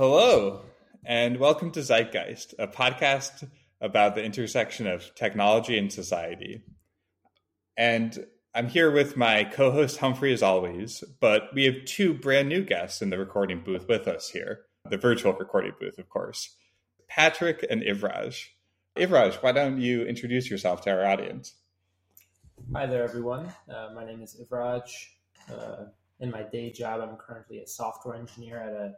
Hello, 0.00 0.62
and 1.04 1.36
welcome 1.36 1.70
to 1.72 1.80
Zeitgeist, 1.80 2.54
a 2.58 2.66
podcast 2.66 3.46
about 3.82 4.14
the 4.14 4.24
intersection 4.24 4.86
of 4.86 5.14
technology 5.14 5.76
and 5.76 5.92
society. 5.92 6.62
And 7.76 8.24
I'm 8.54 8.68
here 8.68 8.90
with 8.90 9.18
my 9.18 9.44
co 9.44 9.70
host 9.70 9.98
Humphrey, 9.98 10.32
as 10.32 10.42
always, 10.42 11.04
but 11.20 11.50
we 11.54 11.64
have 11.64 11.84
two 11.84 12.14
brand 12.14 12.48
new 12.48 12.64
guests 12.64 13.02
in 13.02 13.10
the 13.10 13.18
recording 13.18 13.62
booth 13.62 13.88
with 13.88 14.08
us 14.08 14.30
here, 14.30 14.60
the 14.88 14.96
virtual 14.96 15.34
recording 15.34 15.74
booth, 15.78 15.98
of 15.98 16.08
course 16.08 16.56
Patrick 17.06 17.66
and 17.68 17.82
Ivraj. 17.82 18.42
Ivraj, 18.96 19.34
why 19.42 19.52
don't 19.52 19.82
you 19.82 20.06
introduce 20.06 20.50
yourself 20.50 20.80
to 20.84 20.90
our 20.92 21.04
audience? 21.04 21.56
Hi 22.72 22.86
there, 22.86 23.04
everyone. 23.04 23.52
Uh, 23.68 23.90
my 23.94 24.06
name 24.06 24.22
is 24.22 24.40
Ivraj. 24.40 24.90
Uh, 25.52 25.84
in 26.20 26.30
my 26.30 26.44
day 26.44 26.72
job, 26.72 27.02
I'm 27.02 27.18
currently 27.18 27.58
a 27.58 27.66
software 27.66 28.14
engineer 28.14 28.62
at 28.62 28.72
a 28.72 28.94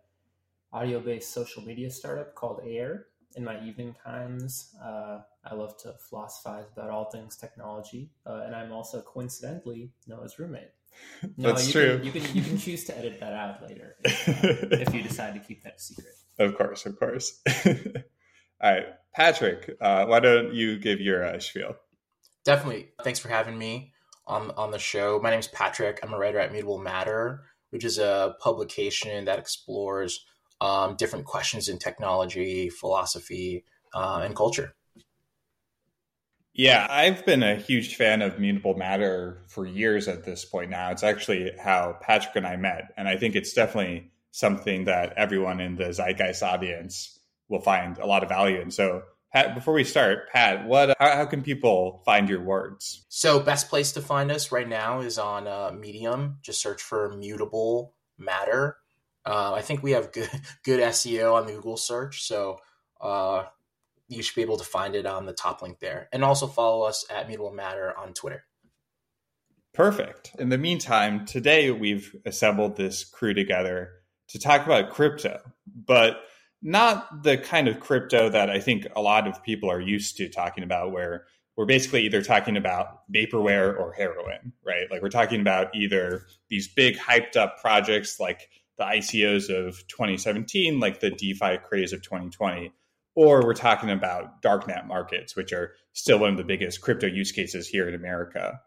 audio-based 0.72 1.32
social 1.32 1.62
media 1.62 1.90
startup 1.90 2.34
called 2.34 2.60
Air. 2.66 3.06
In 3.34 3.44
my 3.44 3.62
evening 3.64 3.94
times, 4.04 4.74
uh, 4.82 5.20
I 5.44 5.54
love 5.54 5.78
to 5.78 5.94
philosophize 5.98 6.66
about 6.76 6.90
all 6.90 7.10
things 7.10 7.36
technology, 7.36 8.10
uh, 8.26 8.42
and 8.44 8.54
I'm 8.54 8.72
also 8.72 9.00
coincidentally 9.00 9.90
Noah's 10.06 10.38
roommate. 10.38 10.70
No, 11.38 11.48
That's 11.48 11.66
you 11.68 11.72
true. 11.72 11.96
Can, 11.96 12.06
you 12.06 12.12
can 12.12 12.36
you 12.36 12.42
can 12.42 12.58
choose 12.58 12.84
to 12.84 12.98
edit 12.98 13.18
that 13.20 13.32
out 13.32 13.66
later 13.66 13.96
if, 14.04 14.28
uh, 14.44 14.76
if 14.76 14.94
you 14.94 15.02
decide 15.02 15.32
to 15.32 15.40
keep 15.40 15.62
that 15.62 15.76
a 15.76 15.80
secret. 15.80 16.12
Of 16.38 16.54
course, 16.58 16.84
of 16.84 16.98
course. 16.98 17.40
all 17.66 17.72
right, 18.62 18.84
Patrick, 19.14 19.74
uh, 19.80 20.04
why 20.04 20.20
don't 20.20 20.52
you 20.52 20.78
give 20.78 21.00
your 21.00 21.24
uh, 21.24 21.38
spiel? 21.38 21.76
Definitely. 22.44 22.90
Thanks 23.02 23.18
for 23.18 23.28
having 23.28 23.56
me 23.56 23.94
on 24.26 24.50
on 24.50 24.70
the 24.70 24.78
show. 24.78 25.18
My 25.22 25.30
name 25.30 25.38
is 25.38 25.48
Patrick. 25.48 26.00
I'm 26.02 26.12
a 26.12 26.18
writer 26.18 26.38
at 26.38 26.52
Mutable 26.52 26.78
Matter, 26.78 27.44
which 27.70 27.84
is 27.84 27.98
a 27.98 28.36
publication 28.40 29.24
that 29.24 29.38
explores 29.38 30.26
um, 30.62 30.94
different 30.94 31.24
questions 31.24 31.68
in 31.68 31.78
technology, 31.78 32.70
philosophy, 32.70 33.64
uh, 33.92 34.22
and 34.24 34.36
culture. 34.36 34.74
Yeah, 36.54 36.86
I've 36.88 37.26
been 37.26 37.42
a 37.42 37.56
huge 37.56 37.96
fan 37.96 38.22
of 38.22 38.38
Mutable 38.38 38.76
Matter 38.76 39.42
for 39.48 39.66
years 39.66 40.06
at 40.06 40.24
this 40.24 40.44
point 40.44 40.70
now. 40.70 40.90
It's 40.90 41.02
actually 41.02 41.50
how 41.58 41.96
Patrick 42.00 42.36
and 42.36 42.46
I 42.46 42.56
met. 42.56 42.92
And 42.96 43.08
I 43.08 43.16
think 43.16 43.34
it's 43.34 43.54
definitely 43.54 44.12
something 44.30 44.84
that 44.84 45.14
everyone 45.16 45.60
in 45.60 45.76
the 45.76 45.92
Zeitgeist 45.92 46.42
audience 46.42 47.18
will 47.48 47.60
find 47.60 47.98
a 47.98 48.06
lot 48.06 48.22
of 48.22 48.28
value 48.28 48.60
in. 48.60 48.70
So, 48.70 49.02
Pat, 49.32 49.54
before 49.54 49.74
we 49.74 49.82
start, 49.82 50.28
Pat, 50.30 50.66
what 50.66 50.94
how, 51.00 51.16
how 51.16 51.24
can 51.24 51.42
people 51.42 52.02
find 52.04 52.28
your 52.28 52.42
words? 52.42 53.04
So, 53.08 53.40
best 53.40 53.68
place 53.68 53.92
to 53.92 54.02
find 54.02 54.30
us 54.30 54.52
right 54.52 54.68
now 54.68 55.00
is 55.00 55.18
on 55.18 55.48
uh, 55.48 55.72
Medium. 55.72 56.38
Just 56.42 56.60
search 56.60 56.82
for 56.82 57.16
Mutable 57.16 57.94
Matter. 58.18 58.76
Uh, 59.24 59.52
I 59.54 59.62
think 59.62 59.82
we 59.82 59.92
have 59.92 60.12
good 60.12 60.30
good 60.64 60.80
SEO 60.80 61.34
on 61.34 61.46
the 61.46 61.52
Google 61.52 61.76
search, 61.76 62.22
so 62.22 62.58
uh, 63.00 63.44
you 64.08 64.22
should 64.22 64.34
be 64.34 64.42
able 64.42 64.58
to 64.58 64.64
find 64.64 64.94
it 64.94 65.06
on 65.06 65.26
the 65.26 65.32
top 65.32 65.62
link 65.62 65.78
there. 65.80 66.08
And 66.12 66.24
also 66.24 66.46
follow 66.46 66.82
us 66.84 67.04
at 67.10 67.28
Mutable 67.28 67.52
Matter 67.52 67.96
on 67.96 68.14
Twitter. 68.14 68.44
Perfect. 69.74 70.32
In 70.38 70.50
the 70.50 70.58
meantime, 70.58 71.24
today 71.24 71.70
we've 71.70 72.14
assembled 72.26 72.76
this 72.76 73.04
crew 73.04 73.32
together 73.32 73.90
to 74.28 74.38
talk 74.38 74.66
about 74.66 74.90
crypto, 74.90 75.40
but 75.66 76.20
not 76.62 77.22
the 77.22 77.38
kind 77.38 77.68
of 77.68 77.80
crypto 77.80 78.28
that 78.28 78.50
I 78.50 78.60
think 78.60 78.86
a 78.94 79.00
lot 79.00 79.26
of 79.26 79.42
people 79.42 79.70
are 79.70 79.80
used 79.80 80.18
to 80.18 80.28
talking 80.28 80.62
about, 80.62 80.92
where 80.92 81.24
we're 81.56 81.66
basically 81.66 82.02
either 82.02 82.22
talking 82.22 82.56
about 82.56 83.10
vaporware 83.12 83.78
or 83.78 83.92
heroin, 83.92 84.52
right? 84.64 84.90
Like 84.90 85.02
we're 85.02 85.08
talking 85.08 85.40
about 85.40 85.74
either 85.74 86.26
these 86.48 86.68
big 86.68 86.96
hyped 86.96 87.36
up 87.36 87.60
projects 87.60 88.20
like 88.20 88.48
the 88.78 88.84
ICOs 88.84 89.50
of 89.50 89.86
2017, 89.88 90.80
like 90.80 91.00
the 91.00 91.10
DeFi 91.10 91.58
craze 91.58 91.92
of 91.92 92.02
2020, 92.02 92.72
or 93.14 93.44
we're 93.44 93.54
talking 93.54 93.90
about 93.90 94.42
darknet 94.42 94.86
markets, 94.86 95.36
which 95.36 95.52
are 95.52 95.72
still 95.92 96.18
one 96.18 96.30
of 96.30 96.36
the 96.36 96.44
biggest 96.44 96.80
crypto 96.80 97.06
use 97.06 97.32
cases 97.32 97.68
here 97.68 97.88
in 97.88 97.94
America. 97.94 98.60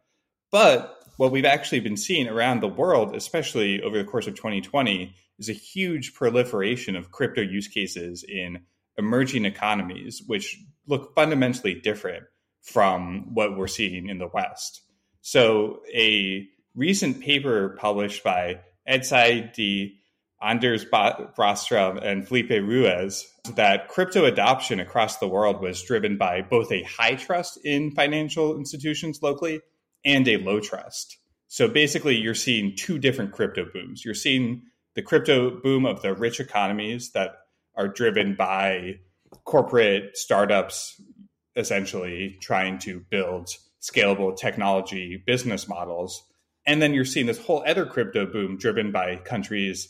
But 0.51 0.95
what 1.17 1.31
we've 1.31 1.45
actually 1.45 1.79
been 1.79 1.97
seeing 1.97 2.27
around 2.27 2.61
the 2.61 2.67
world, 2.67 3.15
especially 3.15 3.81
over 3.81 3.97
the 3.97 4.03
course 4.03 4.27
of 4.27 4.35
2020, 4.35 5.15
is 5.39 5.49
a 5.49 5.53
huge 5.53 6.13
proliferation 6.13 6.95
of 6.95 7.11
crypto 7.11 7.41
use 7.41 7.67
cases 7.67 8.23
in 8.23 8.61
emerging 8.97 9.45
economies, 9.45 10.21
which 10.27 10.57
look 10.87 11.13
fundamentally 11.15 11.73
different 11.73 12.23
from 12.61 13.33
what 13.33 13.57
we're 13.57 13.67
seeing 13.67 14.09
in 14.09 14.17
the 14.17 14.29
West. 14.33 14.81
So, 15.21 15.81
a 15.93 16.47
recent 16.75 17.21
paper 17.21 17.77
published 17.79 18.23
by 18.23 18.61
Edsai 18.89 19.53
D. 19.53 19.99
Anders 20.41 20.85
Bostrom 20.85 22.03
and 22.03 22.27
Felipe 22.27 22.49
Ruiz 22.49 23.25
that 23.55 23.87
crypto 23.87 24.25
adoption 24.25 24.79
across 24.79 25.17
the 25.17 25.27
world 25.27 25.61
was 25.61 25.81
driven 25.81 26.17
by 26.17 26.41
both 26.41 26.71
a 26.71 26.83
high 26.83 27.15
trust 27.15 27.57
in 27.63 27.91
financial 27.91 28.55
institutions 28.57 29.23
locally 29.23 29.61
and 30.03 30.27
a 30.27 30.37
low 30.37 30.59
trust. 30.59 31.17
So 31.47 31.67
basically, 31.67 32.15
you're 32.15 32.35
seeing 32.35 32.75
two 32.75 32.99
different 32.99 33.31
crypto 33.31 33.65
booms. 33.73 34.03
You're 34.03 34.13
seeing 34.13 34.63
the 34.93 35.01
crypto 35.01 35.61
boom 35.61 35.85
of 35.85 36.01
the 36.01 36.13
rich 36.13 36.39
economies 36.39 37.11
that 37.11 37.37
are 37.75 37.87
driven 37.87 38.35
by 38.35 38.99
corporate 39.45 40.17
startups 40.17 41.01
essentially 41.55 42.37
trying 42.41 42.77
to 42.79 42.99
build 43.09 43.49
scalable 43.81 44.35
technology 44.35 45.21
business 45.25 45.67
models. 45.67 46.23
And 46.65 46.81
then 46.81 46.93
you're 46.93 47.05
seeing 47.05 47.27
this 47.27 47.43
whole 47.43 47.63
other 47.65 47.85
crypto 47.85 48.25
boom 48.25 48.57
driven 48.57 48.91
by 48.91 49.17
countries 49.17 49.89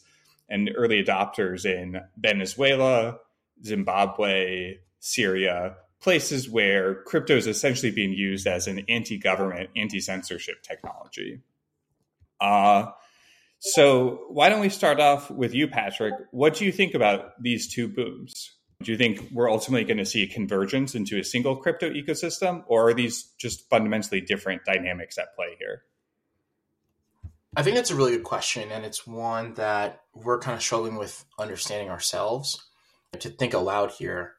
and 0.50 0.69
early 0.75 1.03
adopters 1.03 1.66
in 1.66 2.02
Venezuela, 2.18 3.19
Zimbabwe, 3.63 4.78
Syria, 5.00 5.78
places 6.02 6.50
where 6.50 7.03
crypto 7.03 7.35
is 7.35 7.47
essentially 7.47 7.91
being 7.91 8.14
used 8.14 8.46
as 8.46 8.68
an 8.68 8.85
anti 8.90 9.18
government, 9.18 9.69
anti 9.75 10.00
censorship 10.00 10.62
technology. 10.62 11.41
Uh, 12.40 12.88
so, 13.59 14.25
why 14.30 14.50
don't 14.50 14.59
we 14.59 14.69
start 14.69 15.00
off 15.00 15.31
with 15.31 15.56
you, 15.56 15.68
Patrick? 15.68 16.14
What 16.31 16.56
do 16.56 16.66
you 16.66 16.72
think 16.72 16.94
about 16.94 17.41
these 17.41 17.68
two 17.74 17.88
booms? 17.88 18.52
Do 18.84 18.91
you 18.91 18.97
think 18.97 19.30
we're 19.31 19.50
ultimately 19.50 19.85
going 19.85 19.97
to 19.97 20.06
see 20.06 20.24
a 20.24 20.28
convergence 20.28 20.94
into 20.94 21.18
a 21.18 21.24
single 21.24 21.56
crypto 21.56 21.90
ecosystem, 21.90 22.64
or 22.68 22.90
are 22.90 22.94
these 22.94 23.24
just 23.40 23.68
fundamentally 23.69 24.22
different 24.22 24.66
dynamics 24.66 25.18
at 25.18 25.35
play 25.35 25.56
here? 25.58 25.84
I 27.57 27.63
think 27.63 27.77
that's 27.77 27.91
a 27.91 27.95
really 27.95 28.11
good 28.11 28.23
question, 28.23 28.69
and 28.71 28.83
it's 28.85 29.07
one 29.07 29.53
that 29.53 30.01
we're 30.13 30.39
kind 30.39 30.55
of 30.55 30.61
struggling 30.61 30.95
with 30.95 31.23
understanding 31.39 31.89
ourselves. 31.89 32.61
To 33.17 33.29
think 33.29 33.53
aloud 33.53 33.91
here, 33.91 34.33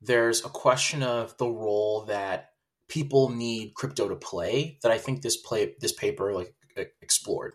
there's 0.00 0.44
a 0.44 0.48
question 0.48 1.02
of 1.02 1.36
the 1.36 1.48
role 1.48 2.04
that 2.04 2.50
people 2.88 3.28
need 3.28 3.74
crypto 3.74 4.08
to 4.08 4.14
play 4.14 4.78
that 4.82 4.92
I 4.92 4.98
think 4.98 5.22
this 5.22 5.36
play 5.36 5.74
this 5.80 5.92
paper 5.92 6.32
like 6.32 6.54
explored. 7.02 7.54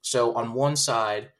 So 0.00 0.34
on 0.34 0.54
one 0.54 0.76
side, 0.76 1.32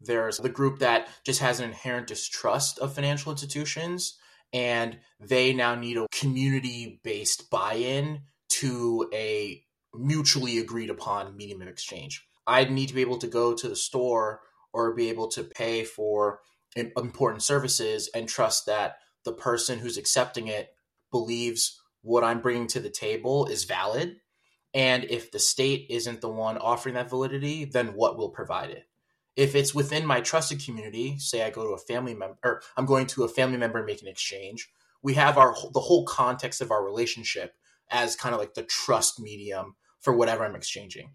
there's 0.00 0.38
the 0.38 0.48
group 0.48 0.80
that 0.80 1.08
just 1.24 1.40
has 1.40 1.60
an 1.60 1.66
inherent 1.66 2.08
distrust 2.08 2.80
of 2.80 2.94
financial 2.94 3.30
institutions, 3.30 4.18
and 4.52 4.98
they 5.20 5.52
now 5.52 5.76
need 5.76 5.98
a 5.98 6.08
community 6.10 7.00
based 7.04 7.48
buy 7.48 7.74
in 7.74 8.22
to 8.48 9.08
a 9.12 9.62
mutually 9.94 10.58
agreed 10.58 10.90
upon 10.90 11.36
medium 11.36 11.62
of 11.62 11.68
exchange. 11.68 12.26
I 12.46 12.64
need 12.64 12.88
to 12.88 12.94
be 12.94 13.00
able 13.00 13.18
to 13.18 13.26
go 13.26 13.54
to 13.54 13.68
the 13.68 13.76
store 13.76 14.40
or 14.72 14.94
be 14.94 15.08
able 15.08 15.28
to 15.28 15.42
pay 15.42 15.84
for 15.84 16.40
important 16.76 17.42
services 17.42 18.10
and 18.14 18.28
trust 18.28 18.66
that 18.66 18.98
the 19.24 19.32
person 19.32 19.78
who's 19.78 19.96
accepting 19.96 20.46
it 20.46 20.74
believes 21.10 21.80
what 22.02 22.22
I'm 22.22 22.40
bringing 22.40 22.66
to 22.68 22.80
the 22.80 22.90
table 22.90 23.46
is 23.46 23.64
valid. 23.64 24.16
And 24.74 25.04
if 25.04 25.32
the 25.32 25.38
state 25.38 25.86
isn't 25.88 26.20
the 26.20 26.28
one 26.28 26.58
offering 26.58 26.94
that 26.94 27.10
validity, 27.10 27.64
then 27.64 27.94
what 27.94 28.18
will 28.18 28.28
provide 28.28 28.70
it? 28.70 28.84
If 29.34 29.54
it's 29.54 29.74
within 29.74 30.06
my 30.06 30.20
trusted 30.20 30.64
community, 30.64 31.18
say 31.18 31.42
I 31.42 31.50
go 31.50 31.64
to 31.64 31.74
a 31.74 31.78
family 31.78 32.14
member, 32.14 32.38
or 32.44 32.62
I'm 32.76 32.86
going 32.86 33.06
to 33.08 33.24
a 33.24 33.28
family 33.28 33.58
member 33.58 33.78
and 33.78 33.86
make 33.86 34.02
an 34.02 34.08
exchange, 34.08 34.70
we 35.02 35.14
have 35.14 35.36
our 35.38 35.54
the 35.72 35.80
whole 35.80 36.04
context 36.04 36.60
of 36.60 36.70
our 36.70 36.84
relationship 36.84 37.54
as 37.90 38.16
kind 38.16 38.34
of 38.34 38.40
like 38.40 38.54
the 38.54 38.62
trust 38.62 39.20
medium 39.20 39.76
for 40.00 40.14
whatever 40.14 40.44
I'm 40.44 40.56
exchanging. 40.56 41.10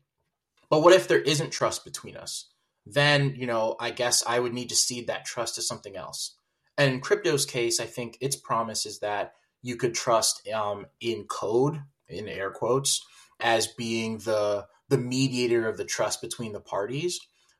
But 0.71 0.81
what 0.81 0.93
if 0.93 1.09
there 1.09 1.19
isn't 1.19 1.51
trust 1.51 1.83
between 1.83 2.15
us? 2.15 2.49
Then, 2.85 3.35
you 3.35 3.45
know, 3.45 3.75
I 3.79 3.91
guess 3.91 4.23
I 4.25 4.39
would 4.39 4.53
need 4.53 4.69
to 4.69 4.75
cede 4.75 5.07
that 5.07 5.25
trust 5.25 5.55
to 5.55 5.61
something 5.61 5.97
else. 5.97 6.37
And 6.77 6.93
in 6.93 7.01
crypto's 7.01 7.45
case, 7.45 7.81
I 7.81 7.85
think 7.85 8.17
its 8.21 8.37
promise 8.37 8.85
is 8.85 8.99
that 8.99 9.33
you 9.61 9.75
could 9.75 9.93
trust 9.93 10.47
um, 10.47 10.87
in 11.01 11.25
code, 11.25 11.81
in 12.07 12.29
air 12.29 12.51
quotes, 12.51 13.05
as 13.39 13.67
being 13.67 14.19
the 14.19 14.65
the 14.87 14.97
mediator 14.97 15.67
of 15.67 15.77
the 15.77 15.85
trust 15.85 16.21
between 16.21 16.53
the 16.53 16.59
parties. 16.59 17.19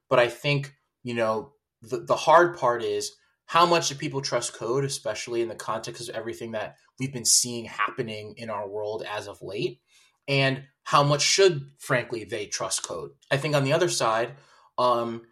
But 0.09 0.19
I 0.19 0.27
think, 0.27 0.73
you 1.03 1.13
know, 1.13 1.53
the, 1.81 1.99
the 1.99 2.15
hard 2.15 2.57
part 2.57 2.83
is 2.83 3.13
how 3.45 3.65
much 3.65 3.89
do 3.89 3.95
people 3.95 4.21
trust 4.21 4.53
code, 4.53 4.83
especially 4.85 5.41
in 5.41 5.47
the 5.47 5.55
context 5.55 6.09
of 6.09 6.15
everything 6.15 6.51
that 6.51 6.75
we've 6.99 7.13
been 7.13 7.25
seeing 7.25 7.65
happening 7.65 8.35
in 8.37 8.49
our 8.49 8.67
world 8.67 9.03
as 9.09 9.27
of 9.27 9.41
late? 9.41 9.81
And 10.27 10.63
how 10.83 11.03
much 11.03 11.21
should, 11.21 11.71
frankly, 11.77 12.23
they 12.23 12.45
trust 12.47 12.83
code? 12.83 13.12
I 13.29 13.38
think 13.38 13.56
on 13.56 13.63
the 13.63 13.73
other 13.73 13.89
side, 13.89 14.33
um, 14.77 15.23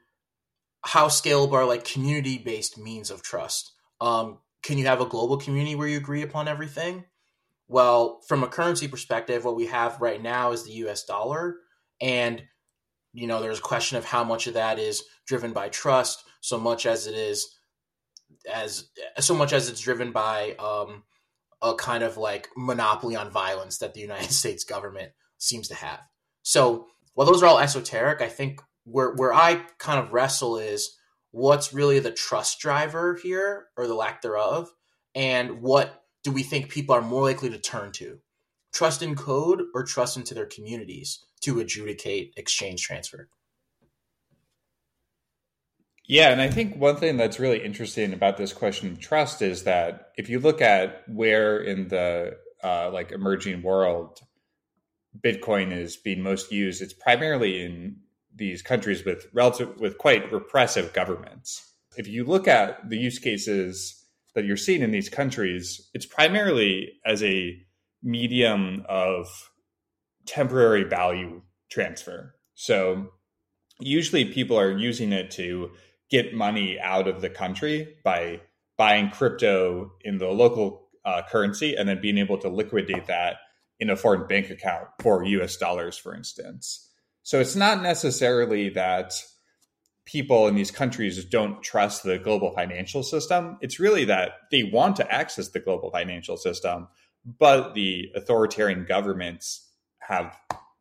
how 0.83 1.07
scalable 1.07 1.53
are 1.53 1.65
like 1.65 1.83
community 1.83 2.37
based 2.37 2.77
means 2.77 3.11
of 3.11 3.21
trust? 3.21 3.73
Um, 3.99 4.39
can 4.63 4.77
you 4.77 4.85
have 4.85 5.01
a 5.01 5.05
global 5.05 5.37
community 5.37 5.75
where 5.75 5.87
you 5.87 5.97
agree 5.97 6.21
upon 6.21 6.47
everything? 6.47 7.05
Well, 7.67 8.21
from 8.27 8.43
a 8.43 8.47
currency 8.47 8.87
perspective, 8.87 9.45
what 9.45 9.55
we 9.55 9.67
have 9.67 10.01
right 10.01 10.21
now 10.21 10.51
is 10.51 10.63
the 10.63 10.71
US 10.71 11.03
dollar. 11.05 11.57
And, 12.01 12.43
you 13.13 13.27
know, 13.27 13.41
there's 13.41 13.59
a 13.59 13.63
question 13.63 13.97
of 13.97 14.05
how 14.05 14.23
much 14.23 14.47
of 14.47 14.55
that 14.55 14.79
is 14.79 15.03
driven 15.27 15.53
by 15.53 15.69
trust, 15.69 16.23
so 16.41 16.57
much 16.57 16.85
as 16.85 17.07
it 17.07 17.15
is 17.15 17.55
as 18.51 18.89
so 19.19 19.35
much 19.35 19.53
as 19.53 19.69
it's 19.69 19.81
driven 19.81 20.11
by 20.11 20.55
um, 20.59 21.03
a 21.61 21.75
kind 21.75 22.03
of 22.03 22.17
like 22.17 22.49
monopoly 22.55 23.15
on 23.15 23.31
violence 23.31 23.77
that 23.79 23.93
the 23.93 24.01
United 24.01 24.31
States 24.31 24.63
government 24.63 25.11
seems 25.37 25.67
to 25.69 25.75
have. 25.75 26.01
So 26.41 26.87
while 27.13 27.27
those 27.27 27.43
are 27.43 27.47
all 27.47 27.59
esoteric, 27.59 28.21
I 28.21 28.29
think 28.29 28.61
where 28.85 29.13
where 29.13 29.33
I 29.33 29.65
kind 29.77 29.99
of 29.99 30.13
wrestle 30.13 30.57
is 30.57 30.97
what's 31.31 31.73
really 31.73 31.99
the 31.99 32.11
trust 32.11 32.59
driver 32.59 33.19
here 33.21 33.67
or 33.77 33.87
the 33.87 33.93
lack 33.93 34.21
thereof, 34.21 34.69
and 35.13 35.61
what 35.61 36.03
do 36.23 36.31
we 36.31 36.43
think 36.43 36.69
people 36.69 36.95
are 36.95 37.01
more 37.01 37.23
likely 37.23 37.49
to 37.49 37.59
turn 37.59 37.91
to? 37.93 38.19
Trust 38.73 39.01
in 39.01 39.15
code 39.15 39.63
or 39.73 39.83
trust 39.83 40.17
into 40.17 40.33
their 40.33 40.45
communities 40.45 41.23
to 41.41 41.59
adjudicate 41.59 42.33
exchange 42.37 42.81
transfer? 42.83 43.29
Yeah, 46.09 46.31
and 46.31 46.41
I 46.41 46.49
think 46.49 46.75
one 46.75 46.95
thing 46.95 47.17
that's 47.17 47.39
really 47.39 47.63
interesting 47.63 48.13
about 48.13 48.35
this 48.35 48.51
question 48.51 48.89
of 48.89 48.99
trust 48.99 49.43
is 49.43 49.65
that 49.65 50.09
if 50.17 50.27
you 50.27 50.39
look 50.39 50.59
at 50.59 51.03
where 51.07 51.59
in 51.59 51.87
the 51.87 52.35
uh, 52.63 52.89
like 52.91 53.11
emerging 53.11 53.61
world 53.61 54.19
Bitcoin 55.23 55.71
is 55.71 55.97
being 55.97 56.23
most 56.23 56.51
used, 56.51 56.81
it's 56.81 56.93
primarily 56.93 57.63
in 57.63 57.97
these 58.35 58.63
countries 58.63 59.05
with 59.05 59.27
relative 59.33 59.79
with 59.79 59.99
quite 59.99 60.31
repressive 60.31 60.93
governments. 60.93 61.75
If 61.95 62.07
you 62.07 62.23
look 62.23 62.47
at 62.47 62.89
the 62.89 62.97
use 62.97 63.19
cases 63.19 64.03
that 64.33 64.45
you're 64.45 64.57
seeing 64.57 64.81
in 64.81 64.89
these 64.89 65.09
countries, 65.09 65.91
it's 65.93 66.07
primarily 66.07 66.93
as 67.05 67.21
a 67.21 67.55
medium 68.01 68.83
of 68.89 69.27
temporary 70.25 70.85
value 70.85 71.43
transfer. 71.69 72.33
So 72.55 73.11
usually 73.79 74.25
people 74.25 74.59
are 74.59 74.75
using 74.75 75.13
it 75.13 75.29
to 75.31 75.69
get 76.09 76.33
money 76.33 76.79
out 76.79 77.07
of 77.07 77.21
the 77.21 77.29
country 77.29 77.95
by 78.03 78.41
buying 78.77 79.09
crypto 79.09 79.91
in 80.01 80.17
the 80.17 80.27
local 80.27 80.87
uh, 81.05 81.21
currency 81.29 81.75
and 81.75 81.87
then 81.87 82.01
being 82.01 82.17
able 82.17 82.37
to 82.37 82.49
liquidate 82.49 83.07
that 83.07 83.37
in 83.79 83.89
a 83.89 83.95
foreign 83.95 84.27
bank 84.27 84.49
account 84.49 84.87
for 85.01 85.23
US 85.23 85.57
dollars, 85.57 85.97
for 85.97 86.15
instance. 86.15 86.89
So 87.23 87.39
it's 87.39 87.55
not 87.55 87.81
necessarily 87.81 88.69
that 88.69 89.13
people 90.05 90.47
in 90.47 90.55
these 90.55 90.71
countries 90.71 91.23
don't 91.25 91.61
trust 91.61 92.03
the 92.03 92.17
global 92.17 92.51
financial 92.51 93.03
system. 93.03 93.57
It's 93.61 93.79
really 93.79 94.05
that 94.05 94.31
they 94.51 94.63
want 94.63 94.95
to 94.95 95.11
access 95.11 95.49
the 95.49 95.59
global 95.59 95.91
financial 95.91 96.35
system, 96.35 96.87
but 97.23 97.75
the 97.75 98.11
authoritarian 98.15 98.85
governments 98.85 99.67
have 99.99 100.35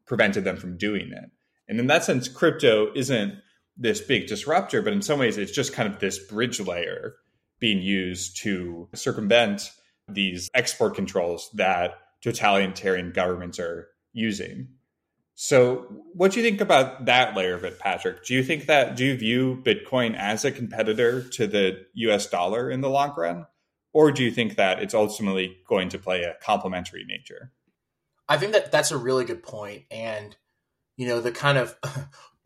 prevented 0.07 0.45
them 0.45 0.57
from 0.57 0.79
doing 0.79 1.13
it. 1.13 1.31
And 1.69 1.79
in 1.79 1.89
that 1.89 2.05
sense, 2.05 2.29
crypto 2.29 2.91
isn't 2.95 3.35
this 3.79 4.01
big 4.01 4.27
disruptor, 4.27 4.83
but 4.83 4.93
in 4.93 5.03
some 5.03 5.19
ways, 5.19 5.39
it's 5.39 5.53
just 5.53 5.73
kind 5.73 5.93
of 5.93 6.01
this 6.01 6.19
bridge 6.19 6.61
layer 6.61 7.15
being 7.61 7.81
used 7.81 8.39
to 8.43 8.89
circumvent 8.95 9.71
these 10.09 10.51
export 10.55 10.95
controls 10.95 11.51
that 11.55 11.95
totalitarian 12.21 13.13
governments 13.13 13.59
are 13.59 13.89
using. 14.13 14.69
So, 15.35 15.87
what 16.15 16.33
do 16.33 16.41
you 16.41 16.45
think 16.45 16.61
about 16.61 17.05
that 17.05 17.37
layer 17.37 17.55
of 17.55 17.65
it, 17.65 17.79
Patrick? 17.79 18.25
Do 18.25 18.35
you 18.35 18.43
think 18.43 18.67
that 18.67 18.97
do 18.97 19.05
you 19.05 19.17
view 19.17 19.63
Bitcoin 19.63 20.17
as 20.17 20.45
a 20.45 20.51
competitor 20.51 21.23
to 21.23 21.47
the 21.47 21.87
US 21.95 22.27
dollar 22.27 22.69
in 22.69 22.81
the 22.81 22.91
long 22.91 23.15
run? 23.17 23.47
Or 23.93 24.11
do 24.11 24.25
you 24.25 24.33
think 24.33 24.57
that 24.57 24.83
it's 24.83 24.95
ultimately 24.95 25.59
going 25.69 25.91
to 25.91 25.99
play 25.99 26.23
a 26.23 26.35
complementary 26.43 27.05
nature? 27.05 27.53
I 28.29 28.37
think 28.37 28.53
that 28.53 28.73
that's 28.73 28.91
a 28.91 28.99
really 28.99 29.25
good 29.25 29.43
point. 29.43 29.85
And, 29.91 30.37
you 30.97 31.07
know, 31.07 31.21
the 31.21 31.33
kind 31.33 31.57
of 31.57 31.77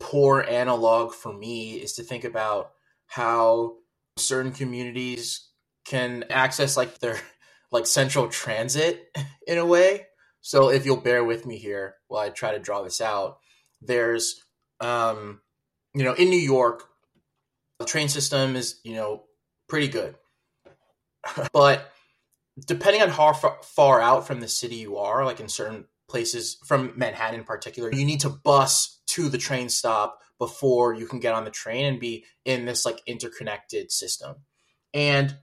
poor 0.03 0.41
analog 0.41 1.13
for 1.13 1.33
me 1.33 1.75
is 1.75 1.93
to 1.93 2.03
think 2.03 2.25
about 2.25 2.71
how 3.07 3.77
certain 4.17 4.51
communities 4.51 5.49
can 5.85 6.25
access 6.29 6.77
like 6.77 6.99
their 6.99 7.17
like 7.71 7.87
central 7.87 8.27
transit 8.27 9.07
in 9.47 9.57
a 9.57 9.65
way 9.65 10.05
so 10.43 10.69
if 10.69 10.85
you'll 10.85 10.97
bear 10.97 11.23
with 11.23 11.45
me 11.45 11.57
here 11.57 11.95
while 12.09 12.21
I 12.21 12.29
try 12.29 12.51
to 12.51 12.59
draw 12.59 12.83
this 12.83 12.99
out, 12.99 13.37
there's, 13.81 14.43
um, 14.81 15.39
you 15.95 16.03
know, 16.03 16.13
in 16.13 16.29
New 16.29 16.35
York, 16.35 16.83
the 17.79 17.85
train 17.85 18.09
system 18.09 18.57
is, 18.57 18.81
you 18.83 18.93
know, 18.93 19.23
pretty 19.69 19.87
good. 19.87 20.15
but 21.53 21.89
depending 22.67 23.01
on 23.01 23.07
how 23.07 23.31
far 23.31 24.01
out 24.01 24.27
from 24.27 24.41
the 24.41 24.49
city 24.49 24.75
you 24.75 24.97
are, 24.97 25.23
like 25.23 25.39
in 25.39 25.47
certain 25.47 25.85
places, 26.13 26.59
from 26.63 26.93
Manhattan 26.95 27.39
in 27.39 27.43
particular, 27.43 27.91
you 27.91 28.05
need 28.05 28.19
to 28.19 28.29
bus 28.29 29.01
to 29.07 29.29
the 29.29 29.39
train 29.39 29.67
stop 29.67 30.19
before 30.37 30.93
you 30.93 31.07
can 31.07 31.19
get 31.19 31.33
on 31.33 31.43
the 31.43 31.49
train 31.49 31.85
and 31.85 31.99
be 31.99 32.23
in 32.45 32.65
this 32.65 32.85
like 32.85 33.01
interconnected 33.07 33.91
system. 33.91 34.35
And 34.93 35.35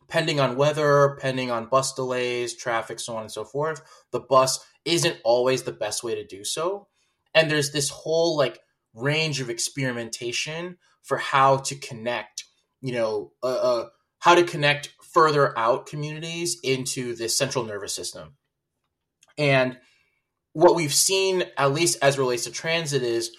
depending 0.00 0.40
on 0.40 0.56
weather, 0.56 1.14
depending 1.14 1.50
on 1.50 1.68
bus 1.68 1.92
delays, 1.92 2.56
traffic, 2.56 3.00
so 3.00 3.16
on 3.16 3.22
and 3.22 3.30
so 3.30 3.44
forth, 3.44 3.82
the 4.12 4.20
bus 4.20 4.64
isn't 4.86 5.20
always 5.24 5.64
the 5.64 5.72
best 5.72 6.02
way 6.02 6.14
to 6.14 6.26
do 6.26 6.42
so. 6.42 6.88
And 7.34 7.50
there's 7.50 7.72
this 7.72 7.90
whole 7.90 8.34
like 8.34 8.60
range 8.94 9.42
of 9.42 9.50
experimentation 9.50 10.78
for 11.02 11.18
how 11.18 11.58
to 11.58 11.74
connect, 11.74 12.44
you 12.80 12.94
know, 12.94 13.32
uh, 13.42 13.46
uh, 13.46 13.88
how 14.20 14.34
to 14.34 14.44
connect 14.44 14.94
further 15.02 15.56
out 15.58 15.84
communities 15.84 16.58
into 16.64 17.14
the 17.14 17.28
central 17.28 17.64
nervous 17.64 17.94
system. 17.94 18.36
And 19.38 19.78
what 20.52 20.74
we've 20.74 20.92
seen, 20.92 21.44
at 21.56 21.72
least 21.72 21.98
as 22.02 22.18
relates 22.18 22.44
to 22.44 22.50
transit, 22.50 23.02
is 23.02 23.32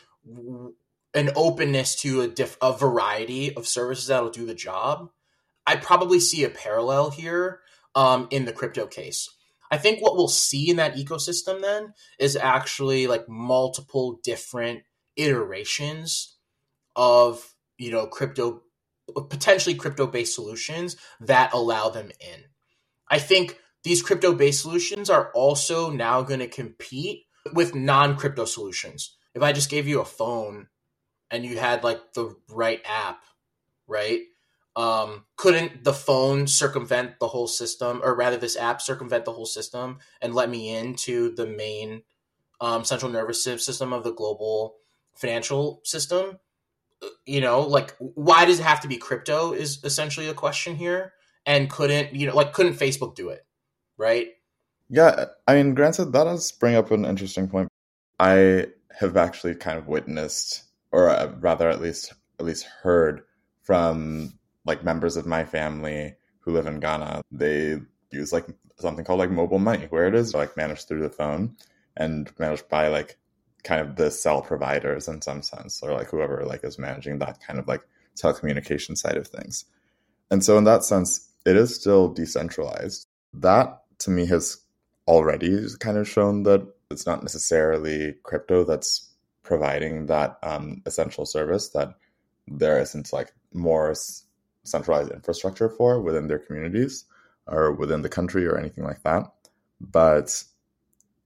an 1.13 1.29
openness 1.35 1.95
to 2.01 2.21
a, 2.21 2.27
diff- 2.27 2.57
a 2.61 2.75
variety 2.75 3.55
of 3.55 3.67
services 3.67 4.07
that'll 4.07 4.29
do 4.29 4.45
the 4.45 4.55
job 4.55 5.09
I 5.65 5.75
probably 5.77 6.19
see 6.19 6.43
a 6.43 6.49
parallel 6.49 7.11
here 7.11 7.61
um, 7.95 8.27
in 8.31 8.45
the 8.45 8.53
crypto 8.53 8.85
case. 8.85 9.29
I 9.71 9.77
think 9.77 10.01
what 10.01 10.15
we'll 10.15 10.27
see 10.27 10.69
in 10.69 10.77
that 10.77 10.95
ecosystem 10.95 11.61
then 11.61 11.93
is 12.19 12.35
actually 12.35 13.07
like 13.07 13.27
multiple 13.27 14.19
different 14.23 14.83
iterations 15.15 16.35
of 16.95 17.53
you 17.77 17.91
know 17.91 18.05
crypto 18.05 18.61
potentially 19.29 19.75
crypto 19.75 20.05
based 20.07 20.35
solutions 20.35 20.95
that 21.21 21.53
allow 21.53 21.89
them 21.89 22.11
in. 22.19 22.45
I 23.07 23.19
think 23.19 23.57
these 23.83 24.01
crypto 24.01 24.33
based 24.33 24.61
solutions 24.61 25.09
are 25.09 25.31
also 25.33 25.89
now 25.89 26.21
going 26.21 26.39
to 26.39 26.47
compete 26.47 27.25
with 27.53 27.75
non 27.75 28.15
crypto 28.17 28.45
solutions. 28.45 29.17
If 29.33 29.41
I 29.41 29.51
just 29.51 29.69
gave 29.69 29.87
you 29.87 29.99
a 29.99 30.05
phone 30.05 30.67
and 31.31 31.45
you 31.45 31.57
had 31.57 31.83
like 31.83 32.13
the 32.13 32.35
right 32.49 32.81
app, 32.85 33.23
right? 33.87 34.21
um, 34.75 35.25
couldn't 35.35 35.83
the 35.83 35.93
phone 35.93 36.47
circumvent 36.47 37.19
the 37.19 37.27
whole 37.27 37.47
system, 37.47 38.01
or 38.03 38.15
rather, 38.15 38.37
this 38.37 38.57
app 38.57 38.81
circumvent 38.81 39.25
the 39.25 39.31
whole 39.31 39.45
system 39.45 39.99
and 40.21 40.33
let 40.33 40.49
me 40.49 40.75
into 40.75 41.33
the 41.35 41.45
main 41.45 42.03
um, 42.59 42.83
central 42.83 43.11
nervous 43.11 43.43
system 43.43 43.93
of 43.93 44.03
the 44.03 44.13
global 44.13 44.75
financial 45.15 45.81
system? 45.83 46.39
You 47.25 47.41
know, 47.41 47.61
like 47.61 47.95
why 47.99 48.45
does 48.45 48.59
it 48.59 48.63
have 48.63 48.81
to 48.81 48.87
be 48.87 48.97
crypto? 48.97 49.51
Is 49.51 49.83
essentially 49.83 50.25
the 50.25 50.33
question 50.33 50.75
here. 50.75 51.13
And 51.45 51.69
couldn't 51.69 52.15
you 52.15 52.25
know, 52.25 52.35
like 52.35 52.53
couldn't 52.53 52.75
Facebook 52.75 53.15
do 53.15 53.29
it, 53.29 53.45
right? 54.03 54.27
Yeah, 54.89 55.25
I 55.47 55.55
mean, 55.55 55.73
granted, 55.73 56.11
that 56.11 56.25
does 56.25 56.51
bring 56.51 56.75
up 56.75 56.91
an 56.91 57.05
interesting 57.05 57.47
point. 57.47 57.69
I 58.19 58.67
have 58.99 59.17
actually 59.17 59.55
kind 59.55 59.79
of 59.79 59.87
witnessed, 59.87 60.63
or 60.91 61.09
uh, 61.09 61.33
rather, 61.39 61.69
at 61.69 61.81
least 61.81 62.13
at 62.39 62.45
least 62.45 62.65
heard 62.83 63.23
from 63.63 64.33
like 64.65 64.83
members 64.83 65.17
of 65.17 65.25
my 65.25 65.45
family 65.45 66.15
who 66.41 66.51
live 66.51 66.67
in 66.67 66.79
Ghana, 66.79 67.21
they 67.31 67.79
use 68.11 68.33
like 68.33 68.45
something 68.77 69.05
called 69.05 69.19
like 69.19 69.31
mobile 69.31 69.59
money, 69.59 69.87
where 69.89 70.07
it 70.07 70.15
is 70.15 70.33
like 70.33 70.57
managed 70.57 70.87
through 70.87 71.01
the 71.01 71.09
phone 71.09 71.55
and 71.95 72.31
managed 72.37 72.67
by 72.69 72.87
like 72.89 73.17
kind 73.63 73.81
of 73.81 73.95
the 73.95 74.11
cell 74.11 74.41
providers 74.41 75.07
in 75.07 75.21
some 75.21 75.41
sense, 75.41 75.81
or 75.81 75.93
like 75.93 76.07
whoever 76.07 76.43
like 76.45 76.63
is 76.63 76.77
managing 76.77 77.19
that 77.19 77.39
kind 77.41 77.57
of 77.57 77.67
like 77.67 77.81
telecommunication 78.15 78.97
side 78.97 79.17
of 79.17 79.27
things. 79.27 79.65
And 80.29 80.43
so 80.43 80.57
in 80.57 80.65
that 80.65 80.83
sense, 80.83 81.29
it 81.45 81.55
is 81.55 81.73
still 81.73 82.09
decentralized. 82.09 83.07
That 83.33 83.82
to 84.03 84.11
me 84.11 84.25
has 84.27 84.57
already 85.07 85.65
kind 85.79 85.97
of 85.97 86.07
shown 86.07 86.43
that 86.43 86.65
it's 86.91 87.05
not 87.05 87.21
necessarily 87.21 88.15
crypto 88.23 88.63
that's 88.63 89.09
providing 89.43 90.05
that 90.05 90.37
um, 90.43 90.81
essential 90.85 91.25
service 91.25 91.69
that 91.69 91.95
there 92.47 92.79
isn't 92.79 93.11
like 93.11 93.33
more 93.53 93.93
centralized 94.63 95.11
infrastructure 95.11 95.69
for 95.69 96.01
within 96.01 96.27
their 96.27 96.39
communities 96.39 97.05
or 97.47 97.73
within 97.73 98.01
the 98.01 98.09
country 98.09 98.45
or 98.45 98.57
anything 98.57 98.83
like 98.83 99.03
that. 99.03 99.23
But 99.81 100.43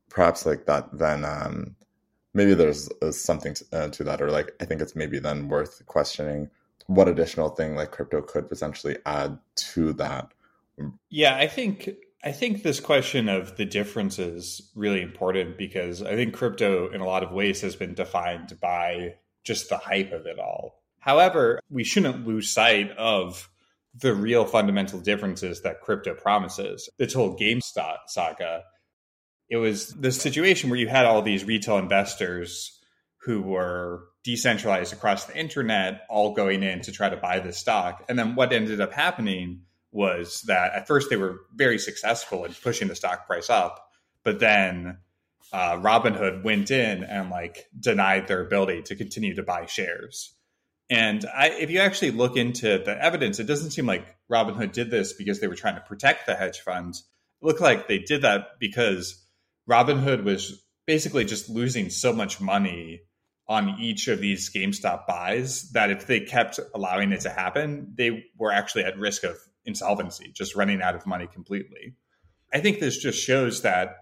perhaps 0.09 0.45
like 0.45 0.65
that, 0.65 0.97
then 0.97 1.23
um, 1.25 1.75
maybe 2.33 2.53
there's 2.55 2.89
uh, 3.01 3.11
something 3.11 3.53
to, 3.53 3.65
uh, 3.71 3.87
to, 3.89 4.03
that, 4.05 4.21
or 4.21 4.31
like 4.31 4.51
I 4.59 4.65
think 4.65 4.81
it's 4.81 4.95
maybe 4.95 5.19
then 5.19 5.47
worth 5.47 5.85
questioning 5.85 6.49
what 6.87 7.07
additional 7.07 7.49
thing 7.49 7.75
like 7.75 7.91
crypto 7.91 8.21
could 8.21 8.49
potentially 8.49 8.97
add 9.05 9.37
to 9.55 9.93
that. 9.93 10.31
Yeah, 11.09 11.35
I 11.35 11.47
think 11.47 11.89
I 12.23 12.31
think 12.31 12.63
this 12.63 12.79
question 12.79 13.29
of 13.29 13.57
the 13.57 13.65
difference 13.65 14.17
is 14.17 14.71
really 14.75 15.01
important 15.01 15.57
because 15.57 16.01
I 16.01 16.15
think 16.15 16.33
crypto 16.33 16.89
in 16.91 17.01
a 17.01 17.05
lot 17.05 17.23
of 17.23 17.31
ways 17.31 17.61
has 17.61 17.75
been 17.75 17.93
defined 17.93 18.57
by 18.59 19.15
just 19.43 19.69
the 19.69 19.77
hype 19.77 20.11
of 20.11 20.25
it 20.25 20.39
all. 20.39 20.83
However, 20.99 21.59
we 21.69 21.83
shouldn't 21.83 22.27
lose 22.27 22.51
sight 22.51 22.91
of 22.97 23.49
the 23.93 24.13
real 24.13 24.45
fundamental 24.45 24.99
differences 24.99 25.61
that 25.61 25.81
crypto 25.81 26.13
promises. 26.13 26.89
This 26.97 27.13
whole 27.13 27.37
GameStop 27.37 27.97
saga, 28.07 28.63
it 29.49 29.57
was 29.57 29.93
the 29.93 30.11
situation 30.11 30.69
where 30.69 30.79
you 30.79 30.87
had 30.87 31.05
all 31.05 31.21
these 31.21 31.45
retail 31.45 31.77
investors 31.77 32.79
who 33.21 33.41
were 33.41 34.05
decentralized 34.23 34.93
across 34.93 35.25
the 35.25 35.37
internet, 35.37 36.01
all 36.09 36.33
going 36.33 36.63
in 36.63 36.81
to 36.81 36.91
try 36.91 37.09
to 37.09 37.17
buy 37.17 37.39
the 37.39 37.53
stock. 37.53 38.03
And 38.09 38.17
then 38.17 38.35
what 38.35 38.51
ended 38.51 38.81
up 38.81 38.91
happening 38.91 39.61
was 39.91 40.41
that 40.43 40.73
at 40.73 40.87
first 40.87 41.09
they 41.09 41.15
were 41.15 41.39
very 41.55 41.79
successful 41.79 42.45
in 42.45 42.53
pushing 42.53 42.87
the 42.87 42.95
stock 42.95 43.27
price 43.27 43.49
up, 43.49 43.89
but 44.23 44.39
then 44.39 44.97
uh, 45.53 45.77
Robinhood 45.77 46.43
went 46.43 46.71
in 46.71 47.03
and 47.03 47.29
like 47.29 47.67
denied 47.79 48.27
their 48.27 48.41
ability 48.41 48.83
to 48.83 48.95
continue 48.95 49.35
to 49.35 49.43
buy 49.43 49.65
shares. 49.65 50.33
And 50.89 51.25
I, 51.25 51.49
if 51.49 51.69
you 51.69 51.79
actually 51.79 52.11
look 52.11 52.37
into 52.37 52.77
the 52.77 52.97
evidence, 53.01 53.39
it 53.39 53.45
doesn't 53.45 53.71
seem 53.71 53.85
like 53.85 54.15
Robinhood 54.31 54.71
did 54.71 54.89
this 54.89 55.13
because 55.13 55.39
they 55.39 55.47
were 55.47 55.55
trying 55.55 55.75
to 55.75 55.81
protect 55.81 56.25
the 56.25 56.35
hedge 56.35 56.59
funds. 56.59 57.03
It 57.41 57.45
looked 57.45 57.61
like 57.61 57.87
they 57.87 57.99
did 57.99 58.21
that 58.21 58.59
because 58.59 59.23
Robinhood 59.69 60.23
was 60.23 60.63
basically 60.85 61.25
just 61.25 61.49
losing 61.49 61.89
so 61.89 62.13
much 62.13 62.39
money 62.39 63.01
on 63.49 63.79
each 63.79 64.07
of 64.07 64.19
these 64.19 64.49
GameStop 64.49 65.07
buys 65.07 65.71
that 65.71 65.89
if 65.89 66.07
they 66.07 66.21
kept 66.21 66.59
allowing 66.73 67.11
it 67.11 67.21
to 67.21 67.29
happen, 67.29 67.93
they 67.95 68.25
were 68.37 68.51
actually 68.51 68.83
at 68.83 68.97
risk 68.97 69.23
of 69.23 69.37
insolvency, 69.67 70.31
just 70.33 70.55
running 70.55 70.81
out 70.81 70.95
of 70.95 71.05
money 71.05 71.27
completely. 71.27 71.93
I 72.51 72.59
think 72.59 72.79
this 72.79 72.97
just 72.97 73.21
shows 73.23 73.61
that 73.61 73.97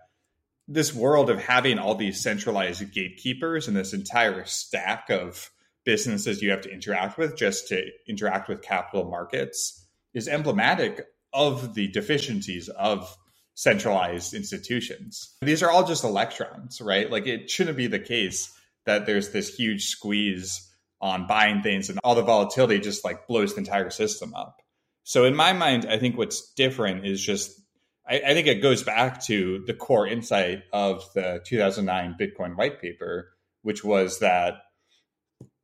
this 0.68 0.94
world 0.94 1.30
of 1.30 1.40
having 1.40 1.78
all 1.78 1.96
these 1.96 2.22
centralized 2.22 2.92
gatekeepers 2.94 3.68
and 3.68 3.76
this 3.76 3.94
entire 3.94 4.46
stack 4.46 5.10
of 5.10 5.52
businesses 5.84 6.42
you 6.42 6.52
have 6.52 6.62
to 6.62 6.72
interact 6.72 7.18
with 7.18 7.38
just 7.38 7.68
to 7.68 7.84
interact 8.08 8.48
with 8.48 8.62
capital 8.62 9.10
markets 9.10 9.86
is 10.14 10.28
emblematic 10.28 11.06
of 11.34 11.76
the 11.76 11.88
deficiencies 11.90 12.70
of 12.70 13.16
centralized 13.54 14.34
institutions. 14.34 15.36
These 15.42 15.62
are 15.62 15.70
all 15.70 15.86
just 15.86 16.04
electrons, 16.04 16.82
right? 16.82 17.10
Like 17.10 17.28
it 17.28 17.50
shouldn't 17.50 17.78
be 17.78 17.88
the 17.88 18.00
case 18.00 18.52
that 18.86 19.06
there's 19.06 19.32
this 19.32 19.54
huge 19.54 19.88
squeeze 19.88 20.72
on 21.02 21.28
buying 21.28 21.62
things 21.62 21.90
and 21.90 22.00
all 22.04 22.16
the 22.16 22.24
volatility 22.24 22.80
just 22.80 23.06
like 23.06 23.28
blows 23.28 23.54
the 23.54 23.60
entire 23.60 23.90
system 23.90 24.34
up. 24.34 24.62
So 25.08 25.24
in 25.26 25.36
my 25.36 25.54
mind, 25.54 25.86
I 25.88 26.00
think 26.00 26.18
what's 26.18 26.52
different 26.54 27.06
is 27.06 27.24
just 27.24 27.62
I, 28.08 28.16
I 28.26 28.34
think 28.34 28.48
it 28.48 28.62
goes 28.62 28.84
back 28.84 29.24
to 29.26 29.64
the 29.66 29.74
core 29.74 30.08
insight 30.08 30.64
of 30.74 31.06
the 31.14 31.42
2009 31.46 32.16
Bitcoin 32.20 32.58
white 32.58 32.82
paper, 32.82 33.30
which 33.62 33.84
was 33.84 34.20
that 34.20 34.56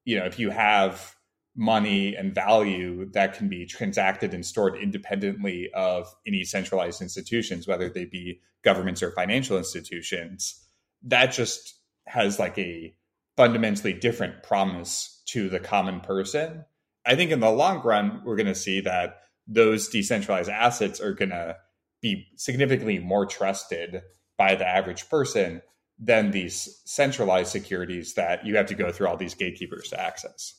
you 0.06 0.18
know 0.18 0.26
if 0.26 0.38
you 0.38 0.52
have 0.52 1.16
money 1.56 2.16
and 2.16 2.36
value 2.36 3.10
that 3.14 3.34
can 3.34 3.50
be 3.50 3.66
transacted 3.66 4.34
and 4.34 4.46
stored 4.46 4.78
independently 4.78 5.72
of 5.74 6.08
any 6.26 6.44
centralized 6.44 7.02
institutions, 7.02 7.68
whether 7.68 7.90
they 7.90 8.06
be 8.06 8.40
governments 8.64 9.02
or 9.02 9.12
financial 9.12 9.58
institutions, 9.58 10.64
that 11.02 11.34
just 11.34 11.74
has 12.06 12.38
like 12.38 12.58
a 12.60 12.96
fundamentally 13.36 13.92
different 13.92 14.44
promise 14.44 15.24
to 15.26 15.50
the 15.50 15.60
common 15.60 16.00
person. 16.00 16.64
I 17.06 17.16
think 17.16 17.32
in 17.32 17.40
the 17.40 17.50
long 17.50 17.82
run, 17.82 18.22
we're 18.24 18.36
going 18.36 18.46
to 18.46 18.56
see 18.56 18.82
that 18.82 19.18
those 19.48 19.90
decentralized 19.90 20.50
assets 20.50 21.00
are 21.00 21.14
going 21.14 21.30
to 21.30 21.58
be 22.02 22.28
significantly 22.36 23.00
more 23.00 23.26
trusted 23.26 24.02
by 24.38 24.56
the 24.56 24.68
average 24.68 25.10
person 25.10 25.62
than 26.00 26.32
these 26.32 26.82
centralized 26.86 27.52
securities 27.52 28.16
that 28.16 28.46
you 28.46 28.56
have 28.56 28.66
to 28.66 28.76
go 28.76 28.92
through 28.92 29.08
all 29.08 29.18
these 29.18 29.36
gatekeepers 29.36 29.90
to 29.90 30.02
access. 30.02 30.56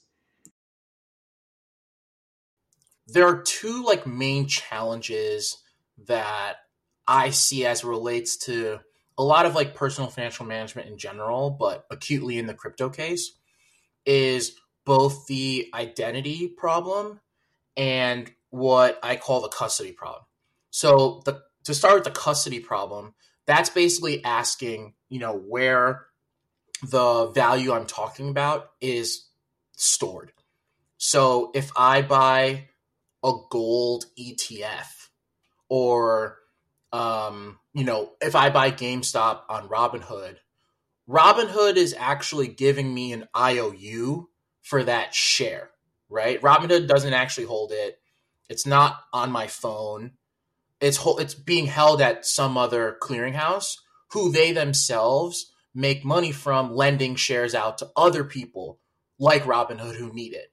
There 3.09 3.27
are 3.27 3.43
two 3.43 3.85
like 3.85 4.07
main 4.07 4.47
challenges 4.47 5.59
that 6.07 6.59
I 7.07 7.31
see 7.31 7.67
as 7.67 7.83
relates 7.83 8.37
to 8.47 8.79
a 9.19 9.25
lot 9.25 9.47
of 9.47 9.55
like 9.55 9.75
personal 9.75 10.09
financial 10.09 10.47
management 10.47 10.89
in 10.89 10.97
general, 10.97 11.51
but 11.51 11.85
acutely 11.91 12.39
in 12.39 12.47
the 12.47 12.55
crypto 12.55 12.89
case 12.89 13.33
is 14.07 14.57
both 14.85 15.27
the 15.27 15.69
identity 15.75 16.49
problem 16.49 17.21
and 17.77 18.31
what 18.53 19.01
I 19.03 19.17
call 19.17 19.41
the 19.41 19.49
custody 19.49 19.93
problem. 19.93 20.23
So 20.71 21.23
the 21.25 21.43
to 21.65 21.75
start 21.75 21.95
with 21.95 22.05
the 22.05 22.11
custody 22.11 22.61
problem, 22.61 23.15
that's 23.47 23.71
basically 23.71 24.23
asking, 24.25 24.95
you 25.09 25.21
know, 25.21 25.35
where 25.35 26.07
the 26.83 27.29
value 27.29 27.73
I'm 27.73 27.87
talking 27.87 28.29
about 28.29 28.71
is 28.81 29.27
stored. 29.77 30.33
So 30.99 31.51
if 31.55 31.71
I 31.77 32.03
buy 32.03 32.69
a 33.25 33.33
gold 33.51 34.05
ETF 34.19 35.09
or 35.69 36.39
um, 36.93 37.59
you 37.73 37.85
know, 37.85 38.13
if 38.21 38.37
I 38.37 38.51
buy 38.51 38.71
GameStop 38.71 39.43
on 39.49 39.69
Robinhood, 39.69 40.37
Robinhood 41.09 41.77
is 41.77 41.95
actually 41.99 42.49
giving 42.49 42.93
me 42.93 43.15
an 43.15 43.29
IOU 43.35 44.29
for 44.61 44.85
that 44.85 45.15
share, 45.15 45.71
right? 46.11 46.41
Robinhood 46.43 46.87
doesn't 46.87 47.15
actually 47.15 47.47
hold 47.47 47.73
it. 47.73 47.99
It's 48.53 48.67
not 48.67 49.05
on 49.15 49.33
my 49.33 49.47
phone. 49.47 50.13
It's 50.79 51.01
it's 51.19 51.35
being 51.35 51.65
held 51.67 52.03
at 52.03 52.27
some 52.27 52.59
other 52.59 52.99
clearinghouse 53.01 53.79
who 54.11 54.31
they 54.31 54.53
themselves 54.53 55.51
make 55.75 56.05
money 56.05 56.33
from 56.33 56.75
lending 56.75 57.17
shares 57.17 57.55
out 57.55 57.79
to 57.79 57.91
other 57.97 58.25
people 58.25 58.79
like 59.19 59.45
Robinhood 59.45 59.97
who 59.97 60.13
need 60.13 60.35
it. 60.35 60.53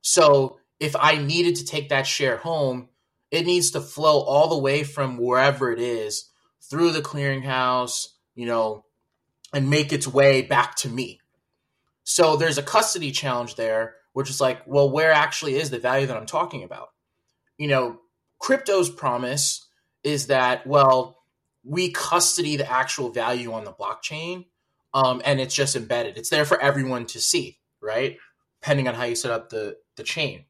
So 0.00 0.58
if 0.80 0.96
I 0.98 1.18
needed 1.18 1.56
to 1.56 1.66
take 1.66 1.90
that 1.90 2.06
share 2.06 2.38
home, 2.38 2.88
it 3.30 3.44
needs 3.44 3.72
to 3.72 3.80
flow 3.82 4.22
all 4.22 4.48
the 4.48 4.56
way 4.56 4.82
from 4.82 5.18
wherever 5.18 5.70
it 5.70 5.80
is 5.80 6.30
through 6.70 6.92
the 6.92 7.02
clearinghouse, 7.02 8.06
you 8.34 8.46
know, 8.46 8.86
and 9.52 9.68
make 9.68 9.92
its 9.92 10.08
way 10.08 10.40
back 10.40 10.76
to 10.76 10.88
me. 10.88 11.20
So 12.04 12.36
there's 12.36 12.58
a 12.58 12.62
custody 12.62 13.10
challenge 13.10 13.56
there, 13.56 13.96
which 14.14 14.30
is 14.30 14.40
like, 14.40 14.62
well, 14.66 14.90
where 14.90 15.12
actually 15.12 15.56
is 15.56 15.68
the 15.68 15.78
value 15.78 16.06
that 16.06 16.16
I'm 16.16 16.24
talking 16.24 16.62
about? 16.62 16.88
You 17.58 17.68
know, 17.68 18.00
crypto's 18.38 18.90
promise 18.90 19.66
is 20.02 20.26
that, 20.28 20.66
well, 20.66 21.18
we 21.64 21.90
custody 21.90 22.56
the 22.56 22.70
actual 22.70 23.10
value 23.10 23.52
on 23.52 23.64
the 23.64 23.72
blockchain 23.72 24.46
um, 24.92 25.22
and 25.24 25.40
it's 25.40 25.54
just 25.54 25.76
embedded. 25.76 26.16
It's 26.16 26.30
there 26.30 26.44
for 26.44 26.60
everyone 26.60 27.06
to 27.06 27.20
see, 27.20 27.58
right? 27.82 28.16
Depending 28.60 28.88
on 28.88 28.94
how 28.94 29.04
you 29.04 29.16
set 29.16 29.30
up 29.30 29.50
the, 29.50 29.76
the 29.96 30.02
chain. 30.02 30.44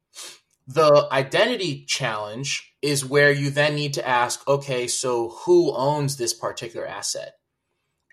The 0.66 1.08
identity 1.12 1.84
challenge 1.87 2.75
is 2.80 3.04
where 3.04 3.32
you 3.32 3.50
then 3.50 3.75
need 3.75 3.94
to 3.94 4.06
ask, 4.06 4.46
okay, 4.49 4.87
so 4.87 5.30
who 5.44 5.75
owns 5.75 6.16
this 6.16 6.32
particular 6.32 6.87
asset? 6.87 7.34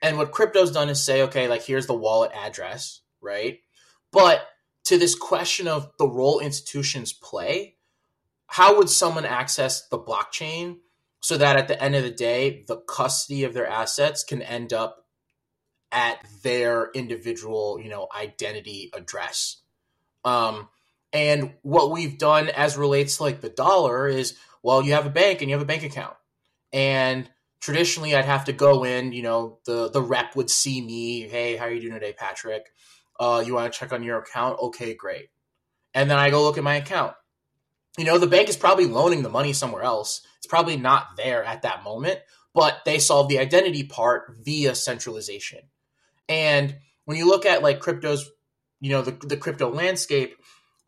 And 0.02 0.18
what 0.18 0.32
crypto's 0.32 0.72
done 0.72 0.90
is 0.90 1.04
say, 1.04 1.22
okay, 1.24 1.48
like 1.48 1.64
here's 1.64 1.88
the 1.88 1.94
wallet 1.94 2.32
address, 2.34 3.02
right? 3.22 3.60
But 4.12 4.42
to 4.86 4.98
this 4.98 5.16
question 5.16 5.68
of 5.68 5.92
the 5.98 6.08
role 6.08 6.40
institutions 6.40 7.14
play, 7.14 7.76
how 8.52 8.78
would 8.78 8.90
someone 8.90 9.24
access 9.24 9.88
the 9.88 9.98
blockchain 9.98 10.80
so 11.22 11.38
that 11.38 11.56
at 11.56 11.70
the 11.70 11.82
end 11.82 11.96
of 11.96 12.04
the 12.04 12.12
day, 12.12 12.66
the 12.68 12.76
custody 12.76 13.46
of 13.46 13.54
their 13.54 13.66
assets 13.66 14.26
can 14.26 14.42
end 14.42 14.74
up 14.74 15.06
at 15.90 16.20
their 16.44 16.92
individual, 16.94 17.80
you 17.82 17.88
know, 17.88 18.10
identity 18.14 18.92
address? 18.94 19.62
Um, 20.26 20.68
and 21.14 21.54
what 21.62 21.92
we've 21.92 22.18
done 22.18 22.50
as 22.50 22.76
relates 22.76 23.18
to 23.18 23.24
like 23.24 23.40
the 23.40 23.48
dollar 23.48 24.10
is, 24.10 24.36
well, 24.62 24.82
you 24.82 24.92
have 24.92 25.06
a 25.06 25.12
bank 25.12 25.40
and 25.42 25.50
you 25.50 25.56
have 25.56 25.64
a 25.64 25.66
bank 25.66 25.84
account, 25.84 26.18
and 26.74 27.30
traditionally 27.62 28.14
I'd 28.16 28.26
have 28.26 28.44
to 28.46 28.54
go 28.54 28.84
in, 28.84 29.14
you 29.14 29.24
know, 29.24 29.60
the 29.66 29.90
the 29.90 30.02
rep 30.02 30.36
would 30.36 30.50
see 30.50 30.82
me, 30.82 31.22
hey, 31.22 31.56
how 31.56 31.68
are 31.68 31.72
you 31.72 31.80
doing 31.80 31.94
today, 31.94 32.14
Patrick? 32.18 32.66
Uh, 33.18 33.42
you 33.46 33.56
want 33.56 33.72
to 33.72 33.80
check 33.80 33.94
on 33.94 34.04
your 34.04 34.20
account? 34.20 34.60
Okay, 34.62 34.94
great. 34.94 35.30
And 35.94 36.12
then 36.12 36.18
I 36.18 36.32
go 36.32 36.44
look 36.44 36.58
at 36.58 36.66
my 36.66 36.76
account 36.76 37.14
you 37.98 38.06
know, 38.06 38.18
the 38.18 38.28
bank 38.28 38.50
is 38.50 38.58
probably 38.58 38.86
loaning 38.86 39.22
the 39.22 39.30
money 39.30 39.54
somewhere 39.54 39.84
else. 39.84 40.22
It's 40.38 40.48
probably 40.48 40.78
not 40.78 41.18
there 41.18 41.44
at 41.44 41.64
that 41.64 41.84
moment, 41.84 42.20
but 42.54 42.80
they 42.86 43.00
solve 43.00 43.28
the 43.28 43.40
identity 43.40 43.84
part 43.84 44.36
via 44.40 44.76
centralization. 44.76 45.60
And 46.30 46.78
when 47.06 47.18
you 47.18 47.28
look 47.28 47.46
at 47.46 47.64
like 47.64 47.80
crypto's, 47.80 48.30
you 48.80 48.92
know, 48.92 49.02
the, 49.02 49.12
the 49.12 49.38
crypto 49.38 49.70
landscape, 49.70 50.36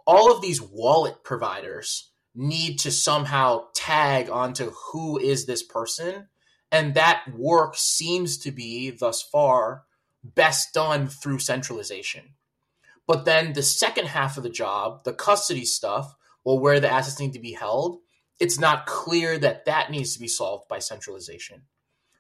all 0.07 0.31
of 0.31 0.41
these 0.41 0.61
wallet 0.61 1.23
providers 1.23 2.09
need 2.35 2.79
to 2.79 2.91
somehow 2.91 3.65
tag 3.75 4.29
onto 4.29 4.71
who 4.71 5.19
is 5.19 5.45
this 5.45 5.61
person. 5.61 6.27
And 6.71 6.95
that 6.95 7.25
work 7.35 7.75
seems 7.77 8.37
to 8.39 8.51
be 8.51 8.89
thus 8.89 9.21
far 9.21 9.83
best 10.23 10.73
done 10.73 11.07
through 11.07 11.39
centralization. 11.39 12.33
But 13.05 13.25
then 13.25 13.53
the 13.53 13.61
second 13.61 14.07
half 14.07 14.37
of 14.37 14.43
the 14.43 14.49
job, 14.49 15.03
the 15.03 15.13
custody 15.13 15.65
stuff, 15.65 16.15
or 16.43 16.59
where 16.59 16.79
the 16.79 16.91
assets 16.91 17.19
need 17.19 17.33
to 17.33 17.39
be 17.39 17.53
held, 17.53 17.99
it's 18.39 18.59
not 18.59 18.85
clear 18.85 19.37
that 19.37 19.65
that 19.65 19.91
needs 19.91 20.13
to 20.13 20.19
be 20.19 20.27
solved 20.27 20.67
by 20.67 20.79
centralization. 20.79 21.63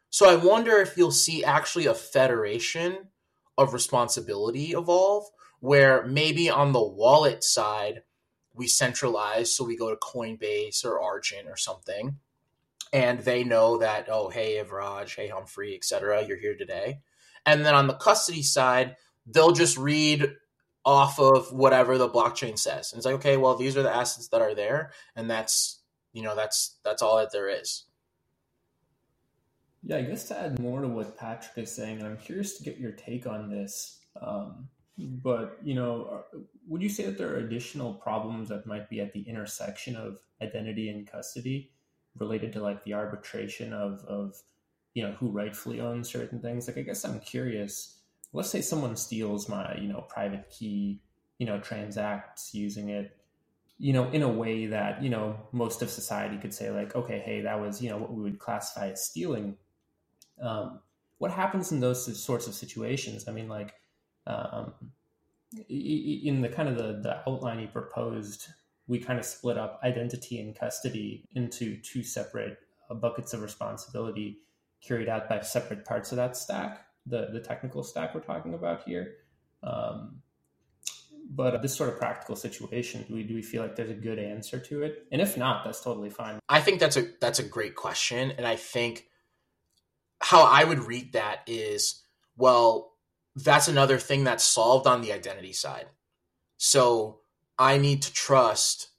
So 0.09 0.29
I 0.29 0.35
wonder 0.35 0.77
if 0.77 0.95
you'll 0.95 1.11
see 1.11 1.43
actually 1.43 1.87
a 1.87 1.93
federation 1.93 3.09
of 3.57 3.73
responsibility 3.73 4.71
evolve 4.71 5.25
where 5.59 6.05
maybe 6.05 6.49
on 6.49 6.71
the 6.71 6.83
wallet 6.83 7.43
side 7.43 8.03
we 8.53 8.67
centralize 8.67 9.55
so 9.55 9.63
we 9.63 9.75
go 9.75 9.89
to 9.89 9.95
Coinbase 9.95 10.85
or 10.85 11.01
Argent 11.01 11.47
or 11.47 11.57
something 11.57 12.17
and 12.93 13.19
they 13.19 13.43
know 13.43 13.79
that 13.79 14.07
oh 14.09 14.29
hey 14.29 14.63
Evraj, 14.63 15.13
hey 15.15 15.27
Humphrey, 15.27 15.75
etc. 15.75 16.25
You're 16.25 16.37
here 16.37 16.55
today, 16.55 16.99
and 17.45 17.65
then 17.65 17.73
on 17.73 17.87
the 17.87 17.95
custody 17.95 18.43
side 18.43 18.95
they'll 19.25 19.51
just 19.51 19.77
read 19.77 20.35
off 20.85 21.19
of 21.19 21.51
whatever 21.53 21.97
the 21.97 22.09
blockchain 22.09 22.57
says. 22.57 22.91
And 22.91 22.99
it's 22.99 23.05
like, 23.05 23.15
okay, 23.15 23.37
well, 23.37 23.55
these 23.55 23.77
are 23.77 23.83
the 23.83 23.95
assets 23.95 24.27
that 24.29 24.41
are 24.41 24.53
there, 24.53 24.91
and 25.15 25.29
that's 25.29 25.81
you 26.11 26.21
know 26.21 26.35
that's 26.35 26.77
that's 26.83 27.01
all 27.01 27.17
that 27.17 27.31
there 27.31 27.49
is. 27.49 27.85
Yeah, 29.85 29.97
I 29.97 30.01
guess 30.03 30.27
to 30.29 30.39
add 30.39 30.59
more 30.59 30.81
to 30.81 30.87
what 30.87 31.17
Patrick 31.17 31.57
is 31.57 31.75
saying, 31.75 31.99
and 31.99 32.07
I'm 32.07 32.17
curious 32.17 32.57
to 32.57 32.63
get 32.63 32.77
your 32.77 32.91
take 32.91 33.27
on 33.27 33.49
this. 33.49 33.99
Um, 34.21 34.69
but 34.97 35.57
you 35.63 35.73
know, 35.73 36.23
would 36.67 36.81
you 36.81 36.89
say 36.89 37.05
that 37.05 37.17
there 37.17 37.33
are 37.33 37.39
additional 37.39 37.93
problems 37.93 38.49
that 38.49 38.67
might 38.67 38.89
be 38.89 39.01
at 39.01 39.11
the 39.13 39.21
intersection 39.21 39.95
of 39.95 40.19
identity 40.41 40.89
and 40.89 41.09
custody, 41.09 41.71
related 42.17 42.53
to 42.53 42.61
like 42.61 42.83
the 42.83 42.93
arbitration 42.93 43.73
of 43.73 44.03
of 44.05 44.41
you 44.93 45.03
know 45.03 45.13
who 45.13 45.29
rightfully 45.29 45.81
owns 45.81 46.09
certain 46.09 46.39
things? 46.39 46.67
Like, 46.67 46.77
I 46.77 46.81
guess 46.81 47.03
I'm 47.03 47.19
curious. 47.19 47.99
Let's 48.33 48.49
say 48.49 48.61
someone 48.61 48.95
steals 48.95 49.47
my 49.47 49.77
you 49.77 49.87
know 49.87 50.01
private 50.09 50.49
key, 50.49 51.01
you 51.37 51.45
know, 51.45 51.59
transacts 51.59 52.53
using 52.53 52.89
it 52.89 53.17
you 53.83 53.91
know, 53.91 54.09
in 54.11 54.21
a 54.21 54.29
way 54.29 54.67
that, 54.67 55.03
you 55.03 55.09
know, 55.09 55.35
most 55.51 55.81
of 55.81 55.89
society 55.89 56.37
could 56.37 56.53
say, 56.53 56.69
like, 56.69 56.95
okay, 56.95 57.19
hey, 57.19 57.41
that 57.41 57.59
was, 57.59 57.81
you 57.81 57.89
know, 57.89 57.97
what 57.97 58.13
we 58.13 58.21
would 58.21 58.39
classify 58.39 58.89
as 58.89 59.05
stealing. 59.05 59.57
Um, 60.41 60.79
what 61.17 61.31
happens 61.31 61.71
in 61.71 61.79
those 61.79 62.23
sorts 62.23 62.47
of 62.47 62.53
situations? 62.53 63.27
I 63.27 63.31
mean, 63.31 63.49
like, 63.49 63.73
um, 64.27 64.73
in 65.67 66.41
the 66.41 66.49
kind 66.49 66.69
of 66.69 66.77
the, 66.77 67.01
the 67.01 67.29
outline 67.29 67.59
he 67.59 67.67
proposed, 67.67 68.47
we 68.87 68.99
kind 68.99 69.19
of 69.19 69.25
split 69.25 69.57
up 69.57 69.79
identity 69.83 70.39
and 70.39 70.57
custody 70.57 71.25
into 71.35 71.77
two 71.77 72.03
separate 72.03 72.57
uh, 72.89 72.93
buckets 72.93 73.33
of 73.33 73.41
responsibility 73.41 74.39
carried 74.81 75.09
out 75.09 75.29
by 75.29 75.41
separate 75.41 75.85
parts 75.85 76.11
of 76.11 76.15
that 76.15 76.37
stack, 76.37 76.85
the, 77.05 77.29
the 77.31 77.39
technical 77.39 77.83
stack 77.83 78.13
we're 78.15 78.21
talking 78.21 78.53
about 78.53 78.83
here. 78.83 79.15
Um, 79.61 80.21
but 81.29 81.61
this 81.61 81.75
sort 81.75 81.89
of 81.89 81.97
practical 81.97 82.35
situation, 82.35 83.05
do 83.07 83.15
we 83.15 83.23
do 83.23 83.33
we 83.33 83.41
feel 83.41 83.61
like 83.61 83.75
there's 83.75 83.89
a 83.89 83.95
good 83.95 84.19
answer 84.19 84.59
to 84.59 84.83
it? 84.83 85.07
And 85.11 85.21
if 85.21 85.37
not, 85.37 85.63
that's 85.63 85.81
totally 85.81 86.09
fine. 86.09 86.39
I 86.49 86.59
think 86.59 86.79
that's 86.79 86.97
a 86.97 87.07
that's 87.19 87.39
a 87.39 87.43
great 87.43 87.75
question, 87.75 88.31
and 88.31 88.45
I 88.45 88.55
think 88.55 89.07
how 90.21 90.43
I 90.43 90.63
would 90.63 90.79
read 90.79 91.13
that 91.13 91.39
is 91.47 92.03
well, 92.37 92.93
that's 93.35 93.67
another 93.67 93.97
thing 93.97 94.23
that's 94.23 94.43
solved 94.43 94.85
on 94.87 95.01
the 95.01 95.13
identity 95.13 95.53
side. 95.53 95.85
So 96.57 97.21
I 97.57 97.77
need 97.77 98.01
to 98.03 98.13
trust 98.13 98.89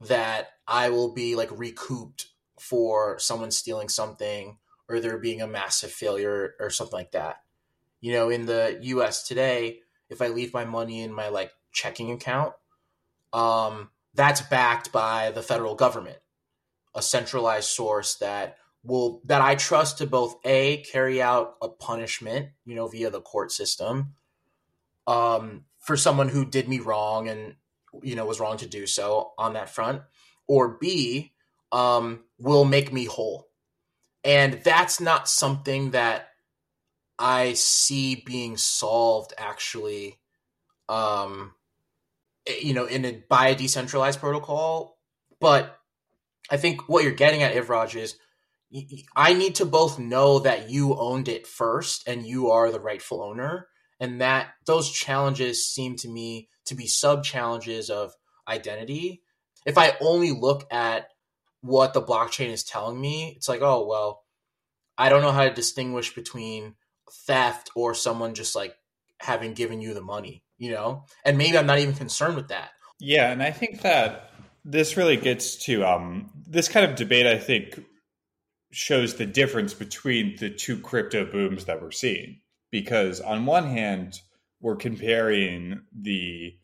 that 0.00 0.48
I 0.66 0.90
will 0.90 1.12
be 1.12 1.36
like 1.36 1.50
recouped 1.52 2.28
for 2.58 3.18
someone 3.18 3.50
stealing 3.50 3.88
something 3.88 4.58
or 4.88 5.00
there 5.00 5.18
being 5.18 5.42
a 5.42 5.46
massive 5.46 5.90
failure 5.90 6.54
or 6.58 6.70
something 6.70 6.98
like 6.98 7.12
that. 7.12 7.41
You 8.02 8.12
know, 8.12 8.28
in 8.28 8.44
the 8.44 8.78
US 8.82 9.22
today, 9.22 9.78
if 10.10 10.20
I 10.20 10.28
leave 10.28 10.52
my 10.52 10.66
money 10.66 11.00
in 11.00 11.12
my 11.12 11.28
like 11.28 11.52
checking 11.72 12.10
account, 12.10 12.52
um, 13.32 13.88
that's 14.12 14.42
backed 14.42 14.92
by 14.92 15.30
the 15.30 15.42
federal 15.42 15.74
government, 15.74 16.18
a 16.94 17.00
centralized 17.00 17.70
source 17.70 18.16
that 18.16 18.58
will 18.84 19.22
that 19.24 19.40
I 19.40 19.54
trust 19.54 19.98
to 19.98 20.06
both 20.06 20.36
a 20.44 20.78
carry 20.82 21.22
out 21.22 21.54
a 21.62 21.68
punishment, 21.68 22.50
you 22.64 22.74
know, 22.74 22.88
via 22.88 23.08
the 23.08 23.20
court 23.20 23.52
system, 23.52 24.14
um, 25.06 25.64
for 25.78 25.96
someone 25.96 26.28
who 26.28 26.44
did 26.44 26.68
me 26.68 26.80
wrong 26.80 27.28
and 27.28 27.54
you 28.02 28.16
know 28.16 28.26
was 28.26 28.40
wrong 28.40 28.56
to 28.58 28.66
do 28.66 28.86
so 28.86 29.32
on 29.38 29.54
that 29.54 29.70
front, 29.70 30.02
or 30.46 30.76
b 30.78 31.32
um, 31.70 32.24
will 32.38 32.64
make 32.64 32.92
me 32.92 33.04
whole, 33.04 33.48
and 34.24 34.60
that's 34.64 35.00
not 35.00 35.28
something 35.28 35.92
that 35.92 36.31
I 37.18 37.52
see 37.54 38.22
being 38.26 38.56
solved 38.56 39.34
actually 39.38 40.18
um, 40.88 41.54
Eh, 42.46 42.58
you 42.62 42.74
know, 42.74 42.86
in 42.86 43.04
a 43.04 43.22
by 43.28 43.48
a 43.48 43.54
decentralized 43.54 44.20
protocol. 44.20 44.98
But 45.40 45.78
I 46.50 46.56
think 46.56 46.88
what 46.88 47.04
you're 47.04 47.12
getting 47.12 47.42
at, 47.42 47.54
Evraj, 47.54 47.96
is 47.96 48.16
I 49.14 49.34
need 49.34 49.56
to 49.56 49.66
both 49.66 49.98
know 49.98 50.38
that 50.40 50.70
you 50.70 50.96
owned 50.96 51.28
it 51.28 51.46
first 51.46 52.08
and 52.08 52.26
you 52.26 52.50
are 52.50 52.70
the 52.70 52.80
rightful 52.80 53.22
owner, 53.22 53.68
and 54.00 54.20
that 54.20 54.48
those 54.66 54.90
challenges 54.90 55.68
seem 55.72 55.96
to 55.96 56.08
me 56.08 56.48
to 56.66 56.74
be 56.74 56.86
sub 56.86 57.24
challenges 57.24 57.90
of 57.90 58.12
identity. 58.48 59.22
If 59.66 59.78
I 59.78 59.96
only 60.00 60.32
look 60.32 60.66
at 60.72 61.08
what 61.60 61.94
the 61.94 62.02
blockchain 62.02 62.48
is 62.50 62.64
telling 62.64 63.00
me, 63.00 63.34
it's 63.36 63.48
like, 63.48 63.62
oh 63.62 63.86
well, 63.86 64.22
I 64.98 65.08
don't 65.08 65.22
know 65.22 65.32
how 65.32 65.44
to 65.44 65.54
distinguish 65.54 66.14
between 66.14 66.74
theft 67.10 67.70
or 67.74 67.94
someone 67.94 68.34
just 68.34 68.54
like 68.54 68.74
having 69.20 69.54
given 69.54 69.80
you 69.80 69.94
the 69.94 70.02
money 70.02 70.42
you 70.62 70.70
know, 70.70 71.06
and 71.24 71.36
maybe 71.36 71.58
I'm 71.58 71.66
not 71.66 71.80
even 71.80 71.96
concerned 71.96 72.36
with 72.36 72.48
that. 72.48 72.70
Yeah, 73.00 73.32
and 73.32 73.42
I 73.42 73.50
think 73.50 73.82
that 73.82 74.30
this 74.64 74.96
really 74.96 75.16
gets 75.16 75.56
to 75.64 75.84
um, 75.84 76.30
this 76.46 76.68
kind 76.68 76.88
of 76.88 76.94
debate. 76.94 77.26
I 77.26 77.36
think 77.36 77.84
shows 78.70 79.16
the 79.16 79.26
difference 79.26 79.74
between 79.74 80.36
the 80.36 80.50
two 80.50 80.78
crypto 80.78 81.24
booms 81.24 81.64
that 81.64 81.82
we're 81.82 81.90
seeing, 81.90 82.42
because 82.70 83.20
on 83.20 83.44
one 83.44 83.66
hand, 83.66 84.20
we're 84.60 84.76
comparing 84.76 85.80
the 86.00 86.54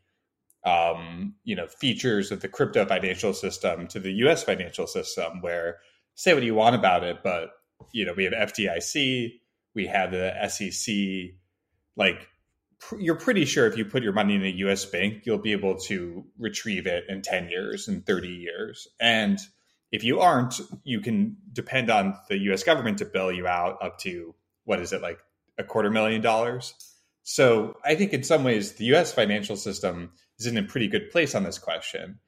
um, 0.65 1.35
you 1.43 1.57
know 1.57 1.67
features 1.67 2.31
of 2.31 2.41
the 2.41 2.49
crypto 2.49 2.87
financial 2.87 3.35
system 3.35 3.89
to 3.89 3.99
the 3.99 4.13
U.S. 4.13 4.45
financial 4.45 4.87
system, 4.87 5.41
where 5.41 5.79
say 6.15 6.35
what 6.35 6.45
you 6.45 6.55
want 6.55 6.77
about 6.77 7.03
it, 7.03 7.17
but 7.25 7.51
you 7.93 8.07
know 8.07 8.13
we 8.17 8.23
have 8.23 8.33
FDIC, 8.33 9.41
we 9.75 9.87
have 9.87 10.11
the 10.11 10.33
SEC, 10.49 11.35
like 11.97 12.29
you're 12.99 13.17
pretty 13.17 13.45
sure 13.45 13.67
if 13.67 13.77
you 13.77 13.85
put 13.85 14.03
your 14.03 14.13
money 14.13 14.35
in 14.35 14.45
a 14.45 14.49
US 14.69 14.85
bank, 14.85 15.23
you'll 15.25 15.39
be 15.39 15.53
able 15.53 15.77
to 15.81 16.25
retrieve 16.39 16.87
it 16.87 17.05
in 17.09 17.23
10 17.23 17.49
years 17.49 17.89
and 17.89 18.05
30 18.07 18.29
years. 18.29 18.89
And 19.01 19.39
if 19.91 20.05
you 20.05 20.21
aren't, 20.21 20.61
you 20.85 21.01
can 21.01 21.37
depend 21.53 21.91
on 21.91 22.15
the 22.29 22.39
US 22.53 22.63
government 22.63 22.99
to 22.99 23.05
bail 23.05 23.33
you 23.33 23.47
out 23.47 23.79
up 23.83 23.99
to 24.01 24.35
what 24.65 24.81
is 24.81 24.93
it 24.93 25.03
like 25.03 25.19
a 25.57 25.65
quarter 25.65 25.91
million 25.91 26.21
dollars. 26.21 26.75
So 27.23 27.77
I 27.85 27.95
think 27.95 28.13
in 28.13 28.23
some 28.23 28.45
ways 28.45 28.75
the 28.75 28.95
US 28.95 29.13
financial 29.13 29.57
system 29.57 30.13
is 30.39 30.47
in 30.47 30.57
a 30.57 30.63
pretty 30.63 30.89
good 30.89 31.11
place 31.11 31.35
on 31.35 31.43
this 31.43 31.59
question. 31.59 32.21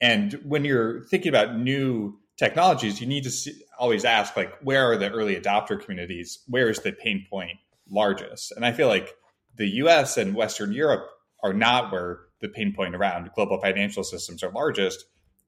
And 0.00 0.32
when 0.44 0.64
you're 0.64 1.04
thinking 1.04 1.28
about 1.28 1.58
new 1.58 2.18
technologies, 2.38 3.00
you 3.00 3.06
need 3.06 3.24
to 3.24 3.30
see, 3.30 3.60
always 3.78 4.04
ask 4.04 4.36
like 4.36 4.56
where 4.62 4.90
are 4.90 4.96
the 4.96 5.10
early 5.10 5.36
adopter 5.36 5.80
communities? 5.80 6.38
Where 6.46 6.70
is 6.70 6.80
the 6.80 6.92
pain 6.92 7.26
point 7.28 7.58
largest? 7.90 8.52
And 8.52 8.64
I 8.64 8.72
feel 8.72 8.88
like 8.88 9.14
the 9.56 9.68
US 9.82 10.16
and 10.16 10.34
Western 10.34 10.72
Europe 10.72 11.10
are 11.42 11.52
not 11.52 11.92
where 11.92 12.20
the 12.40 12.48
pain 12.48 12.72
point 12.72 12.94
around 12.94 13.30
global 13.34 13.60
financial 13.60 14.04
systems 14.04 14.42
are 14.42 14.50
largest. 14.50 15.04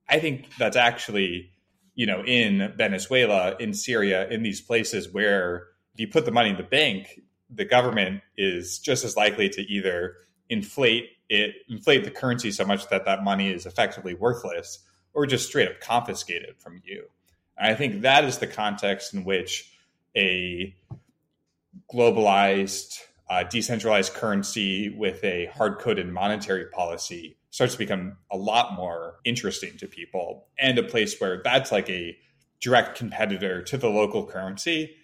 I 0.09 0.18
think 0.18 0.48
that's 0.59 0.76
actually, 0.76 1.53
you 1.94 2.07
know, 2.07 2.22
in 2.24 2.72
Venezuela, 2.76 3.57
in 3.59 3.72
Syria, 3.72 4.29
in 4.29 4.42
these 4.42 4.61
places 4.61 5.12
where 5.12 5.68
if 5.94 6.00
you 6.00 6.09
put 6.09 6.24
the 6.24 6.33
money 6.33 6.50
in 6.50 6.57
the 6.57 6.64
bank, 6.64 7.20
the 7.48 7.64
government 7.64 8.22
is 8.37 8.79
just 8.79 9.05
as 9.05 9.16
likely 9.16 9.48
to 9.50 9.62
either 9.62 10.16
inflate 10.48 11.11
it, 11.29 11.55
inflate 11.68 12.05
the 12.05 12.11
currency 12.11 12.50
so 12.50 12.64
much 12.64 12.88
that 12.88 13.05
that 13.05 13.22
money 13.22 13.53
is 13.53 13.66
effectively 13.66 14.14
worthless, 14.14 14.81
or 15.14 15.26
just 15.26 15.46
straight 15.46 15.68
up 15.68 15.80
confiscate 15.80 16.42
it 16.42 16.60
from 16.60 16.80
you. 16.84 17.04
And 17.58 17.70
I 17.70 17.74
think 17.74 18.02
that 18.02 18.24
is 18.24 18.38
the 18.38 18.46
context 18.46 19.14
in 19.14 19.24
which 19.24 19.72
a 20.16 20.74
globalized 21.92 23.00
uh, 23.28 23.44
decentralized 23.44 24.12
currency 24.14 24.88
with 24.88 25.22
a 25.22 25.46
hard 25.46 25.78
coded 25.78 26.08
monetary 26.08 26.66
policy 26.66 27.36
starts 27.50 27.74
to 27.74 27.78
become 27.78 28.16
a 28.30 28.36
lot 28.36 28.74
more 28.74 29.16
interesting 29.24 29.76
to 29.78 29.86
people 29.86 30.46
and 30.58 30.78
a 30.78 30.82
place 30.82 31.20
where 31.20 31.40
that's 31.44 31.70
like 31.70 31.88
a 31.88 32.16
direct 32.60 32.96
competitor 32.96 33.62
to 33.62 33.76
the 33.76 33.88
local 33.88 34.26
currency 34.26 34.96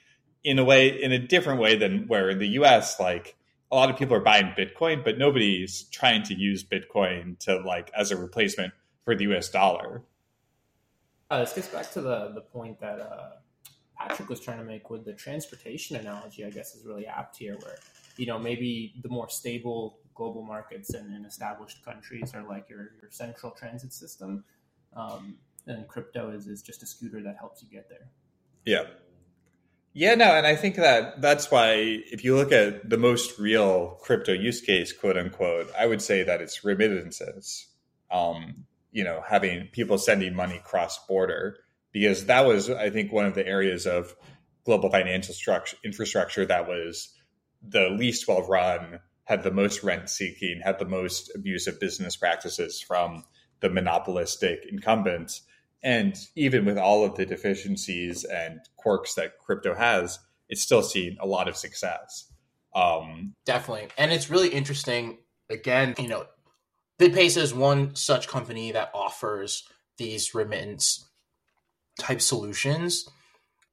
in 0.43 0.59
a 0.59 0.65
way 0.65 0.89
in 0.89 1.13
a 1.13 1.19
different 1.19 1.61
way 1.61 1.77
than 1.77 2.07
where 2.09 2.31
in 2.31 2.39
the 2.39 2.49
US 2.49 2.99
like 2.99 3.37
a 3.71 3.77
lot 3.77 3.91
of 3.91 3.97
people 3.97 4.17
are 4.17 4.21
buying 4.21 4.55
bitcoin 4.59 5.05
but 5.05 5.19
nobody's 5.19 5.85
trying 5.85 6.23
to 6.25 6.35
use 6.35 6.65
bitcoin 6.65 7.39
to 7.39 7.59
like 7.61 7.91
as 7.97 8.11
a 8.11 8.17
replacement 8.17 8.73
for 9.07 9.15
the 9.15 9.25
US 9.33 9.49
dollar. 9.49 10.03
Uh, 11.31 11.41
this 11.41 11.55
gets 11.55 11.69
back 11.69 11.91
to 11.93 12.03
the 12.03 12.33
the 12.35 12.43
point 12.43 12.79
that 12.81 13.01
uh, 13.01 13.31
Patrick 13.99 14.29
was 14.29 14.41
trying 14.41 14.59
to 14.59 14.65
make 14.65 14.91
with 14.91 15.07
the 15.07 15.15
transportation 15.15 15.97
analogy 15.97 16.45
I 16.45 16.51
guess 16.51 16.75
is 16.75 16.85
really 16.85 17.07
apt 17.07 17.39
here 17.39 17.57
where 17.63 17.79
you 18.19 18.27
know 18.27 18.39
maybe 18.39 18.95
the 19.03 19.09
more 19.09 19.31
stable 19.31 20.01
global 20.17 20.43
markets 20.43 20.95
and 20.95 21.15
in 21.15 21.25
established 21.25 21.85
countries 21.85 22.35
are 22.35 22.43
like 22.43 22.69
your, 22.69 22.91
your 23.01 23.11
central 23.11 23.53
transit 23.53 23.93
system. 23.93 24.45
Um, 24.97 25.37
and 25.67 25.87
crypto 25.87 26.31
is, 26.31 26.47
is 26.47 26.63
just 26.63 26.83
a 26.83 26.87
scooter 26.87 27.23
that 27.23 27.37
helps 27.39 27.63
you 27.63 27.69
get 27.69 27.89
there. 27.89 28.09
Yeah. 28.65 28.85
Yeah, 29.93 30.15
no, 30.15 30.25
and 30.25 30.47
I 30.47 30.57
think 30.57 30.77
that 30.77 31.23
that's 31.23 31.51
why 31.51 31.73
if 32.11 32.23
you 32.25 32.37
look 32.37 32.53
at 32.53 32.89
the 32.89 32.99
most 32.99 33.39
real 33.39 33.99
crypto 34.03 34.33
use 34.33 34.61
case, 34.61 34.93
quote 34.93 35.17
unquote, 35.17 35.71
I 35.79 35.87
would 35.87 36.03
say 36.03 36.23
that 36.23 36.41
it's 36.41 36.65
remittances. 36.65 37.67
Um, 38.11 38.67
you 38.97 39.05
know, 39.05 39.23
having 39.29 39.69
people 39.73 39.99
sending 39.99 40.35
money 40.35 40.59
cross 40.65 41.07
border, 41.07 41.59
because 41.93 42.25
that 42.27 42.47
was, 42.47 42.71
I 42.71 42.89
think, 42.89 43.13
one 43.13 43.27
of 43.27 43.35
the 43.35 43.47
areas 43.47 43.87
of 43.87 44.17
global 44.65 44.89
financial 44.89 45.35
structure, 45.35 45.77
infrastructure 45.85 46.47
that 46.47 46.67
was 46.67 47.15
the 47.61 47.91
least 47.91 48.27
well 48.27 48.41
run, 48.49 49.01
had 49.25 49.43
the 49.43 49.51
most 49.51 49.83
rent 49.83 50.09
seeking, 50.09 50.63
had 50.65 50.79
the 50.79 50.87
most 50.87 51.31
abusive 51.35 51.79
business 51.79 52.17
practices 52.17 52.81
from 52.81 53.23
the 53.61 53.69
monopolistic 53.69 54.65
incumbents. 54.67 55.43
And 55.83 56.17
even 56.35 56.65
with 56.65 56.79
all 56.79 57.05
of 57.05 57.17
the 57.17 57.27
deficiencies 57.27 58.25
and 58.25 58.61
quirks 58.77 59.13
that 59.17 59.39
crypto 59.45 59.75
has, 59.75 60.19
it's 60.49 60.63
still 60.63 60.83
seen 60.83 61.19
a 61.21 61.27
lot 61.27 61.49
of 61.49 61.57
success. 61.59 62.33
Um, 62.75 63.35
Definitely. 63.45 63.89
And 63.99 64.11
it's 64.11 64.31
really 64.31 64.49
interesting. 64.49 65.19
Again, 65.51 65.95
you 65.99 66.09
know, 66.09 66.25
BitPesa 67.01 67.39
is 67.39 67.55
one 67.55 67.95
such 67.95 68.29
company 68.29 68.73
that 68.73 68.91
offers 68.95 69.65
these 69.99 70.35
remittance 70.35 71.09
type 71.99 72.21
solutions. 72.21 73.09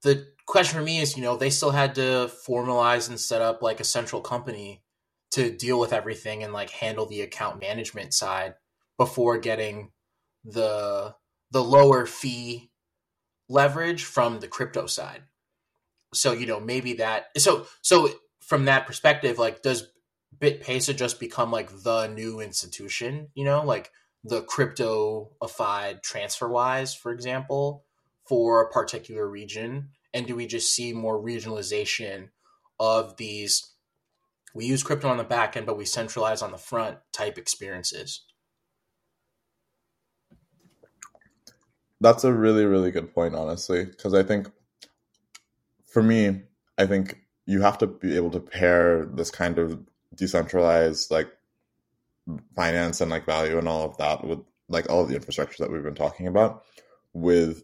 The 0.04 0.28
question 0.46 0.78
for 0.78 0.84
me 0.84 1.00
is, 1.00 1.16
you 1.16 1.24
know, 1.24 1.38
they 1.38 1.50
still 1.50 1.72
had 1.72 1.96
to 1.96 2.30
formalize 2.48 3.10
and 3.10 3.20
set 3.20 3.42
up 3.42 3.62
like 3.62 3.80
a 3.80 3.86
central 3.86 4.22
company 4.22 4.84
to 5.32 5.50
deal 5.50 5.80
with 5.80 5.94
everything 5.94 6.44
and 6.44 6.54
like 6.54 6.70
handle 6.70 7.06
the 7.06 7.22
account 7.22 7.60
management 7.60 8.14
side 8.14 8.56
before 8.98 9.38
getting 9.38 9.92
the 10.44 11.16
the 11.52 11.64
lower 11.64 12.06
fee 12.06 12.72
leverage 13.48 14.04
from 14.04 14.40
the 14.40 14.48
crypto 14.48 14.86
side. 14.86 15.24
So, 16.14 16.34
you 16.34 16.46
know, 16.46 16.60
maybe 16.60 16.94
that 16.96 17.28
so 17.38 17.68
so 17.82 18.10
from 18.42 18.66
that 18.66 18.86
perspective, 18.86 19.40
like 19.40 19.62
does 19.62 19.88
BitPesa 20.40 20.96
just 20.96 21.20
become 21.20 21.52
like 21.52 21.84
the 21.84 22.08
new 22.08 22.40
institution, 22.40 23.30
you 23.36 23.46
know, 23.46 23.64
like 23.64 23.92
the 24.24 24.42
cryptoified 24.42 26.02
TransferWise, 26.02 26.98
for 26.98 27.12
example, 27.12 27.84
for 28.26 28.62
a 28.62 28.72
particular 28.72 29.28
region? 29.28 29.90
And 30.14 30.28
do 30.28 30.36
we 30.36 30.48
just 30.48 30.74
see 30.74 30.94
more 30.94 31.20
regionalization 31.20 32.30
of 32.80 33.18
these 33.18 33.74
we 34.54 34.66
use 34.66 34.84
crypto 34.84 35.10
on 35.10 35.18
the 35.18 35.24
back 35.24 35.58
end, 35.58 35.66
but 35.66 35.78
we 35.78 35.86
centralize 35.86 36.42
on 36.42 36.52
the 36.52 36.58
front 36.58 37.00
type 37.12 37.38
experiences? 37.38 38.24
That's 42.00 42.24
a 42.24 42.34
really, 42.34 42.66
really 42.66 42.92
good 42.92 43.14
point, 43.14 43.34
honestly, 43.34 43.86
because 43.86 44.14
I 44.14 44.24
think 44.24 44.52
for 45.86 46.04
me, 46.04 46.44
I 46.78 46.86
think 46.86 47.22
you 47.46 47.62
have 47.62 47.78
to 47.80 47.88
be 47.88 48.16
able 48.16 48.32
to 48.32 48.40
pair 48.40 49.06
this 49.06 49.32
kind 49.32 49.58
of 49.58 49.80
decentralized 50.16 51.12
like 51.12 51.30
finance 52.56 53.02
and 53.02 53.12
like 53.12 53.26
value 53.26 53.58
and 53.58 53.68
all 53.68 53.84
of 53.84 53.98
that 53.98 54.26
with 54.26 54.40
like 54.70 54.90
all 54.90 55.02
of 55.02 55.10
the 55.10 55.16
infrastructure 55.16 55.64
that 55.64 55.72
we've 55.72 55.84
been 55.84 55.96
talking 55.96 56.28
about 56.28 56.64
with 57.14 57.64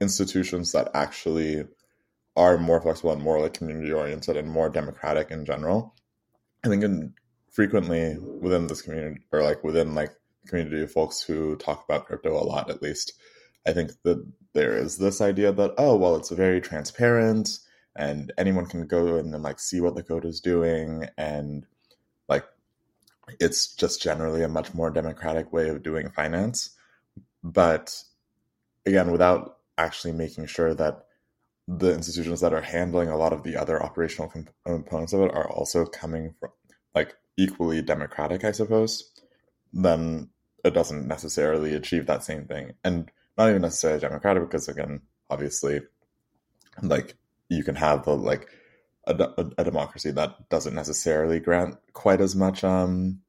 institutions 0.00 0.72
that 0.72 0.90
actually 0.94 1.64
are 2.36 2.58
more 2.58 2.80
flexible 2.80 3.12
and 3.12 3.22
more 3.22 3.40
like 3.40 3.54
community 3.54 3.92
oriented 3.92 4.36
and 4.36 4.48
more 4.50 4.68
democratic 4.68 5.30
in 5.30 5.44
general. 5.44 5.94
I 6.64 6.68
think 6.68 6.82
in, 6.82 7.14
frequently 7.52 8.16
within 8.18 8.66
this 8.66 8.82
community 8.82 9.20
or 9.30 9.42
like 9.42 9.62
within 9.62 9.94
like 9.94 10.10
community 10.46 10.82
of 10.82 10.90
folks 10.90 11.22
who 11.22 11.56
talk 11.56 11.84
about 11.84 12.06
crypto 12.06 12.36
a 12.36 12.42
lot 12.42 12.68
at 12.68 12.82
least 12.82 13.12
I 13.66 13.72
think 13.72 13.92
that 14.02 14.24
there 14.52 14.76
is 14.76 14.98
this 14.98 15.20
idea 15.20 15.52
that, 15.52 15.74
oh, 15.78 15.96
well, 15.96 16.16
it's 16.16 16.30
very 16.30 16.60
transparent 16.60 17.58
and 17.96 18.32
anyone 18.36 18.66
can 18.66 18.86
go 18.86 19.16
in 19.16 19.32
and 19.32 19.42
like 19.42 19.58
see 19.58 19.80
what 19.80 19.94
the 19.94 20.02
code 20.02 20.24
is 20.24 20.40
doing 20.40 21.08
and 21.16 21.64
like 22.28 22.44
it's 23.40 23.74
just 23.74 24.02
generally 24.02 24.42
a 24.42 24.48
much 24.48 24.74
more 24.74 24.90
democratic 24.90 25.52
way 25.52 25.68
of 25.68 25.82
doing 25.82 26.10
finance. 26.10 26.70
But 27.42 28.02
again, 28.86 29.10
without 29.10 29.58
actually 29.78 30.12
making 30.12 30.46
sure 30.46 30.74
that 30.74 31.06
the 31.66 31.92
institutions 31.92 32.40
that 32.40 32.52
are 32.52 32.60
handling 32.60 33.08
a 33.08 33.16
lot 33.16 33.32
of 33.32 33.42
the 33.42 33.56
other 33.56 33.82
operational 33.82 34.32
components 34.66 35.12
of 35.12 35.20
it 35.22 35.32
are 35.32 35.50
also 35.50 35.86
coming 35.86 36.34
from 36.38 36.50
like 36.94 37.14
equally 37.36 37.82
democratic, 37.82 38.44
I 38.44 38.52
suppose, 38.52 39.10
then 39.72 40.28
it 40.64 40.74
doesn't 40.74 41.08
necessarily 41.08 41.74
achieve 41.74 42.06
that 42.06 42.22
same 42.22 42.44
thing. 42.44 42.74
And 42.84 43.10
not 43.36 43.48
even 43.48 43.62
necessarily 43.62 44.00
democratic 44.00 44.44
because 44.44 44.68
again 44.68 45.00
obviously 45.30 45.80
like 46.82 47.16
you 47.48 47.64
can 47.64 47.74
have 47.74 48.04
the 48.04 48.12
like 48.12 48.48
a, 49.06 49.46
a, 49.58 49.64
democracy 49.64 50.10
that 50.10 50.48
doesn't 50.48 50.74
necessarily 50.74 51.40
grant 51.40 51.76
quite 51.92 52.20
as 52.20 52.34
much 52.34 52.64
um 52.64 53.20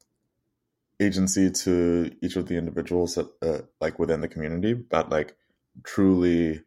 agency 1.01 1.51
to 1.51 2.09
each 2.21 2.37
of 2.37 2.47
the 2.47 2.55
individuals 2.55 3.17
uh, 3.17 3.61
like 3.81 3.99
within 3.99 4.21
the 4.21 4.27
community 4.27 4.73
but 4.73 5.09
like 5.09 5.35
truly 5.83 6.61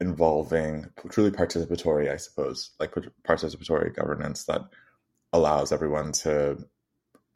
involving 0.00 0.86
truly 1.10 1.30
participatory 1.30 2.10
i 2.10 2.16
suppose 2.16 2.70
like 2.80 2.92
participatory 3.24 3.94
governance 3.94 4.44
that 4.44 4.62
allows 5.32 5.70
everyone 5.70 6.10
to 6.10 6.56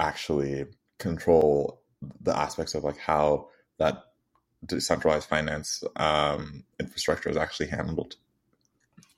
actually 0.00 0.66
control 0.98 1.80
the 2.20 2.36
aspects 2.36 2.74
of 2.74 2.84
like 2.84 2.98
how 2.98 3.48
that 3.78 4.04
decentralized 4.66 5.28
finance 5.28 5.82
um, 5.96 6.64
infrastructure 6.80 7.28
is 7.28 7.36
actually 7.36 7.68
handled. 7.68 8.16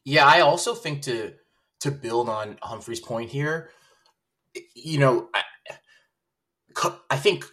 Yeah, 0.05 0.27
I 0.27 0.41
also 0.41 0.75
think 0.75 1.03
to 1.03 1.35
to 1.81 1.91
build 1.91 2.29
on 2.29 2.59
Humphrey's 2.63 3.01
point 3.01 3.31
here, 3.31 3.71
you 4.75 4.99
know, 4.99 5.29
I, 5.35 5.43
I 7.11 7.17
think 7.17 7.45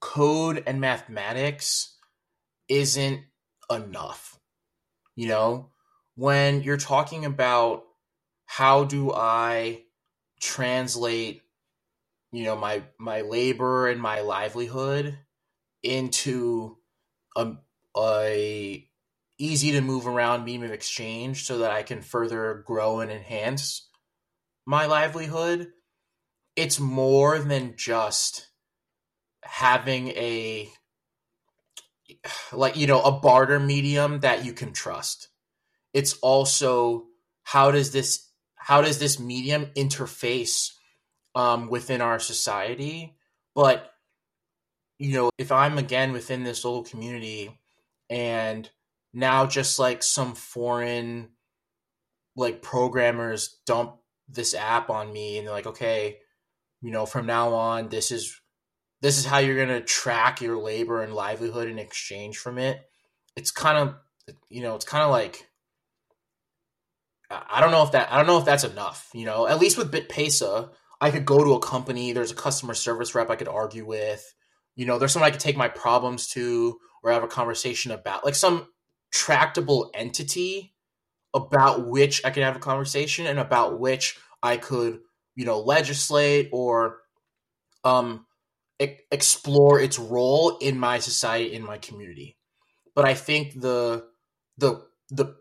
code 0.00 0.62
and 0.66 0.80
mathematics 0.80 1.96
isn't 2.68 3.22
enough. 3.70 4.38
You 5.14 5.28
know, 5.28 5.70
when 6.14 6.62
you're 6.62 6.76
talking 6.76 7.24
about 7.24 7.84
how 8.46 8.84
do 8.84 9.12
I 9.12 9.82
translate, 10.40 11.42
you 12.32 12.44
know, 12.44 12.56
my 12.56 12.82
my 12.98 13.22
labor 13.22 13.88
and 13.88 14.00
my 14.00 14.20
livelihood 14.20 15.18
into 15.82 16.76
a, 17.36 17.52
a 17.96 18.87
easy 19.38 19.72
to 19.72 19.80
move 19.80 20.06
around 20.06 20.44
medium 20.44 20.64
of 20.64 20.72
exchange 20.72 21.44
so 21.44 21.58
that 21.58 21.70
I 21.70 21.82
can 21.82 22.02
further 22.02 22.62
grow 22.66 23.00
and 23.00 23.10
enhance 23.10 23.88
my 24.66 24.86
livelihood. 24.86 25.68
It's 26.56 26.80
more 26.80 27.38
than 27.38 27.74
just 27.76 28.48
having 29.42 30.08
a 30.08 30.68
like 32.52 32.76
you 32.76 32.86
know 32.86 33.00
a 33.02 33.12
barter 33.12 33.60
medium 33.60 34.20
that 34.20 34.44
you 34.44 34.52
can 34.52 34.72
trust. 34.72 35.28
It's 35.94 36.14
also 36.18 37.06
how 37.44 37.70
does 37.70 37.92
this 37.92 38.28
how 38.56 38.82
does 38.82 38.98
this 38.98 39.18
medium 39.18 39.66
interface 39.76 40.72
um, 41.34 41.68
within 41.68 42.00
our 42.00 42.18
society? 42.18 43.16
But 43.54 43.90
you 44.98 45.14
know, 45.14 45.30
if 45.38 45.52
I'm 45.52 45.78
again 45.78 46.12
within 46.12 46.42
this 46.42 46.64
little 46.64 46.82
community 46.82 47.56
and 48.10 48.68
now 49.18 49.46
just 49.46 49.78
like 49.78 50.02
some 50.02 50.34
foreign 50.34 51.30
like 52.36 52.62
programmers 52.62 53.58
dump 53.66 53.96
this 54.28 54.54
app 54.54 54.90
on 54.90 55.12
me 55.12 55.38
and 55.38 55.46
they're 55.46 55.54
like, 55.54 55.66
okay, 55.66 56.18
you 56.80 56.90
know, 56.90 57.06
from 57.06 57.26
now 57.26 57.54
on 57.54 57.88
this 57.88 58.10
is 58.10 58.40
this 59.00 59.18
is 59.18 59.24
how 59.24 59.38
you're 59.38 59.58
gonna 59.58 59.80
track 59.80 60.40
your 60.40 60.58
labor 60.58 61.02
and 61.02 61.14
livelihood 61.14 61.68
in 61.68 61.78
exchange 61.78 62.38
from 62.38 62.58
it. 62.58 62.80
It's 63.36 63.50
kind 63.50 63.78
of 63.78 63.94
you 64.48 64.62
know, 64.62 64.74
it's 64.74 64.84
kind 64.84 65.04
of 65.04 65.10
like 65.10 65.48
I 67.30 67.60
don't 67.60 67.70
know 67.70 67.82
if 67.82 67.92
that 67.92 68.12
I 68.12 68.16
don't 68.16 68.26
know 68.26 68.38
if 68.38 68.44
that's 68.44 68.64
enough. 68.64 69.10
You 69.14 69.26
know, 69.26 69.46
at 69.46 69.58
least 69.58 69.78
with 69.78 69.92
BitPesa, 69.92 70.70
I 71.00 71.10
could 71.10 71.26
go 71.26 71.42
to 71.44 71.54
a 71.54 71.60
company. 71.60 72.12
There's 72.12 72.32
a 72.32 72.36
customer 72.36 72.74
service 72.74 73.14
rep 73.14 73.30
I 73.30 73.36
could 73.36 73.48
argue 73.48 73.86
with 73.86 74.34
you 74.78 74.86
know, 74.86 74.96
there's 74.96 75.12
someone 75.12 75.26
I 75.26 75.32
could 75.32 75.40
take 75.40 75.56
my 75.56 75.68
problems 75.68 76.28
to 76.28 76.78
or 77.02 77.10
have 77.10 77.24
a 77.24 77.28
conversation 77.28 77.90
about, 77.90 78.24
like 78.24 78.36
some 78.36 78.68
tractable 79.12 79.90
entity 79.94 80.74
about 81.34 81.86
which 81.86 82.24
I 82.24 82.30
can 82.30 82.42
have 82.42 82.56
a 82.56 82.60
conversation 82.60 83.26
and 83.26 83.38
about 83.38 83.78
which 83.78 84.18
I 84.42 84.56
could, 84.56 85.00
you 85.34 85.44
know, 85.44 85.60
legislate 85.60 86.48
or 86.52 86.98
um, 87.84 88.26
e- 88.80 88.96
explore 89.10 89.80
its 89.80 89.98
role 89.98 90.56
in 90.58 90.78
my 90.78 90.98
society, 90.98 91.52
in 91.54 91.62
my 91.62 91.78
community. 91.78 92.36
But 92.94 93.04
I 93.04 93.14
think 93.14 93.60
the 93.60 94.06
the 94.56 94.86
the 95.10 95.36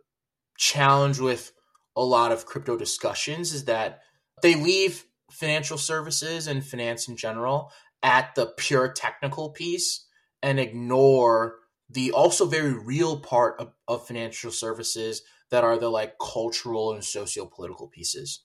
challenge 0.58 1.19
with 1.19 1.51
a 1.95 2.03
lot 2.03 2.32
of 2.32 2.45
crypto 2.45 2.77
discussions 2.77 3.53
is 3.53 3.65
that 3.65 4.01
they 4.41 4.56
leave 4.56 5.03
financial 5.32 5.77
services 5.77 6.47
and 6.47 6.65
finance 6.65 7.08
in 7.08 7.17
general 7.17 7.71
at 8.03 8.36
the 8.36 8.53
pure 8.58 8.91
technical 8.91 9.49
piece 9.49 10.06
and 10.41 10.60
ignore 10.60 11.56
the 11.89 12.12
also 12.12 12.45
very 12.45 12.73
real 12.73 13.19
part 13.19 13.56
of, 13.60 13.71
of 13.88 14.08
financial 14.08 14.52
services 14.52 15.21
that 15.50 15.63
are 15.63 15.78
the 15.78 15.89
like 15.89 16.17
cultural 16.19 16.93
and 16.93 17.04
socio-political 17.04 17.88
pieces. 17.88 18.41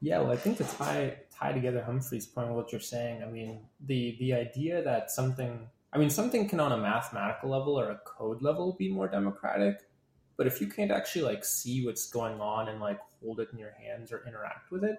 Yeah, 0.00 0.18
well, 0.20 0.32
I 0.32 0.36
think 0.36 0.58
to 0.58 0.64
tie 0.64 1.16
tie 1.32 1.52
together 1.52 1.82
Humphrey's 1.82 2.26
point 2.26 2.48
with 2.48 2.56
what 2.56 2.72
you're 2.72 2.80
saying, 2.80 3.22
I 3.22 3.26
mean, 3.26 3.60
the 3.80 4.16
the 4.18 4.34
idea 4.34 4.82
that 4.82 5.10
something, 5.10 5.68
I 5.92 5.98
mean, 5.98 6.10
something 6.10 6.48
can 6.48 6.60
on 6.60 6.72
a 6.72 6.76
mathematical 6.76 7.50
level 7.50 7.78
or 7.78 7.90
a 7.90 8.00
code 8.04 8.42
level 8.42 8.74
be 8.78 8.88
more 8.88 9.08
democratic, 9.08 9.76
but 10.36 10.46
if 10.46 10.60
you 10.60 10.66
can't 10.66 10.90
actually 10.90 11.22
like 11.22 11.44
see 11.44 11.84
what's 11.84 12.10
going 12.10 12.40
on 12.40 12.68
and 12.68 12.80
like 12.80 12.98
hold 13.20 13.38
it 13.38 13.50
in 13.52 13.58
your 13.58 13.72
hands 13.72 14.10
or 14.10 14.24
interact 14.26 14.72
with 14.72 14.82
it, 14.82 14.96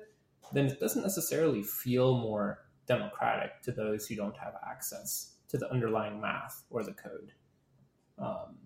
then 0.54 0.68
it 0.68 0.80
doesn't 0.80 1.02
necessarily 1.02 1.64
feel 1.64 2.18
more 2.18 2.60
democratic 2.88 3.62
to 3.64 3.72
those 3.72 4.08
who 4.08 4.16
don't 4.16 4.38
have 4.38 4.54
access 4.70 5.34
to 5.50 5.58
the 5.58 5.70
underlying 5.72 6.20
math 6.20 6.64
or 6.70 6.84
the 6.84 6.94
code. 6.94 7.32
Um, 8.18 8.58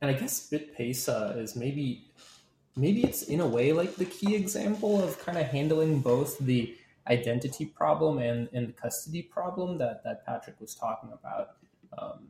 and 0.00 0.10
I 0.10 0.14
guess 0.14 0.50
BitPesa 0.50 1.38
is 1.38 1.54
maybe 1.54 2.10
maybe 2.76 3.04
it's 3.04 3.22
in 3.22 3.40
a 3.40 3.46
way 3.46 3.72
like 3.72 3.96
the 3.96 4.04
key 4.04 4.34
example 4.34 5.02
of 5.02 5.18
kind 5.24 5.38
of 5.38 5.46
handling 5.46 6.00
both 6.00 6.38
the 6.38 6.74
identity 7.08 7.66
problem 7.66 8.18
and, 8.18 8.48
and 8.52 8.68
the 8.68 8.72
custody 8.72 9.22
problem 9.22 9.78
that, 9.78 10.02
that 10.04 10.24
Patrick 10.24 10.60
was 10.60 10.74
talking 10.74 11.10
about. 11.12 11.50
Um, 11.98 12.28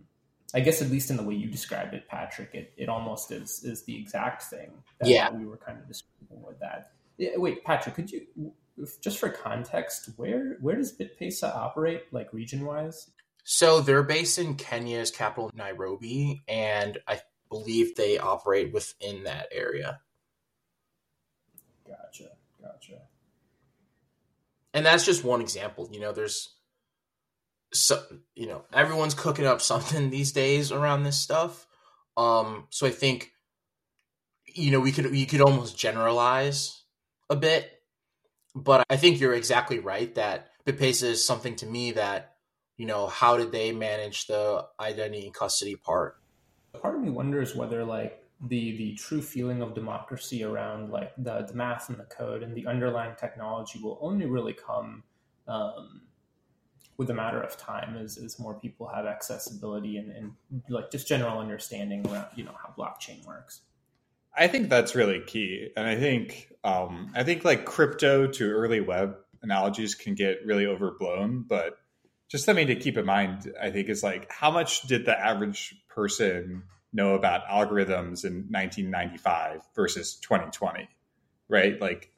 I 0.55 0.61
guess 0.61 0.83
at 0.83 0.91
least 0.91 1.11
in 1.11 1.17
the 1.17 1.23
way 1.23 1.35
you 1.35 1.47
described 1.47 1.95
it, 1.95 2.09
Patrick, 2.09 2.51
it, 2.53 2.73
it 2.77 2.89
almost 2.89 3.31
is 3.33 3.65
is 3.65 3.85
the 3.85 3.97
exact 3.97 4.43
thing 4.43 4.71
that 4.99 5.09
yeah. 5.09 5.31
we 5.31 5.47
were 5.47 5.57
kind 5.57 5.79
of 5.79 5.89
describing 5.89 6.43
with 6.43 6.59
that. 6.61 6.93
Yeah, 7.17 7.31
wait, 7.37 7.65
Patrick, 7.65 7.95
could 7.95 8.11
you 8.11 8.27
just 9.01 9.19
for 9.19 9.29
context, 9.29 10.11
where 10.17 10.57
where 10.61 10.77
does 10.77 10.97
BitPesa 10.97 11.55
operate, 11.55 12.05
like 12.13 12.33
region 12.33 12.65
wise? 12.65 13.11
So 13.45 13.81
they're 13.81 14.03
based 14.03 14.39
in 14.39 14.55
Kenya's 14.55 15.11
capital, 15.11 15.51
Nairobi, 15.55 16.43
and 16.47 16.99
I 17.09 17.21
believe 17.51 17.97
they 17.97 18.19
operate 18.19 18.73
within 18.73 19.25
that 19.25 19.49
area. 19.53 20.01
Gotcha, 21.87 22.31
gotcha. 22.61 23.03
And 24.73 24.87
that's 24.87 25.05
just 25.05 25.25
one 25.25 25.41
example. 25.41 25.89
You 25.93 26.01
know, 26.01 26.13
there's 26.13 26.55
so 27.73 28.03
you 28.35 28.47
know 28.47 28.65
everyone's 28.73 29.15
cooking 29.15 29.47
up 29.47 29.61
something 29.61 30.11
these 30.11 30.33
days 30.33 30.73
around 30.73 31.03
this 31.03 31.19
stuff. 31.19 31.67
Um, 32.17 32.67
so 32.71 32.87
I 32.87 32.91
think 32.91 33.33
you 34.47 34.71
know 34.71 34.81
we 34.81 34.93
could 34.93 35.15
you 35.15 35.27
could 35.27 35.41
almost 35.41 35.77
generalize 35.77 36.83
a 37.29 37.37
bit 37.37 37.82
but 38.55 38.85
I 38.91 38.97
think 38.97 39.21
you're 39.21 39.35
exactly 39.35 39.79
right 39.79 40.15
that 40.15 40.51
BitPesa 40.67 41.05
is 41.05 41.27
something 41.27 41.57
to 41.57 41.67
me 41.67 41.93
that, 41.93 42.37
you 42.77 42.87
know, 42.87 43.07
how 43.07 43.37
did 43.37 43.53
they 43.53 43.73
manage 43.73 44.27
the 44.27 44.67
identity 44.79 45.27
and 45.27 45.35
custody 45.35 45.77
part? 45.77 46.19
Part 46.81 46.97
of 46.97 47.03
me 47.03 47.11
wonders 47.11 47.55
whether 47.55 47.85
like 47.85 48.23
the 48.49 48.77
the 48.77 48.95
true 48.95 49.23
feeling 49.23 49.63
of 49.63 49.75
democracy 49.75 50.43
around 50.43 50.91
like 50.91 51.13
the, 51.17 51.43
the 51.47 51.55
math 51.55 51.89
and 51.89 51.99
the 51.99 52.05
code 52.05 52.43
and 52.43 52.55
the 52.57 52.67
underlying 52.67 53.15
technology 53.19 53.79
will 53.81 53.99
only 54.01 54.27
really 54.27 54.53
come 54.53 55.05
um, 55.47 56.03
with 56.97 57.11
a 57.11 57.15
matter 57.15 57.41
of 57.41 57.57
time 57.57 57.97
as, 57.97 58.19
as 58.19 58.39
more 58.39 58.55
people 58.55 58.87
have 58.89 59.07
accessibility 59.07 59.97
and, 59.97 60.11
and 60.11 60.33
like 60.69 60.91
just 60.91 61.07
general 61.07 61.39
understanding 61.39 62.07
around 62.09 62.27
you 62.35 62.45
know 62.45 62.55
how 62.61 62.75
blockchain 62.77 63.25
works. 63.27 63.61
I 64.35 64.49
think 64.49 64.71
that's 64.71 64.95
really 64.95 65.21
key, 65.21 65.71
and 65.77 65.87
I 65.87 65.97
think 65.97 66.53
um, 66.65 67.13
I 67.15 67.23
think 67.23 67.45
like 67.45 67.65
crypto 67.65 68.27
to 68.27 68.51
early 68.51 68.81
web 68.81 69.17
analogies 69.43 69.95
can 69.95 70.15
get 70.15 70.39
really 70.47 70.67
overblown, 70.67 71.45
but 71.47 71.77
just 72.29 72.45
something 72.45 72.69
to 72.69 72.77
keep 72.77 72.97
in 72.97 73.05
mind, 73.05 73.53
I 73.61 73.71
think, 73.71 73.89
is 73.89 74.03
like 74.03 74.31
how 74.33 74.51
much 74.51 74.83
did 74.83 75.05
the 75.05 75.19
average 75.19 75.75
person 75.89 76.63
know 76.93 77.15
about 77.15 77.47
algorithms 77.47 78.25
in 78.25 78.47
1995 78.51 79.61
versus 79.75 80.17
2020, 80.17 80.89
right? 81.49 81.81
Like 81.81 82.11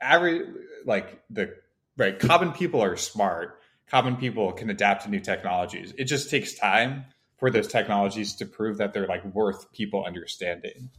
average, 0.00 0.48
like 0.84 1.22
the 1.30 1.54
right 1.96 2.18
common 2.18 2.52
people 2.52 2.82
are 2.82 2.96
smart. 2.96 3.60
Common 3.86 4.16
people 4.16 4.52
can 4.52 4.70
adapt 4.70 5.04
to 5.04 5.10
new 5.10 5.20
technologies. 5.20 5.92
It 5.96 6.04
just 6.04 6.30
takes 6.30 6.54
time 6.54 7.04
for 7.36 7.50
those 7.50 7.68
technologies 7.68 8.34
to 8.36 8.46
prove 8.46 8.78
that 8.78 8.92
they're 8.92 9.06
like 9.06 9.24
worth 9.24 9.70
people 9.72 10.04
understanding. 10.04 10.90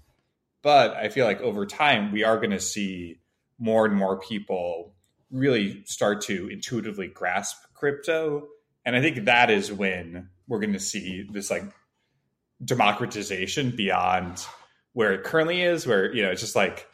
But 0.66 0.96
I 0.96 1.10
feel 1.10 1.28
like 1.28 1.42
over 1.42 1.68
time, 1.68 2.12
we 2.12 2.24
are 2.24 2.38
going 2.38 2.50
to 2.50 2.60
see 2.60 3.20
more 3.60 3.86
and 3.86 3.96
more 3.96 4.20
people 4.20 4.96
really 5.30 5.84
start 5.86 6.22
to 6.22 6.48
intuitively 6.48 7.08
grasp 7.08 7.58
crypto. 7.76 8.48
And 8.84 8.96
I 8.96 9.02
think 9.02 9.26
that 9.26 9.52
is 9.52 9.72
when 9.72 10.30
we're 10.48 10.58
going 10.58 10.74
to 10.74 10.80
see 10.80 11.28
this 11.32 11.52
like 11.52 11.66
democratization 12.64 13.76
beyond 13.76 14.44
where 14.94 15.14
it 15.14 15.24
currently 15.24 15.62
is, 15.62 15.86
where, 15.86 16.12
you 16.12 16.24
know, 16.24 16.32
it's 16.32 16.42
just 16.42 16.56
like 16.56 16.88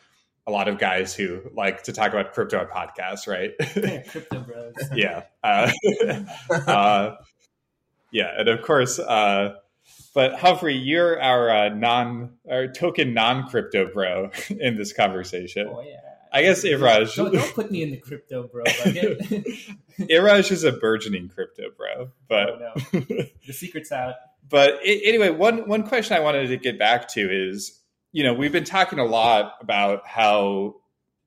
a 0.46 0.52
lot 0.52 0.68
of 0.68 0.78
guys 0.78 1.16
who 1.16 1.40
like 1.56 1.84
to 1.84 1.94
talk 1.94 2.12
about 2.12 2.34
crypto 2.34 2.60
on 2.60 2.68
podcasts, 2.68 3.26
right? 3.26 3.52
Yeah, 3.74 4.02
crypto 4.02 4.42
bros. 4.42 4.76
yeah. 4.94 5.24
Uh, 5.42 5.72
uh, 6.68 7.16
yeah. 8.12 8.34
And 8.38 8.50
of 8.50 8.64
course, 8.64 9.00
uh, 9.00 9.54
but 10.14 10.36
Humphrey, 10.36 10.76
you're 10.76 11.22
our 11.22 11.50
uh, 11.50 11.70
non, 11.70 12.34
our 12.50 12.68
token 12.68 13.14
non 13.14 13.48
crypto 13.48 13.92
bro 13.92 14.32
in 14.50 14.78
this 14.78 14.94
conversation. 14.94 15.68
Oh 15.70 15.82
yeah. 15.82 15.98
I 16.34 16.44
guess 16.44 16.64
Iraj. 16.64 17.16
Don't, 17.16 17.34
don't 17.34 17.54
put 17.54 17.72
me 17.72 17.84
in 17.84 17.92
the 17.92 17.98
crypto 17.98 18.48
bro 18.48 18.64
bucket. 18.64 19.20
Iraj 20.00 20.52
is 20.52 20.64
a 20.64 20.72
burgeoning 20.72 21.30
crypto 21.30 21.66
bro, 21.76 22.12
but 22.28 22.50
oh, 22.50 22.74
no. 22.94 23.00
the 23.48 23.54
secret's 23.54 23.92
out. 23.92 24.16
But 24.48 24.80
it, 24.84 25.02
anyway, 25.06 25.30
one 25.30 25.68
one 25.68 25.84
question 25.84 26.16
I 26.16 26.22
wanted 26.22 26.48
to 26.48 26.58
get 26.58 26.80
back 26.80 27.10
to 27.10 27.22
is, 27.22 27.80
you 28.12 28.24
know, 28.24 28.34
we've 28.34 28.52
been 28.52 28.64
talking 28.64 29.00
a 29.00 29.06
lot 29.06 29.56
about 29.62 30.08
how 30.08 30.76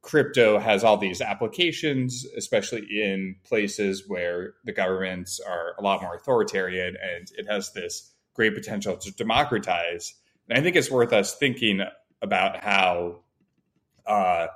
crypto 0.00 0.58
has 0.58 0.84
all 0.84 0.98
these 0.98 1.20
applications, 1.20 2.26
especially 2.36 2.86
in 2.90 3.36
places 3.44 4.04
where 4.06 4.54
the 4.64 4.72
governments 4.72 5.40
are 5.40 5.74
a 5.78 5.82
lot 5.82 6.02
more 6.02 6.14
authoritarian, 6.14 6.96
and 7.02 7.30
it 7.36 7.46
has 7.46 7.72
this 7.72 8.13
great 8.34 8.54
potential 8.54 8.96
to 8.96 9.12
democratize. 9.12 10.14
And 10.48 10.58
I 10.58 10.62
think 10.62 10.76
it's 10.76 10.90
worth 10.90 11.12
us 11.12 11.36
thinking 11.36 11.80
about 12.20 12.62
how, 12.62 13.20
uh, 14.06 14.48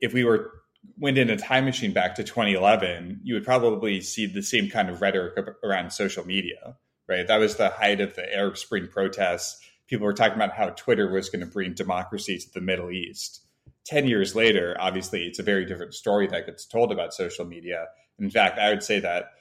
if 0.00 0.12
we 0.12 0.24
were 0.24 0.50
went 0.98 1.18
in 1.18 1.30
a 1.30 1.36
time 1.36 1.64
machine 1.64 1.92
back 1.92 2.16
to 2.16 2.24
2011, 2.24 3.20
you 3.22 3.34
would 3.34 3.44
probably 3.44 4.00
see 4.00 4.26
the 4.26 4.42
same 4.42 4.68
kind 4.68 4.90
of 4.90 5.00
rhetoric 5.00 5.38
around 5.62 5.92
social 5.92 6.26
media, 6.26 6.76
right? 7.08 7.26
That 7.26 7.38
was 7.38 7.56
the 7.56 7.68
height 7.70 8.00
of 8.00 8.16
the 8.16 8.34
Arab 8.34 8.58
Spring 8.58 8.88
protests. 8.88 9.60
People 9.86 10.06
were 10.06 10.12
talking 10.12 10.34
about 10.34 10.52
how 10.52 10.70
Twitter 10.70 11.08
was 11.10 11.28
going 11.28 11.40
to 11.40 11.46
bring 11.46 11.74
democracy 11.74 12.38
to 12.38 12.52
the 12.52 12.60
Middle 12.60 12.90
East. 12.90 13.46
10 13.84 14.06
years 14.06 14.34
later, 14.34 14.76
obviously, 14.78 15.24
it's 15.24 15.38
a 15.38 15.44
very 15.44 15.64
different 15.64 15.94
story 15.94 16.26
that 16.28 16.46
gets 16.46 16.66
told 16.66 16.92
about 16.92 17.14
social 17.14 17.44
media. 17.44 17.86
In 18.18 18.30
fact, 18.30 18.58
I 18.58 18.70
would 18.70 18.82
say 18.82 19.00
that 19.00 19.32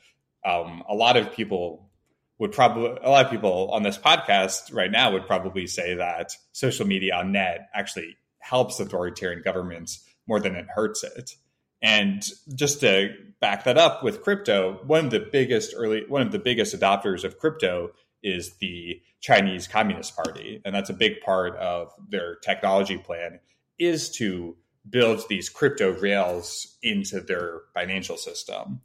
um, 0.45 0.83
a 0.89 0.95
lot 0.95 1.17
of 1.17 1.31
people 1.31 1.90
would 2.41 2.51
probably 2.51 2.97
a 3.03 3.09
lot 3.11 3.23
of 3.23 3.31
people 3.31 3.69
on 3.71 3.83
this 3.83 3.99
podcast 3.99 4.73
right 4.73 4.91
now 4.91 5.11
would 5.11 5.27
probably 5.27 5.67
say 5.67 5.93
that 5.93 6.35
social 6.53 6.87
media 6.87 7.13
on 7.13 7.31
net 7.31 7.69
actually 7.71 8.17
helps 8.39 8.79
authoritarian 8.79 9.43
governments 9.43 10.03
more 10.27 10.39
than 10.39 10.55
it 10.55 10.65
hurts 10.73 11.03
it. 11.03 11.35
And 11.83 12.27
just 12.55 12.79
to 12.79 13.09
back 13.41 13.65
that 13.65 13.77
up 13.77 14.03
with 14.03 14.23
crypto, 14.23 14.79
one 14.87 15.05
of 15.05 15.11
the 15.11 15.19
biggest 15.31 15.75
early 15.77 16.03
one 16.07 16.23
of 16.23 16.31
the 16.31 16.39
biggest 16.39 16.75
adopters 16.75 17.23
of 17.23 17.37
crypto 17.37 17.91
is 18.23 18.55
the 18.55 18.99
Chinese 19.19 19.67
Communist 19.67 20.15
Party, 20.15 20.63
and 20.65 20.73
that's 20.73 20.89
a 20.89 20.95
big 20.95 21.21
part 21.21 21.55
of 21.57 21.93
their 22.09 22.37
technology 22.37 22.97
plan 22.97 23.39
is 23.77 24.09
to 24.13 24.57
build 24.89 25.21
these 25.29 25.47
crypto 25.47 25.91
rails 25.91 26.75
into 26.81 27.21
their 27.21 27.61
financial 27.75 28.17
system. 28.17 28.81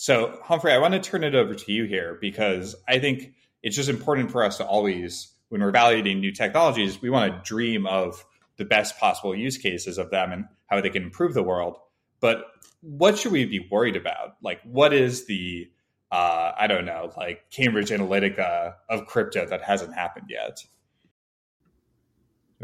So, 0.00 0.38
Humphrey, 0.44 0.70
I 0.70 0.78
want 0.78 0.94
to 0.94 1.00
turn 1.00 1.24
it 1.24 1.34
over 1.34 1.56
to 1.56 1.72
you 1.72 1.82
here 1.82 2.18
because 2.20 2.76
I 2.86 3.00
think 3.00 3.32
it's 3.64 3.74
just 3.74 3.88
important 3.88 4.30
for 4.30 4.44
us 4.44 4.58
to 4.58 4.64
always, 4.64 5.32
when 5.48 5.60
we're 5.60 5.70
evaluating 5.70 6.20
new 6.20 6.30
technologies, 6.30 7.02
we 7.02 7.10
want 7.10 7.34
to 7.34 7.42
dream 7.42 7.84
of 7.84 8.24
the 8.58 8.64
best 8.64 8.96
possible 9.00 9.34
use 9.34 9.58
cases 9.58 9.98
of 9.98 10.10
them 10.10 10.30
and 10.30 10.44
how 10.66 10.80
they 10.80 10.88
can 10.88 11.02
improve 11.02 11.34
the 11.34 11.42
world. 11.42 11.78
But 12.20 12.44
what 12.80 13.18
should 13.18 13.32
we 13.32 13.44
be 13.44 13.66
worried 13.72 13.96
about? 13.96 14.36
Like, 14.40 14.60
what 14.62 14.92
is 14.92 15.26
the, 15.26 15.68
uh, 16.12 16.52
I 16.56 16.68
don't 16.68 16.84
know, 16.86 17.12
like 17.16 17.50
Cambridge 17.50 17.90
Analytica 17.90 18.74
of 18.88 19.06
crypto 19.06 19.46
that 19.46 19.62
hasn't 19.62 19.94
happened 19.94 20.26
yet? 20.30 20.64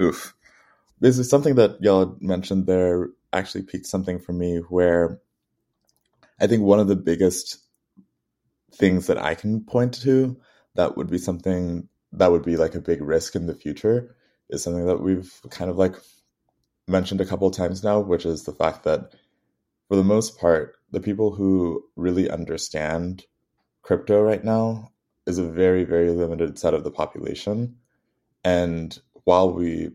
Oof. 0.01 0.37
This 1.01 1.19
is 1.19 1.29
something 1.29 1.57
that 1.57 1.83
y'all 1.83 2.17
mentioned 2.21 2.69
there 2.69 3.09
actually 3.33 3.65
piqued 3.65 3.87
something 3.87 4.21
for 4.21 4.33
me 4.33 4.59
where 4.59 5.19
I 6.41 6.47
think 6.47 6.63
one 6.63 6.81
of 6.81 6.89
the 6.89 6.97
biggest 6.97 7.59
things 8.75 9.07
that 9.07 9.19
I 9.19 9.35
can 9.35 9.65
point 9.65 9.95
to 10.03 10.37
that 10.75 10.97
would 10.97 11.11
be 11.11 11.19
something 11.19 11.89
that 12.13 12.31
would 12.31 12.45
be 12.45 12.57
like 12.57 12.75
a 12.75 12.81
big 12.81 13.03
risk 13.03 13.35
in 13.35 13.47
the 13.47 13.55
future 13.55 14.17
is 14.51 14.63
something 14.63 14.87
that 14.87 15.01
we've 15.01 15.33
kind 15.51 15.71
of 15.71 15.77
like 15.77 15.95
mentioned 16.87 17.21
a 17.21 17.27
couple 17.27 17.51
times 17.51 17.83
now, 17.83 18.01
which 18.01 18.27
is 18.27 18.45
the 18.45 18.53
fact 18.53 18.85
that 18.85 19.15
for 19.89 19.97
the 19.97 20.05
most 20.05 20.39
part, 20.39 20.77
the 20.91 21.01
people 21.01 21.35
who 21.35 21.83
really 21.97 22.31
understand 22.31 23.25
crypto 23.83 24.23
right 24.23 24.45
now 24.45 24.93
is 25.27 25.39
a 25.39 25.49
very, 25.49 25.85
very 25.85 26.11
limited 26.11 26.59
set 26.59 26.75
of 26.75 26.85
the 26.85 26.91
population. 26.91 27.77
And 28.45 28.97
while 29.25 29.53
we 29.53 29.91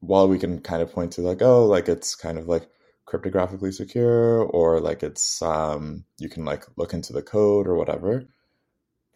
while 0.00 0.28
we 0.28 0.38
can 0.38 0.60
kind 0.60 0.80
of 0.80 0.92
point 0.92 1.12
to 1.12 1.20
like, 1.20 1.42
oh, 1.42 1.66
like 1.66 1.88
it's 1.88 2.14
kind 2.14 2.38
of 2.38 2.48
like 2.48 2.66
cryptographically 3.10 3.74
secure 3.74 4.42
or 4.44 4.80
like 4.80 5.02
it's 5.02 5.42
um 5.42 6.04
you 6.18 6.28
can 6.28 6.44
like 6.44 6.64
look 6.76 6.94
into 6.94 7.12
the 7.12 7.22
code 7.22 7.66
or 7.66 7.74
whatever, 7.74 8.24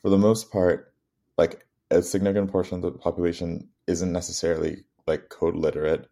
for 0.02 0.11
the 0.11 0.18
most 0.18 0.50
part, 0.50 0.92
like 1.38 1.66
a 1.90 2.02
significant 2.02 2.50
portion 2.50 2.76
of 2.76 2.83
the 2.83 2.92
population 2.92 3.68
isn't 3.87 4.12
necessarily 4.12 4.85
like 5.07 5.28
code 5.28 5.54
literate, 5.54 6.09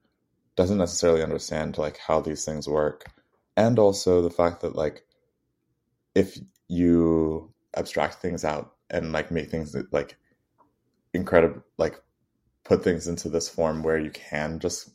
doesn't 0.57 0.79
necessarily 0.79 1.23
understand 1.23 1.79
like 1.79 1.99
how 1.99 2.21
these 2.21 2.45
things 2.45 2.69
work. 2.69 3.07
And 3.57 3.79
also 3.79 4.23
the 4.23 4.31
fact 4.31 4.61
that 4.61 4.77
like 4.77 5.05
if 6.15 6.39
you 6.69 7.53
abstract 7.75 8.15
things 8.15 8.45
out 8.45 8.75
and 8.91 9.13
like 9.13 9.31
make 9.31 9.51
things 9.51 9.75
like 9.91 10.17
incredible 11.15 11.63
like 11.79 12.01
put 12.65 12.85
things 12.85 13.09
into 13.09 13.29
this 13.29 13.49
form 13.49 13.83
where 13.83 13.99
you 13.99 14.11
can 14.11 14.59
just 14.59 14.91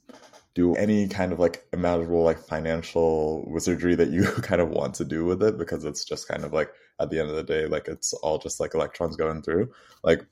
do 0.58 0.74
any 0.74 1.08
kind 1.08 1.32
of 1.32 1.38
like 1.40 1.64
imaginable 1.72 2.24
like 2.24 2.40
financial 2.40 3.46
wizardry 3.48 3.94
that 3.94 4.10
you 4.10 4.24
kind 4.42 4.60
of 4.60 4.70
want 4.70 4.96
to 4.96 5.06
do 5.06 5.24
with 5.24 5.44
it 5.44 5.56
because 5.56 5.86
it's 5.86 6.04
just 6.04 6.28
kind 6.28 6.44
of 6.44 6.52
like 6.52 6.74
at 7.00 7.12
the 7.12 7.20
end 7.20 7.30
of 7.30 7.36
the 7.36 7.44
day 7.44 7.68
like 7.68 7.88
it's 7.88 8.12
all 8.14 8.40
just 8.40 8.60
like 8.60 8.74
electrons 8.74 9.16
going 9.16 9.44
through. 9.44 9.72
Like 10.04 10.26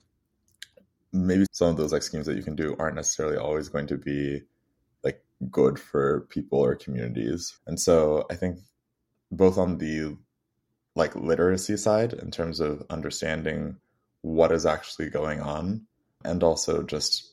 maybe 1.14 1.46
some 1.52 1.70
of 1.70 1.78
those 1.78 1.94
like 1.94 2.02
schemes 2.02 2.26
that 2.26 2.38
you 2.38 2.42
can 2.42 2.56
do 2.56 2.76
aren't 2.80 2.96
necessarily 2.96 3.38
always 3.38 3.70
going 3.70 3.86
to 3.86 3.98
be 3.98 4.42
like 5.04 5.24
good 5.52 5.78
for 5.78 6.22
people 6.32 6.58
or 6.58 6.74
communities. 6.74 7.60
And 7.68 7.80
so 7.80 8.26
i 8.32 8.36
think 8.36 8.58
both 9.32 9.60
on 9.60 9.78
the 9.78 10.18
like 10.96 11.16
literacy 11.16 11.78
side 11.78 12.14
in 12.14 12.32
terms 12.32 12.60
of 12.60 12.84
understanding 12.90 13.78
what 14.22 14.52
is 14.52 14.66
actually 14.66 15.10
going 15.10 15.40
on 15.40 15.86
and 16.24 16.42
also 16.42 16.82
just 16.82 17.32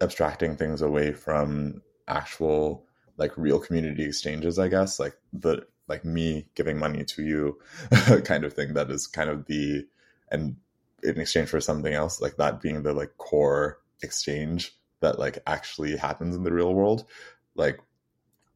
abstracting 0.00 0.56
things 0.56 0.80
away 0.80 1.12
from 1.12 1.82
actual 2.10 2.84
like 3.16 3.36
real 3.36 3.58
community 3.58 4.04
exchanges 4.04 4.58
i 4.58 4.68
guess 4.68 4.98
like 4.98 5.14
the 5.32 5.64
like 5.88 6.04
me 6.04 6.46
giving 6.54 6.78
money 6.78 7.04
to 7.04 7.22
you 7.22 7.58
kind 8.24 8.44
of 8.44 8.52
thing 8.52 8.74
that 8.74 8.90
is 8.90 9.06
kind 9.06 9.30
of 9.30 9.46
the 9.46 9.84
and 10.30 10.56
in 11.02 11.18
exchange 11.20 11.48
for 11.48 11.60
something 11.60 11.94
else 11.94 12.20
like 12.20 12.36
that 12.36 12.60
being 12.60 12.82
the 12.82 12.92
like 12.92 13.16
core 13.18 13.78
exchange 14.02 14.72
that 15.00 15.18
like 15.18 15.38
actually 15.46 15.96
happens 15.96 16.36
in 16.36 16.44
the 16.44 16.52
real 16.52 16.74
world 16.74 17.06
like 17.54 17.78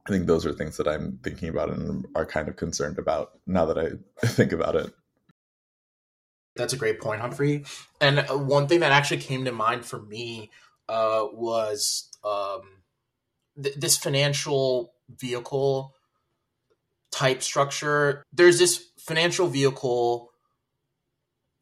I 0.06 0.10
think 0.10 0.26
those 0.26 0.44
are 0.44 0.52
things 0.52 0.76
that 0.76 0.86
I'm 0.86 1.18
thinking 1.22 1.48
about 1.48 1.70
and 1.70 2.06
are 2.14 2.26
kind 2.26 2.48
of 2.48 2.56
concerned 2.56 2.98
about 2.98 3.32
now 3.46 3.64
that 3.64 3.78
I 3.78 4.26
think 4.26 4.52
about 4.52 4.76
it. 4.76 4.92
That's 6.56 6.72
a 6.72 6.76
great 6.76 7.00
point, 7.00 7.20
Humphrey. 7.20 7.64
And 8.00 8.20
one 8.28 8.68
thing 8.68 8.80
that 8.80 8.92
actually 8.92 9.16
came 9.16 9.44
to 9.46 9.52
mind 9.52 9.84
for 9.84 10.00
me 10.00 10.50
uh, 10.88 11.26
was 11.32 12.10
um, 12.22 12.60
th- 13.62 13.74
this 13.76 13.96
financial 13.96 14.92
vehicle 15.08 15.94
type 17.10 17.42
structure. 17.42 18.24
There's 18.32 18.58
this 18.58 18.88
financial 18.98 19.46
vehicle 19.46 20.30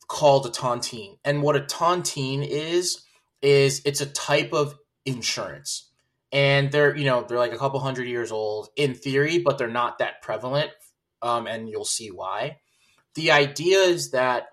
called 0.09 0.47
a 0.47 0.51
tontine, 0.51 1.19
and 1.25 1.43
what 1.43 1.57
a 1.57 1.61
tontine 1.61 2.47
is 2.47 3.05
is 3.41 3.83
it's 3.85 4.01
a 4.01 4.07
type 4.07 4.53
of 4.53 4.77
insurance 5.05 5.91
and 6.33 6.73
they're 6.73 6.97
you 6.97 7.05
know 7.05 7.25
they're 7.29 7.39
like 7.39 7.53
a 7.53 7.59
couple 7.59 7.79
hundred 7.81 8.09
years 8.09 8.33
old 8.33 8.69
in 8.77 8.95
theory 8.95 9.39
but 9.39 9.59
they're 9.59 9.69
not 9.69 9.99
that 9.99 10.23
prevalent 10.23 10.71
um, 11.21 11.47
and 11.47 11.69
you'll 11.69 11.85
see 11.85 12.09
why 12.09 12.57
the 13.15 13.31
idea 13.31 13.79
is 13.79 14.13
that 14.13 14.47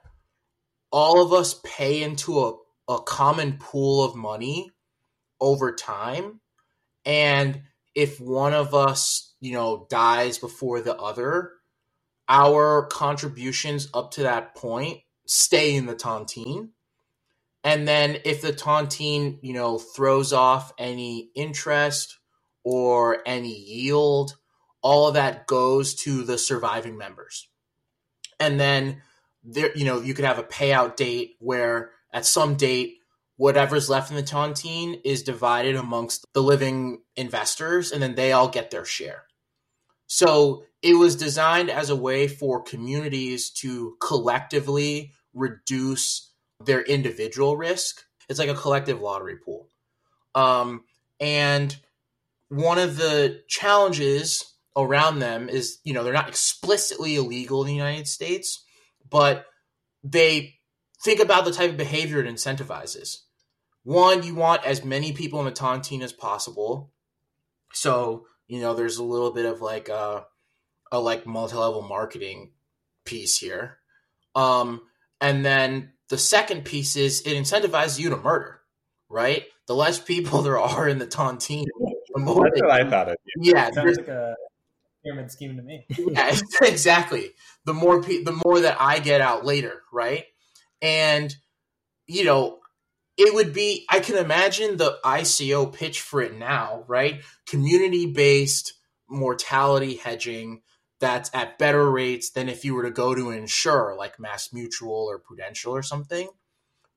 all 0.91 1.23
of 1.23 1.31
us 1.31 1.61
pay 1.63 2.01
into 2.01 2.39
a, 2.39 2.53
a 2.91 2.99
common 3.01 3.57
pool 3.57 4.03
of 4.03 4.15
money 4.15 4.71
over 5.39 5.73
time 5.73 6.41
and 7.05 7.61
if 7.95 8.19
one 8.19 8.53
of 8.53 8.73
us 8.73 9.33
you 9.39 9.53
know 9.53 9.87
dies 9.89 10.37
before 10.37 10.81
the 10.81 10.95
other 10.95 11.51
our 12.27 12.85
contributions 12.85 13.89
up 13.93 14.11
to 14.11 14.23
that 14.23 14.55
point 14.55 14.99
stay 15.25 15.75
in 15.75 15.85
the 15.85 15.95
tontine 15.95 16.69
and 17.63 17.87
then 17.87 18.17
if 18.23 18.41
the 18.41 18.53
tontine, 18.53 19.39
you 19.41 19.53
know, 19.53 19.77
throws 19.77 20.31
off 20.31 20.73
any 20.77 21.29
interest 21.35 22.17
or 22.63 23.19
any 23.25 23.53
yield, 23.53 24.37
all 24.81 25.07
of 25.07 25.15
that 25.15 25.45
goes 25.45 25.93
to 25.95 26.23
the 26.23 26.37
surviving 26.37 26.97
members. 26.97 27.49
And 28.39 28.59
then 28.59 29.01
there, 29.43 29.75
you 29.75 29.83
know, 29.83 29.99
you 29.99 30.13
could 30.13 30.25
have 30.25 30.39
a 30.39 30.43
payout 30.43 30.95
date 30.95 31.35
where 31.39 31.91
at 32.13 32.25
some 32.25 32.55
date, 32.55 32.98
whatever's 33.39 33.89
left 33.89 34.09
in 34.11 34.17
the 34.17 34.21
tontine 34.21 34.99
is 35.05 35.23
divided 35.23 35.77
amongst 35.77 36.25
the 36.33 36.43
living 36.43 37.01
investors, 37.15 37.93
and 37.93 38.03
then 38.03 38.13
they 38.15 38.33
all 38.33 38.49
get 38.49 38.69
their 38.69 38.83
share. 38.83 39.23
So 40.07 40.63
it 40.81 40.95
was 40.95 41.15
designed 41.15 41.69
as 41.69 41.89
a 41.89 41.95
way 41.95 42.27
for 42.27 42.61
communities 42.61 43.49
to 43.61 43.95
collectively 44.01 45.13
reduce 45.33 46.33
their 46.65 46.81
individual 46.81 47.55
risk. 47.55 48.03
It's 48.27 48.39
like 48.39 48.49
a 48.49 48.53
collective 48.55 48.99
lottery 48.99 49.37
pool. 49.37 49.69
Um, 50.35 50.83
and 51.21 51.73
one 52.49 52.77
of 52.77 52.97
the 52.97 53.41
challenges 53.47 54.53
around 54.75 55.19
them 55.19 55.47
is, 55.47 55.79
you 55.85 55.93
know, 55.93 56.03
they're 56.03 56.11
not 56.11 56.27
explicitly 56.27 57.15
illegal 57.15 57.61
in 57.61 57.67
the 57.67 57.73
United 57.73 58.09
States, 58.09 58.65
but 59.09 59.45
they 60.03 60.55
think 61.01 61.21
about 61.21 61.45
the 61.45 61.53
type 61.53 61.69
of 61.69 61.77
behavior 61.77 62.19
it 62.19 62.27
incentivizes. 62.27 63.19
One, 63.83 64.23
you 64.23 64.35
want 64.35 64.65
as 64.65 64.83
many 64.83 65.13
people 65.13 65.39
in 65.39 65.45
the 65.45 65.51
tontine 65.51 66.01
as 66.01 66.13
possible. 66.13 66.91
So, 67.73 68.25
you 68.47 68.59
know, 68.59 68.73
there's 68.73 68.97
a 68.97 69.03
little 69.03 69.31
bit 69.31 69.45
of 69.45 69.61
like 69.61 69.89
a, 69.89 70.25
a 70.91 70.99
like 70.99 71.25
multi-level 71.25 71.81
marketing 71.83 72.51
piece 73.05 73.37
here. 73.37 73.77
Um, 74.35 74.81
and 75.21 75.45
then 75.45 75.93
the 76.09 76.17
second 76.17 76.65
piece 76.65 76.95
is 76.95 77.21
it 77.21 77.33
incentivizes 77.33 77.99
you 77.99 78.09
to 78.09 78.17
murder, 78.17 78.61
right? 79.09 79.45
The 79.67 79.75
less 79.75 79.99
people 79.99 80.41
there 80.43 80.59
are 80.59 80.87
in 80.87 80.99
the 80.99 81.07
tontine, 81.07 81.65
the 82.13 82.19
more. 82.19 82.49
That's 82.49 82.61
what 82.61 82.71
I 82.71 82.89
thought 82.89 83.09
of. 83.09 83.15
You. 83.35 83.53
Yeah, 83.53 83.71
sounds 83.71 83.97
like 83.97 84.07
a 84.07 84.35
pyramid 85.03 85.31
scheme 85.31 85.57
to 85.57 85.63
me. 85.63 85.85
yeah, 85.89 86.35
exactly. 86.61 87.31
The 87.65 87.73
more 87.73 88.01
pe- 88.01 88.23
the 88.23 88.39
more 88.45 88.59
that 88.61 88.77
I 88.79 88.99
get 88.99 89.21
out 89.21 89.45
later, 89.45 89.83
right? 89.91 90.25
And 90.81 91.35
you 92.07 92.23
know, 92.23 92.58
it 93.19 93.33
would 93.33 93.53
be. 93.53 93.85
I 93.89 93.99
can 93.99 94.15
imagine 94.15 94.77
the 94.77 94.97
ICO 95.03 95.71
pitch 95.71 95.99
for 95.99 96.21
it 96.21 96.35
now, 96.35 96.85
right? 96.87 97.21
Community 97.45 98.05
based 98.05 98.73
mortality 99.09 99.95
hedging 99.95 100.61
that's 101.01 101.29
at 101.33 101.57
better 101.57 101.91
rates 101.91 102.31
than 102.31 102.47
if 102.47 102.63
you 102.63 102.73
were 102.73 102.83
to 102.83 102.91
go 102.91 103.13
to 103.13 103.29
an 103.29 103.37
insurer 103.37 103.95
like 103.97 104.17
MassMutual 104.17 104.87
or 104.87 105.19
Prudential 105.19 105.75
or 105.75 105.83
something. 105.83 106.29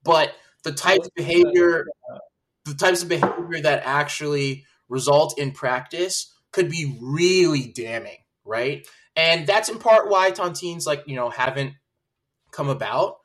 But 0.05 0.33
the 0.63 0.73
types 0.73 1.09
of 1.09 1.15
behavior, 1.15 1.87
the 2.67 2.75
types 2.75 3.03
of 3.03 3.09
behavior 3.09 3.61
that 3.63 3.83
actually 3.85 4.65
result 4.89 5.39
in 5.39 5.51
practice 5.51 6.33
could 6.53 6.71
be 6.71 6.99
really 7.01 7.73
damning, 7.75 8.19
right? 8.45 8.87
And 9.17 9.45
that's 9.45 9.69
in 9.69 9.79
part 9.79 10.09
why 10.09 10.31
tontines 10.31 10.87
like 10.87 11.03
you 11.07 11.17
know 11.17 11.31
haven't 11.31 11.75
come 12.53 12.69
about. 12.69 13.17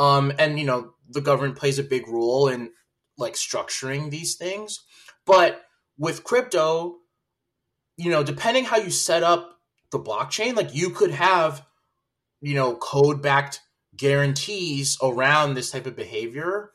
Um, 0.00 0.32
and 0.38 0.58
you 0.58 0.64
know 0.64 0.94
the 1.10 1.20
government 1.20 1.58
plays 1.58 1.78
a 1.78 1.82
big 1.82 2.08
role 2.08 2.48
in 2.48 2.70
like 3.18 3.34
structuring 3.34 4.10
these 4.10 4.34
things. 4.36 4.80
But 5.26 5.62
with 5.98 6.24
crypto, 6.24 6.96
you 7.98 8.10
know, 8.10 8.24
depending 8.24 8.64
how 8.64 8.78
you 8.78 8.90
set 8.90 9.22
up 9.22 9.58
the 9.92 9.98
blockchain, 9.98 10.56
like 10.56 10.74
you 10.74 10.88
could 10.88 11.10
have, 11.10 11.66
you 12.40 12.54
know, 12.54 12.74
code 12.76 13.20
backed 13.20 13.60
guarantees 13.94 14.96
around 15.02 15.52
this 15.52 15.70
type 15.70 15.84
of 15.84 15.96
behavior 15.96 16.70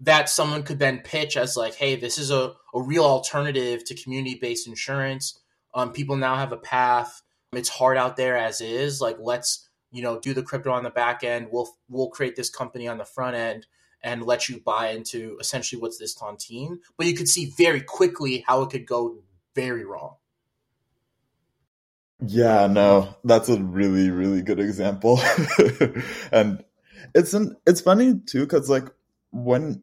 that 0.00 0.30
someone 0.30 0.62
could 0.62 0.78
then 0.78 1.00
pitch 1.00 1.36
as 1.36 1.58
like, 1.58 1.74
hey, 1.74 1.96
this 1.96 2.16
is 2.16 2.30
a, 2.30 2.54
a 2.74 2.82
real 2.82 3.04
alternative 3.04 3.84
to 3.84 4.02
community 4.02 4.38
based 4.40 4.66
insurance. 4.66 5.38
Um, 5.74 5.92
people 5.92 6.16
now 6.16 6.36
have 6.36 6.52
a 6.52 6.56
path. 6.56 7.20
It's 7.52 7.68
hard 7.68 7.98
out 7.98 8.16
there 8.16 8.38
as 8.38 8.62
is. 8.62 9.02
Like, 9.02 9.18
let's 9.20 9.68
you 9.90 10.02
know 10.02 10.18
do 10.20 10.34
the 10.34 10.42
crypto 10.42 10.70
on 10.72 10.82
the 10.82 10.90
back 10.90 11.24
end. 11.24 11.48
We'll 11.50 11.76
we'll 11.88 12.08
create 12.08 12.36
this 12.36 12.50
company 12.50 12.88
on 12.88 12.98
the 12.98 13.04
front 13.04 13.36
end 13.36 13.66
and 14.02 14.22
let 14.22 14.48
you 14.48 14.60
buy 14.60 14.90
into 14.90 15.36
essentially 15.40 15.80
what's 15.80 15.98
this 15.98 16.16
tontine. 16.16 16.78
But 16.96 17.06
you 17.06 17.14
could 17.14 17.28
see 17.28 17.52
very 17.56 17.80
quickly 17.80 18.44
how 18.46 18.62
it 18.62 18.70
could 18.70 18.86
go 18.86 19.22
very 19.54 19.84
wrong. 19.84 20.16
Yeah, 22.22 22.66
no, 22.66 23.16
that's 23.24 23.48
a 23.48 23.60
really, 23.60 24.10
really 24.10 24.42
good 24.42 24.60
example. 24.60 25.20
and 26.32 26.62
it's 27.14 27.32
an, 27.32 27.56
it's 27.66 27.80
funny 27.80 28.20
too, 28.26 28.40
because 28.40 28.68
like 28.68 28.84
when, 29.30 29.82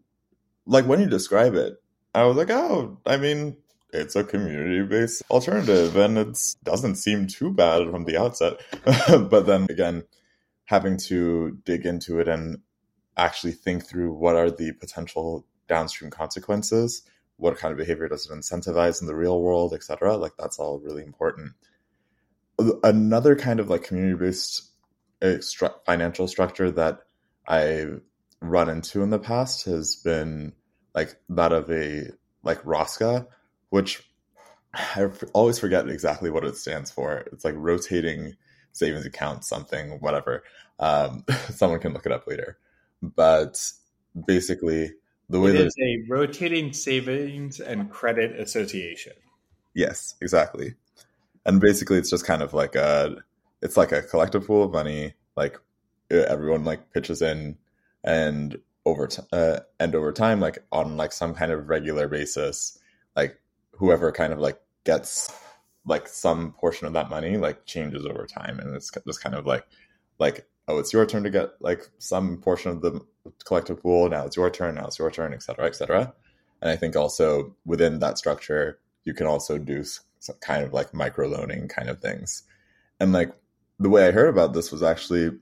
like 0.65 0.85
when 0.85 0.99
you 0.99 1.07
describe 1.07 1.55
it, 1.55 1.81
I 2.13 2.25
was 2.25 2.37
like, 2.37 2.51
oh, 2.51 2.99
I 3.05 3.17
mean, 3.17 3.57
it's 3.93 4.15
a 4.15 4.23
community 4.23 4.83
based 4.83 5.23
alternative 5.29 5.95
and 5.95 6.17
it 6.17 6.37
doesn't 6.63 6.95
seem 6.95 7.27
too 7.27 7.51
bad 7.51 7.89
from 7.89 8.05
the 8.05 8.17
outset. 8.17 8.59
but 9.29 9.45
then 9.45 9.65
again, 9.69 10.03
having 10.65 10.97
to 10.97 11.57
dig 11.63 11.85
into 11.85 12.19
it 12.19 12.27
and 12.27 12.59
actually 13.15 13.53
think 13.53 13.85
through 13.85 14.13
what 14.13 14.35
are 14.35 14.51
the 14.51 14.73
potential 14.73 15.45
downstream 15.67 16.11
consequences, 16.11 17.03
what 17.37 17.57
kind 17.57 17.71
of 17.71 17.77
behavior 17.77 18.07
does 18.07 18.29
it 18.29 18.33
incentivize 18.33 19.01
in 19.01 19.07
the 19.07 19.15
real 19.15 19.41
world, 19.41 19.73
etc. 19.73 20.17
Like 20.17 20.33
that's 20.37 20.59
all 20.59 20.79
really 20.79 21.03
important. 21.03 21.53
Another 22.83 23.35
kind 23.35 23.59
of 23.59 23.69
like 23.69 23.83
community 23.83 24.17
based 24.17 24.69
eh, 25.21 25.37
financial 25.85 26.27
structure 26.27 26.71
that 26.71 26.99
I've 27.47 28.01
run 28.41 28.69
into 28.69 29.01
in 29.03 29.09
the 29.09 29.19
past 29.19 29.65
has 29.65 29.95
been 29.95 30.53
like 30.93 31.15
that 31.29 31.53
of 31.53 31.71
a 31.71 32.09
like 32.43 32.61
ROSCA, 32.63 33.27
which 33.69 34.03
I 34.73 35.09
always 35.33 35.59
forget 35.59 35.87
exactly 35.89 36.29
what 36.29 36.43
it 36.43 36.57
stands 36.57 36.91
for. 36.91 37.25
It's 37.31 37.45
like 37.45 37.55
rotating 37.57 38.35
savings 38.73 39.05
account, 39.05 39.43
something, 39.43 39.99
whatever. 39.99 40.43
Um, 40.79 41.25
someone 41.49 41.79
can 41.79 41.93
look 41.93 42.05
it 42.05 42.11
up 42.11 42.27
later. 42.27 42.57
But 43.01 43.71
basically, 44.25 44.91
the 45.29 45.39
way 45.39 45.51
it 45.51 45.53
that 45.53 45.67
is 45.67 45.75
a 45.81 46.03
rotating 46.07 46.73
savings 46.73 47.59
and 47.59 47.89
credit 47.89 48.39
association. 48.39 49.13
Yes, 49.73 50.15
exactly. 50.21 50.75
And 51.45 51.61
basically, 51.61 51.97
it's 51.97 52.09
just 52.09 52.25
kind 52.25 52.41
of 52.41 52.53
like 52.53 52.75
a, 52.75 53.15
it's 53.61 53.77
like 53.77 53.91
a 53.91 54.01
collective 54.01 54.45
pool 54.45 54.63
of 54.63 54.71
money. 54.71 55.13
Like 55.35 55.57
everyone 56.09 56.63
like 56.63 56.91
pitches 56.91 57.21
in, 57.21 57.57
and 58.03 58.57
over 58.85 59.07
t- 59.07 59.21
uh, 59.31 59.59
and 59.79 59.95
over 59.95 60.11
time, 60.11 60.39
like 60.39 60.59
on 60.71 60.97
like 60.97 61.11
some 61.11 61.33
kind 61.33 61.51
of 61.51 61.69
regular 61.69 62.07
basis, 62.07 62.79
like 63.15 63.39
whoever 63.77 64.11
kind 64.11 64.33
of 64.33 64.39
like 64.39 64.59
gets 64.83 65.33
like 65.85 66.07
some 66.07 66.51
portion 66.51 66.87
of 66.87 66.93
that 66.93 67.09
money 67.09 67.37
like 67.37 67.65
changes 67.65 68.05
over 68.05 68.25
time, 68.25 68.59
and 68.59 68.75
it's 68.75 68.91
just 69.05 69.23
kind 69.23 69.35
of 69.35 69.45
like 69.45 69.65
like 70.19 70.47
oh, 70.67 70.79
it's 70.79 70.91
your 70.91 71.05
turn 71.05 71.23
to 71.23 71.29
get 71.29 71.51
like 71.61 71.87
some 71.97 72.37
portion 72.41 72.71
of 72.71 72.81
the 72.81 72.99
collective 73.45 73.81
pool. 73.81 74.09
Now 74.09 74.25
it's 74.25 74.35
your 74.35 74.49
turn. 74.49 74.75
Now 74.75 74.87
it's 74.87 74.99
your 74.99 75.11
turn, 75.11 75.33
et 75.33 75.43
cetera, 75.43 75.65
et 75.65 75.75
cetera. 75.75 76.13
And 76.61 76.71
I 76.71 76.75
think 76.75 76.95
also 76.95 77.55
within 77.65 77.99
that 77.99 78.17
structure, 78.17 78.79
you 79.03 79.13
can 79.13 79.27
also 79.27 79.57
do 79.57 79.83
some 80.19 80.35
kind 80.41 80.63
of 80.63 80.73
like 80.73 80.93
micro 80.93 81.27
loaning 81.27 81.67
kind 81.67 81.89
of 81.89 82.01
things. 82.01 82.43
And 82.99 83.13
like 83.13 83.31
the 83.79 83.89
way 83.89 84.07
I 84.07 84.11
heard 84.11 84.29
about 84.29 84.53
this 84.53 84.71
was 84.71 84.83
actually 84.83 85.37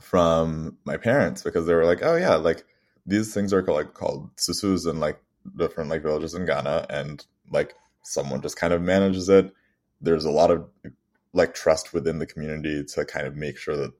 from 0.00 0.76
my 0.84 0.96
parents 0.96 1.42
because 1.42 1.66
they 1.66 1.74
were 1.74 1.86
like, 1.86 2.02
oh 2.02 2.16
yeah, 2.16 2.34
like 2.34 2.64
these 3.06 3.32
things 3.32 3.52
are 3.52 3.62
called, 3.62 3.78
like 3.78 3.94
called 3.94 4.30
susus 4.36 4.86
in 4.86 5.00
like 5.00 5.18
different 5.56 5.90
like 5.90 6.02
villages 6.02 6.34
in 6.34 6.44
Ghana, 6.44 6.86
and 6.90 7.24
like 7.50 7.74
someone 8.02 8.42
just 8.42 8.56
kind 8.56 8.72
of 8.72 8.82
manages 8.82 9.28
it. 9.28 9.52
There's 10.00 10.24
a 10.24 10.30
lot 10.30 10.50
of 10.50 10.68
like 11.32 11.54
trust 11.54 11.94
within 11.94 12.18
the 12.18 12.26
community 12.26 12.84
to 12.84 13.04
kind 13.04 13.26
of 13.26 13.36
make 13.36 13.56
sure 13.56 13.76
that 13.76 13.92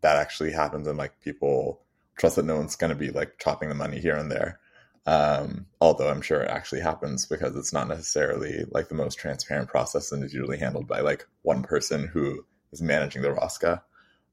that 0.00 0.16
actually 0.16 0.52
happens 0.52 0.86
and 0.86 0.98
like 0.98 1.18
people 1.20 1.82
trust 2.16 2.36
that 2.36 2.44
no 2.44 2.56
one's 2.56 2.76
going 2.76 2.90
to 2.90 2.96
be 2.96 3.10
like 3.10 3.38
chopping 3.38 3.68
the 3.68 3.74
money 3.74 3.98
here 3.98 4.16
and 4.16 4.30
there. 4.30 4.60
Um, 5.06 5.66
although 5.80 6.10
I'm 6.10 6.20
sure 6.20 6.42
it 6.42 6.50
actually 6.50 6.82
happens 6.82 7.24
because 7.24 7.56
it's 7.56 7.72
not 7.72 7.88
necessarily 7.88 8.64
like 8.70 8.88
the 8.88 8.94
most 8.94 9.18
transparent 9.18 9.68
process 9.68 10.12
and 10.12 10.22
is 10.22 10.34
usually 10.34 10.58
handled 10.58 10.86
by 10.86 11.00
like 11.00 11.26
one 11.42 11.62
person 11.62 12.06
who 12.06 12.44
is 12.72 12.82
managing 12.82 13.22
the 13.22 13.28
Rosca. 13.28 13.80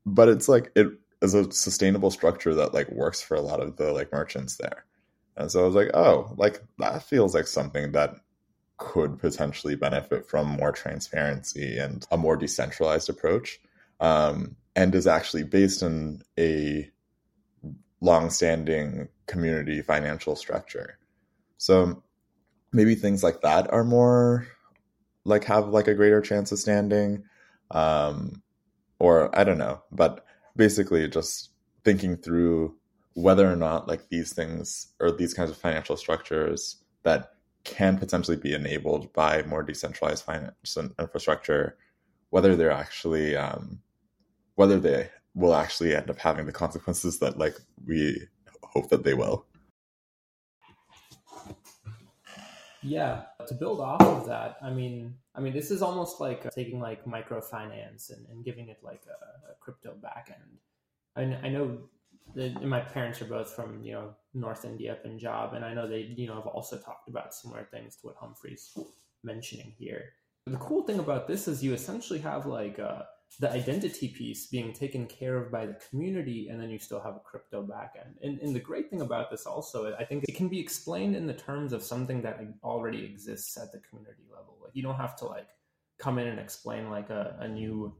But 0.05 0.27
it's 0.27 0.49
like 0.49 0.71
it 0.75 0.87
is 1.21 1.33
a 1.33 1.49
sustainable 1.51 2.11
structure 2.11 2.53
that 2.55 2.73
like 2.73 2.91
works 2.91 3.21
for 3.21 3.35
a 3.35 3.41
lot 3.41 3.61
of 3.61 3.77
the 3.77 3.93
like 3.93 4.11
merchants 4.11 4.57
there. 4.57 4.85
And 5.37 5.51
so 5.51 5.63
I 5.63 5.65
was 5.65 5.75
like, 5.75 5.91
oh, 5.93 6.33
like 6.37 6.61
that 6.79 7.03
feels 7.03 7.33
like 7.33 7.47
something 7.47 7.93
that 7.93 8.15
could 8.77 9.19
potentially 9.19 9.75
benefit 9.75 10.27
from 10.27 10.47
more 10.47 10.71
transparency 10.71 11.77
and 11.77 12.05
a 12.11 12.17
more 12.17 12.35
decentralized 12.35 13.09
approach. 13.09 13.59
Um, 13.99 14.57
and 14.75 14.93
is 14.93 15.07
actually 15.07 15.43
based 15.43 15.81
in 15.81 16.21
a 16.37 16.89
long-standing 18.01 19.07
community 19.25 19.81
financial 19.81 20.35
structure. 20.35 20.97
So 21.57 22.03
maybe 22.71 22.95
things 22.95 23.23
like 23.23 23.41
that 23.41 23.71
are 23.71 23.83
more 23.83 24.47
like 25.23 25.45
have 25.45 25.69
like 25.69 25.87
a 25.87 25.95
greater 25.95 26.21
chance 26.21 26.51
of 26.51 26.59
standing 26.59 27.23
um 27.71 28.43
or 28.99 29.37
I 29.37 29.43
don't 29.43 29.57
know, 29.57 29.81
but 29.91 30.25
basically 30.55 31.07
just 31.07 31.49
thinking 31.83 32.15
through 32.17 32.75
whether 33.13 33.51
or 33.51 33.55
not 33.55 33.87
like 33.87 34.07
these 34.09 34.33
things 34.33 34.87
or 34.99 35.11
these 35.11 35.33
kinds 35.33 35.49
of 35.49 35.57
financial 35.57 35.97
structures 35.97 36.77
that 37.03 37.34
can 37.65 37.97
potentially 37.97 38.37
be 38.37 38.53
enabled 38.53 39.11
by 39.11 39.43
more 39.43 39.63
decentralized 39.63 40.23
finance 40.23 40.77
infrastructure, 40.99 41.77
whether 42.29 42.55
they're 42.55 42.71
actually 42.71 43.35
um, 43.35 43.81
whether 44.55 44.79
they 44.79 45.09
will 45.33 45.53
actually 45.53 45.93
end 45.93 46.09
up 46.09 46.17
having 46.17 46.45
the 46.45 46.51
consequences 46.51 47.19
that 47.19 47.37
like 47.37 47.57
we 47.85 48.21
hope 48.63 48.89
that 48.89 49.03
they 49.03 49.13
will. 49.13 49.45
Yeah, 52.81 53.23
to 53.47 53.55
build 53.55 53.81
off 53.81 54.01
of 54.01 54.27
that, 54.27 54.57
I 54.61 54.69
mean, 54.69 55.15
I 55.33 55.41
mean, 55.41 55.53
this 55.53 55.71
is 55.71 55.81
almost 55.81 56.21
like 56.21 56.49
taking 56.51 56.79
like 56.79 57.03
microfinance 57.05 58.11
and, 58.11 58.27
and 58.29 58.45
giving 58.45 58.69
it 58.69 58.77
like 58.83 59.01
a, 59.07 59.51
a 59.51 59.55
crypto 59.59 59.95
backend. 59.99 60.59
I 61.17 61.49
know 61.49 61.79
that 62.33 62.63
my 62.63 62.79
parents 62.79 63.21
are 63.21 63.25
both 63.25 63.53
from 63.53 63.81
you 63.83 63.93
know 63.93 64.15
North 64.33 64.65
India, 64.65 64.97
Punjab, 65.03 65.53
and 65.53 65.63
I 65.63 65.73
know 65.73 65.87
they 65.87 66.13
you 66.15 66.27
know 66.27 66.35
have 66.35 66.47
also 66.47 66.77
talked 66.77 67.07
about 67.07 67.33
similar 67.33 67.67
things 67.71 67.95
to 67.97 68.07
what 68.07 68.15
Humphrey's 68.19 68.77
mentioning 69.23 69.73
here. 69.77 70.13
The 70.47 70.57
cool 70.57 70.83
thing 70.83 70.99
about 70.99 71.27
this 71.27 71.47
is 71.47 71.63
you 71.63 71.73
essentially 71.73 72.19
have 72.19 72.45
like 72.45 72.77
a 72.77 73.07
the 73.39 73.51
identity 73.51 74.07
piece 74.07 74.47
being 74.47 74.71
taken 74.71 75.07
care 75.07 75.37
of 75.37 75.51
by 75.51 75.65
the 75.65 75.77
community, 75.89 76.47
and 76.49 76.61
then 76.61 76.69
you 76.69 76.79
still 76.79 77.01
have 77.01 77.15
a 77.15 77.19
crypto 77.19 77.63
backend. 77.63 78.13
And, 78.21 78.39
and 78.39 78.55
the 78.55 78.59
great 78.59 78.89
thing 78.89 79.01
about 79.01 79.29
this 79.29 79.45
also, 79.45 79.93
I 79.95 80.05
think 80.05 80.23
it 80.27 80.35
can 80.35 80.47
be 80.47 80.59
explained 80.59 81.15
in 81.15 81.27
the 81.27 81.33
terms 81.33 81.73
of 81.73 81.83
something 81.83 82.21
that 82.21 82.39
already 82.63 83.03
exists 83.03 83.57
at 83.57 83.71
the 83.71 83.79
community 83.89 84.23
level. 84.31 84.57
Like 84.63 84.71
you 84.73 84.83
don't 84.83 84.95
have 84.95 85.17
to 85.17 85.25
like 85.25 85.47
come 85.99 86.17
in 86.17 86.27
and 86.27 86.39
explain 86.39 86.89
like 86.89 87.09
a, 87.09 87.35
a 87.39 87.47
new 87.47 87.93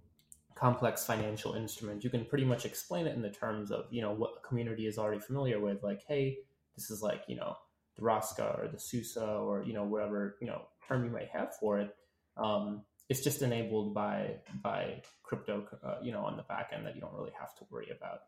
complex 0.56 1.06
financial 1.06 1.54
instrument. 1.54 2.04
You 2.04 2.10
can 2.10 2.26
pretty 2.26 2.46
much 2.46 2.66
explain 2.66 3.08
it 3.08 3.16
in 3.16 3.22
the 3.22 3.30
terms 3.30 3.72
of 3.72 3.86
you 3.92 4.02
know 4.02 4.14
what 4.14 4.36
the 4.36 4.48
community 4.48 4.88
is 4.88 4.98
already 4.98 5.20
familiar 5.20 5.60
with. 5.60 5.84
Like, 5.84 6.04
hey, 6.08 6.38
this 6.76 6.90
is 6.90 7.02
like 7.02 7.24
you 7.28 7.36
know 7.36 7.56
the 7.96 8.02
Rosca 8.02 8.60
or 8.60 8.68
the 8.68 8.80
Susa 8.80 9.26
or 9.26 9.64
you 9.64 9.74
know 9.74 9.84
whatever 9.84 10.38
you 10.42 10.48
know 10.48 10.64
term 10.88 11.04
you 11.04 11.12
might 11.12 11.30
have 11.30 11.56
for 11.60 11.80
it. 11.80 11.96
Um, 12.38 12.84
it's 13.10 13.22
just 13.22 13.42
enabled 13.42 13.94
by 13.94 14.38
by 14.64 15.02
crypto, 15.24 15.68
uh, 15.84 15.96
you 16.02 16.12
know, 16.12 16.26
on 16.26 16.38
the 16.38 16.44
back 16.44 16.72
end 16.74 16.86
that 16.86 16.96
you 16.96 17.02
don't 17.02 17.14
really 17.14 17.34
have 17.40 17.56
to 17.56 17.66
worry 17.70 17.92
about. 17.96 18.20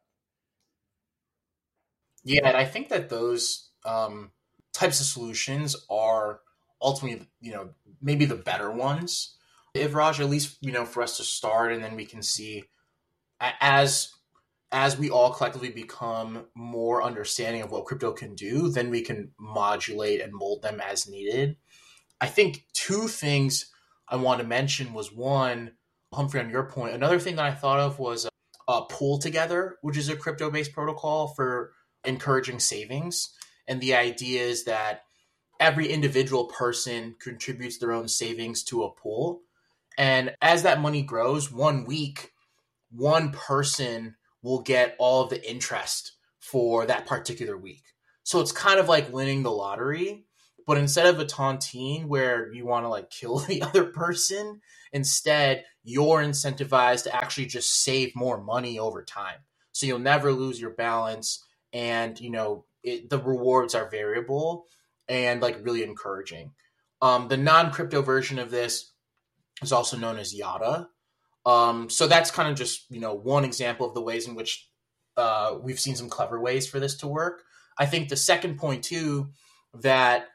Yeah, 2.23 2.41
and 2.43 2.57
I 2.57 2.65
think 2.65 2.89
that 2.89 3.09
those 3.09 3.69
um, 3.85 4.31
types 4.73 4.99
of 4.99 5.05
solutions 5.05 5.75
are 5.89 6.41
ultimately, 6.81 7.27
you 7.39 7.53
know, 7.53 7.69
maybe 8.01 8.25
the 8.25 8.35
better 8.35 8.71
ones. 8.71 9.36
If 9.73 9.93
Raj, 9.93 10.19
at 10.19 10.29
least 10.29 10.57
you 10.61 10.71
know, 10.71 10.85
for 10.85 11.03
us 11.03 11.17
to 11.17 11.23
start, 11.23 11.71
and 11.71 11.83
then 11.83 11.95
we 11.95 12.05
can 12.05 12.21
see 12.21 12.63
as 13.39 14.11
as 14.71 14.97
we 14.97 15.09
all 15.09 15.31
collectively 15.33 15.69
become 15.69 16.45
more 16.55 17.01
understanding 17.01 17.61
of 17.61 17.71
what 17.71 17.85
crypto 17.85 18.11
can 18.11 18.35
do, 18.35 18.69
then 18.69 18.89
we 18.89 19.01
can 19.01 19.31
modulate 19.39 20.21
and 20.21 20.33
mold 20.33 20.61
them 20.61 20.81
as 20.81 21.07
needed. 21.07 21.55
I 22.19 22.27
think 22.27 22.65
two 22.73 23.07
things 23.07 23.71
I 24.09 24.17
want 24.17 24.41
to 24.41 24.47
mention 24.47 24.93
was 24.93 25.11
one, 25.13 25.71
Humphrey, 26.13 26.41
on 26.41 26.49
your 26.49 26.69
point. 26.69 26.95
Another 26.95 27.19
thing 27.19 27.37
that 27.37 27.45
I 27.45 27.53
thought 27.53 27.79
of 27.79 27.99
was 27.99 28.25
a, 28.25 28.29
a 28.71 28.85
PoolTogether, 28.87 29.73
which 29.81 29.97
is 29.97 30.09
a 30.09 30.15
crypto 30.15 30.49
based 30.49 30.73
protocol 30.73 31.29
for 31.29 31.71
encouraging 32.03 32.59
savings. 32.59 33.33
And 33.67 33.79
the 33.79 33.95
idea 33.95 34.43
is 34.43 34.65
that 34.65 35.03
every 35.59 35.87
individual 35.87 36.45
person 36.45 37.15
contributes 37.19 37.77
their 37.77 37.91
own 37.91 38.07
savings 38.07 38.63
to 38.65 38.83
a 38.83 38.91
pool. 38.91 39.41
And 39.97 40.35
as 40.41 40.63
that 40.63 40.81
money 40.81 41.01
grows, 41.01 41.51
one 41.51 41.85
week, 41.85 42.31
one 42.91 43.31
person 43.31 44.15
will 44.41 44.61
get 44.61 44.95
all 44.99 45.23
of 45.23 45.29
the 45.29 45.49
interest 45.49 46.13
for 46.39 46.85
that 46.85 47.07
particular 47.07 47.57
week. 47.57 47.83
So 48.23 48.39
it's 48.39 48.51
kind 48.51 48.79
of 48.79 48.87
like 48.87 49.11
winning 49.11 49.43
the 49.43 49.51
lottery 49.51 50.27
but 50.67 50.77
instead 50.77 51.05
of 51.05 51.19
a 51.19 51.25
tontine 51.25 52.05
where 52.05 52.51
you 52.51 52.65
want 52.65 52.83
to 52.83 52.89
like 52.89 53.09
kill 53.19 53.39
the 53.39 53.63
other 53.63 53.85
person, 53.85 54.61
instead 54.91 55.63
you're 55.83 56.21
incentivized 56.21 57.05
to 57.05 57.15
actually 57.15 57.45
just 57.47 57.81
save 57.81 58.15
more 58.15 58.43
money 58.43 58.77
over 58.77 59.01
time. 59.01 59.39
So 59.71 59.85
you'll 59.85 59.99
never 59.99 60.31
lose 60.31 60.59
your 60.59 60.71
balance, 60.71 61.45
and 61.71 62.19
you 62.19 62.29
know 62.29 62.65
it, 62.83 63.09
the 63.09 63.19
rewards 63.19 63.73
are 63.75 63.89
variable 63.89 64.65
and 65.07 65.41
like 65.41 65.63
really 65.63 65.83
encouraging. 65.83 66.51
Um, 67.01 67.27
the 67.27 67.37
non 67.37 67.71
crypto 67.71 68.01
version 68.01 68.39
of 68.39 68.51
this 68.51 68.91
is 69.61 69.71
also 69.71 69.97
known 69.97 70.17
as 70.17 70.33
Yada. 70.33 70.89
Um, 71.45 71.89
so 71.89 72.07
that's 72.07 72.31
kind 72.31 72.49
of 72.49 72.55
just 72.55 72.85
you 72.89 72.99
know 72.99 73.13
one 73.13 73.45
example 73.45 73.87
of 73.87 73.93
the 73.93 74.01
ways 74.01 74.27
in 74.27 74.35
which 74.35 74.69
uh, 75.15 75.55
we've 75.61 75.79
seen 75.79 75.95
some 75.95 76.09
clever 76.09 76.39
ways 76.39 76.67
for 76.67 76.79
this 76.79 76.97
to 76.97 77.07
work. 77.07 77.43
I 77.77 77.85
think 77.85 78.09
the 78.09 78.17
second 78.17 78.57
point 78.57 78.83
too 78.83 79.29
that 79.81 80.25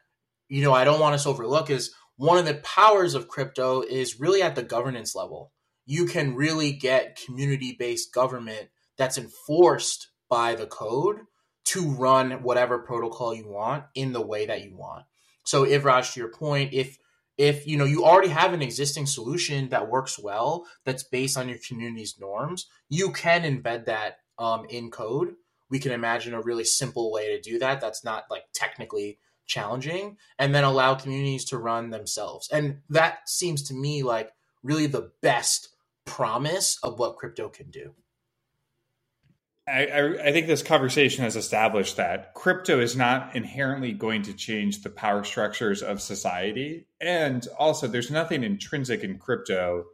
you 0.49 0.63
know 0.63 0.73
I 0.73 0.85
don't 0.85 1.01
want 1.01 1.15
us 1.15 1.25
to 1.25 1.31
overlook 1.31 1.71
is 1.71 1.93
one 2.17 2.39
of 2.39 2.45
the 2.45 2.55
powers 2.55 3.15
of 3.15 3.29
crypto 3.29 3.83
is 3.83 4.21
really 4.21 4.43
at 4.43 4.55
the 4.55 4.63
governance 4.63 5.15
level. 5.15 5.53
You 5.87 6.07
can 6.07 6.35
really 6.35 6.73
get 6.73 7.21
community 7.27 7.77
based 7.79 8.15
government 8.15 8.69
that's 8.97 9.19
enforced 9.19 10.09
by 10.29 10.55
the 10.55 10.67
code 10.67 11.19
to 11.65 11.91
run 11.91 12.43
whatever 12.43 12.79
protocol 12.79 13.35
you 13.35 13.49
want 13.49 13.85
in 13.95 14.13
the 14.13 14.25
way 14.25 14.47
that 14.47 14.63
you 14.63 14.77
want. 14.77 15.05
So, 15.45 15.65
Yuvraj, 15.65 16.13
to 16.13 16.21
your 16.21 16.31
point, 16.31 16.73
if 16.73 16.99
if 17.39 17.67
you 17.67 17.77
know 17.77 17.85
you 17.85 18.05
already 18.05 18.29
have 18.29 18.53
an 18.53 18.63
existing 18.63 19.07
solution 19.07 19.69
that 19.71 19.89
works 19.89 20.19
well 20.19 20.67
that's 20.85 21.03
based 21.03 21.39
on 21.39 21.49
your 21.49 21.59
community's 21.67 22.19
norms 22.21 22.67
you 22.89 23.11
can 23.11 23.43
embed 23.43 23.87
that 23.87 24.19
um, 24.39 24.67
in 24.69 24.91
code. 24.91 25.35
We 25.71 25.79
can 25.79 25.93
imagine 25.93 26.35
a 26.35 26.43
really 26.43 26.65
simple 26.65 27.11
way 27.11 27.29
to 27.29 27.41
do 27.41 27.59
that 27.61 27.81
that's 27.81 28.05
not 28.05 28.25
like 28.31 28.45
technically 28.53 29.19
challenging 29.47 30.19
and 30.39 30.55
then 30.55 30.65
allow 30.65 30.95
communities 30.95 31.45
to 31.47 31.59
run 31.59 31.91
themselves. 31.91 32.49
And 32.51 32.81
that 32.91 33.29
seems 33.29 33.63
to 33.65 33.75
me 33.75 34.03
like 34.03 34.33
really 34.63 34.87
the 34.87 35.13
best 35.23 35.69
promise 36.05 36.79
of 36.83 36.99
what 36.99 37.17
crypto 37.17 37.49
can 37.49 37.71
do 37.71 37.95
I, 39.73 40.29
I, 40.29 40.33
think 40.33 40.47
this 40.47 40.63
conversation 40.63 41.25
has 41.25 41.35
established 41.35 41.97
that 41.97 42.35
crypto 42.35 42.79
is 42.79 42.95
not 42.95 43.35
inherently 43.35 43.93
going 43.93 44.23
to 44.25 44.35
change 44.35 44.83
the 44.83 44.91
power 44.91 45.25
structures 45.25 45.83
of 45.83 46.03
society. 46.03 46.87
And 47.01 47.47
also, 47.59 47.87
there's 47.87 48.11
nothing 48.11 48.45
intrinsic 48.45 49.03
in 49.03 49.19
crypto 49.19 49.85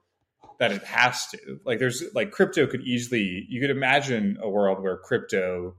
that 0.58 0.72
it 0.72 0.82
has 0.82 1.28
to. 1.28 1.60
Like, 1.64 1.78
there's 1.78 2.02
like 2.12 2.32
crypto 2.32 2.66
could 2.66 2.82
easily, 2.82 3.46
you 3.48 3.60
could 3.60 3.70
imagine 3.70 4.38
a 4.42 4.48
world 4.48 4.82
where 4.82 4.96
crypto 4.96 5.76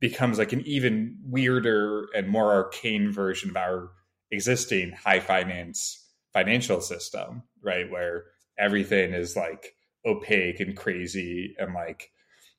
becomes 0.00 0.38
like 0.38 0.52
an 0.52 0.62
even 0.66 1.16
weirder 1.24 2.08
and 2.16 2.28
more 2.28 2.52
arcane 2.52 3.12
version 3.12 3.50
of 3.50 3.56
our 3.56 3.90
existing 4.32 4.92
high 4.92 5.20
finance 5.20 6.04
financial 6.32 6.80
system, 6.80 7.44
right? 7.62 7.90
Where 7.90 8.24
everything 8.58 9.12
is 9.12 9.36
like 9.36 9.74
opaque 10.04 10.60
and 10.60 10.76
crazy 10.76 11.54
and 11.58 11.72
like 11.74 12.10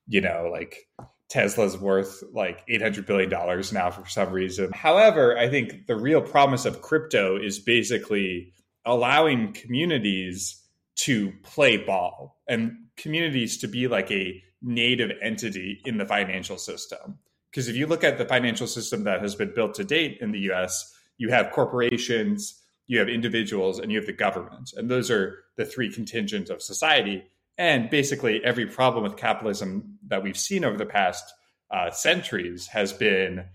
you 0.09 0.19
know, 0.19 0.49
like 0.51 0.89
Tesla's 1.29 1.77
worth 1.77 2.23
like 2.33 2.67
$800 2.67 3.05
billion 3.05 3.29
now 3.71 3.91
for 3.91 4.09
some 4.09 4.31
reason. 4.31 4.71
However, 4.73 5.37
I 5.37 5.47
think 5.47 5.85
the 5.85 5.95
real 5.95 6.21
promise 6.21 6.65
of 6.65 6.81
crypto 6.81 7.37
is 7.37 7.59
basically 7.59 8.53
allowing 8.85 9.53
communities 9.53 10.61
to 10.95 11.31
play 11.43 11.77
ball 11.77 12.41
and 12.47 12.71
communities 12.97 13.59
to 13.59 13.67
be 13.67 13.87
like 13.87 14.11
a 14.11 14.43
native 14.61 15.11
entity 15.21 15.79
in 15.85 15.97
the 15.97 16.05
financial 16.05 16.57
system. 16.57 17.19
Because 17.51 17.67
if 17.67 17.75
you 17.75 17.85
look 17.85 18.03
at 18.03 18.17
the 18.17 18.25
financial 18.25 18.67
system 18.67 19.03
that 19.03 19.21
has 19.21 19.35
been 19.35 19.53
built 19.53 19.75
to 19.75 19.83
date 19.83 20.17
in 20.21 20.31
the 20.31 20.51
US, 20.51 20.93
you 21.17 21.29
have 21.29 21.51
corporations, 21.51 22.59
you 22.87 22.97
have 22.97 23.07
individuals, 23.07 23.79
and 23.79 23.91
you 23.91 23.99
have 23.99 24.07
the 24.07 24.13
government. 24.13 24.73
And 24.75 24.89
those 24.89 25.11
are 25.11 25.43
the 25.57 25.65
three 25.65 25.91
contingents 25.91 26.49
of 26.49 26.61
society. 26.61 27.23
And 27.57 27.89
basically, 27.89 28.41
every 28.43 28.65
problem 28.65 29.03
with 29.03 29.17
capitalism 29.17 29.98
that 30.09 30.23
we've 30.23 30.37
seen 30.37 30.65
over 30.65 30.77
the 30.77 30.85
past 30.85 31.23
uh, 31.71 31.91
centuries 31.91 32.67
has 32.67 32.93
been 32.93 33.45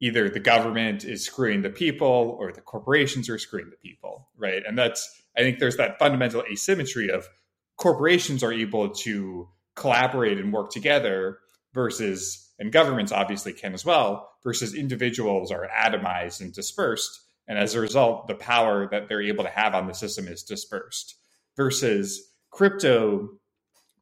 either 0.00 0.28
the 0.28 0.40
government 0.40 1.04
is 1.04 1.24
screwing 1.24 1.62
the 1.62 1.70
people 1.70 2.36
or 2.38 2.52
the 2.52 2.60
corporations 2.60 3.28
are 3.28 3.38
screwing 3.38 3.70
the 3.70 3.76
people, 3.76 4.28
right? 4.36 4.62
And 4.66 4.78
that's, 4.78 5.22
I 5.36 5.40
think 5.40 5.58
there's 5.58 5.76
that 5.76 5.98
fundamental 5.98 6.44
asymmetry 6.50 7.10
of 7.10 7.28
corporations 7.76 8.42
are 8.42 8.52
able 8.52 8.90
to 8.90 9.48
collaborate 9.74 10.38
and 10.38 10.52
work 10.52 10.70
together 10.70 11.38
versus, 11.74 12.50
and 12.58 12.72
governments 12.72 13.12
obviously 13.12 13.52
can 13.52 13.74
as 13.74 13.84
well, 13.84 14.30
versus 14.42 14.74
individuals 14.74 15.50
are 15.50 15.68
atomized 15.68 16.40
and 16.40 16.52
dispersed. 16.52 17.20
And 17.46 17.58
as 17.58 17.74
a 17.74 17.80
result, 17.80 18.28
the 18.28 18.34
power 18.34 18.88
that 18.90 19.08
they're 19.08 19.22
able 19.22 19.44
to 19.44 19.50
have 19.50 19.74
on 19.74 19.86
the 19.86 19.94
system 19.94 20.28
is 20.28 20.42
dispersed 20.42 21.16
versus 21.56 22.22
crypto 22.50 23.28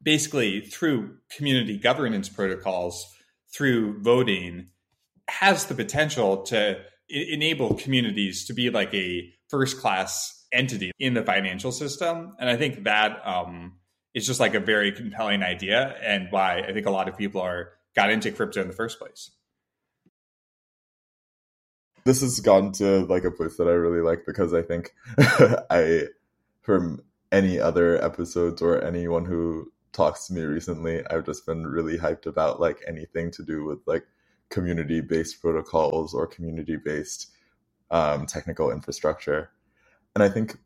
basically 0.07 0.61
through 0.61 1.17
community 1.35 1.77
governance 1.77 2.29
protocols, 2.29 3.13
through 3.53 4.01
voting, 4.01 4.69
has 5.27 5.65
the 5.65 5.75
potential 5.75 6.43
to 6.43 6.79
enable 7.09 7.73
communities 7.73 8.45
to 8.45 8.53
be 8.53 8.69
like 8.69 8.93
a 8.93 9.29
first 9.49 9.81
class 9.81 10.45
entity 10.53 10.93
in 10.97 11.13
the 11.13 11.21
financial 11.23 11.73
system. 11.73 12.33
And 12.39 12.49
I 12.49 12.55
think 12.55 12.85
that 12.85 13.19
um, 13.27 13.79
is 14.13 14.25
just 14.25 14.39
like 14.39 14.53
a 14.53 14.61
very 14.61 14.93
compelling 14.93 15.43
idea 15.43 15.97
and 16.01 16.27
why 16.29 16.61
I 16.61 16.71
think 16.71 16.85
a 16.85 16.91
lot 16.91 17.09
of 17.09 17.17
people 17.17 17.41
are 17.41 17.71
got 17.93 18.09
into 18.09 18.31
crypto 18.31 18.61
in 18.61 18.69
the 18.69 18.73
first 18.73 18.99
place. 18.99 19.31
This 22.05 22.21
has 22.21 22.39
gotten 22.39 22.71
to 22.73 22.99
like 23.07 23.25
a 23.25 23.31
place 23.31 23.57
that 23.57 23.67
I 23.67 23.71
really 23.71 23.99
like 23.99 24.25
because 24.25 24.53
I 24.53 24.61
think 24.61 24.93
I, 25.69 26.03
from 26.61 27.03
any 27.29 27.59
other 27.59 28.01
episodes 28.01 28.61
or 28.61 28.81
anyone 28.81 29.25
who 29.25 29.69
talks 29.91 30.27
to 30.27 30.33
me 30.33 30.41
recently, 30.41 31.05
I've 31.07 31.25
just 31.25 31.45
been 31.45 31.65
really 31.65 31.97
hyped 31.97 32.25
about 32.25 32.59
like 32.59 32.83
anything 32.87 33.31
to 33.31 33.43
do 33.43 33.65
with 33.65 33.79
like 33.85 34.05
community 34.49 35.01
based 35.01 35.41
protocols 35.41 36.13
or 36.13 36.27
community 36.27 36.77
based 36.77 37.31
um, 37.91 38.25
technical 38.25 38.71
infrastructure. 38.71 39.51
And 40.15 40.23
I 40.23 40.29
think 40.29 40.57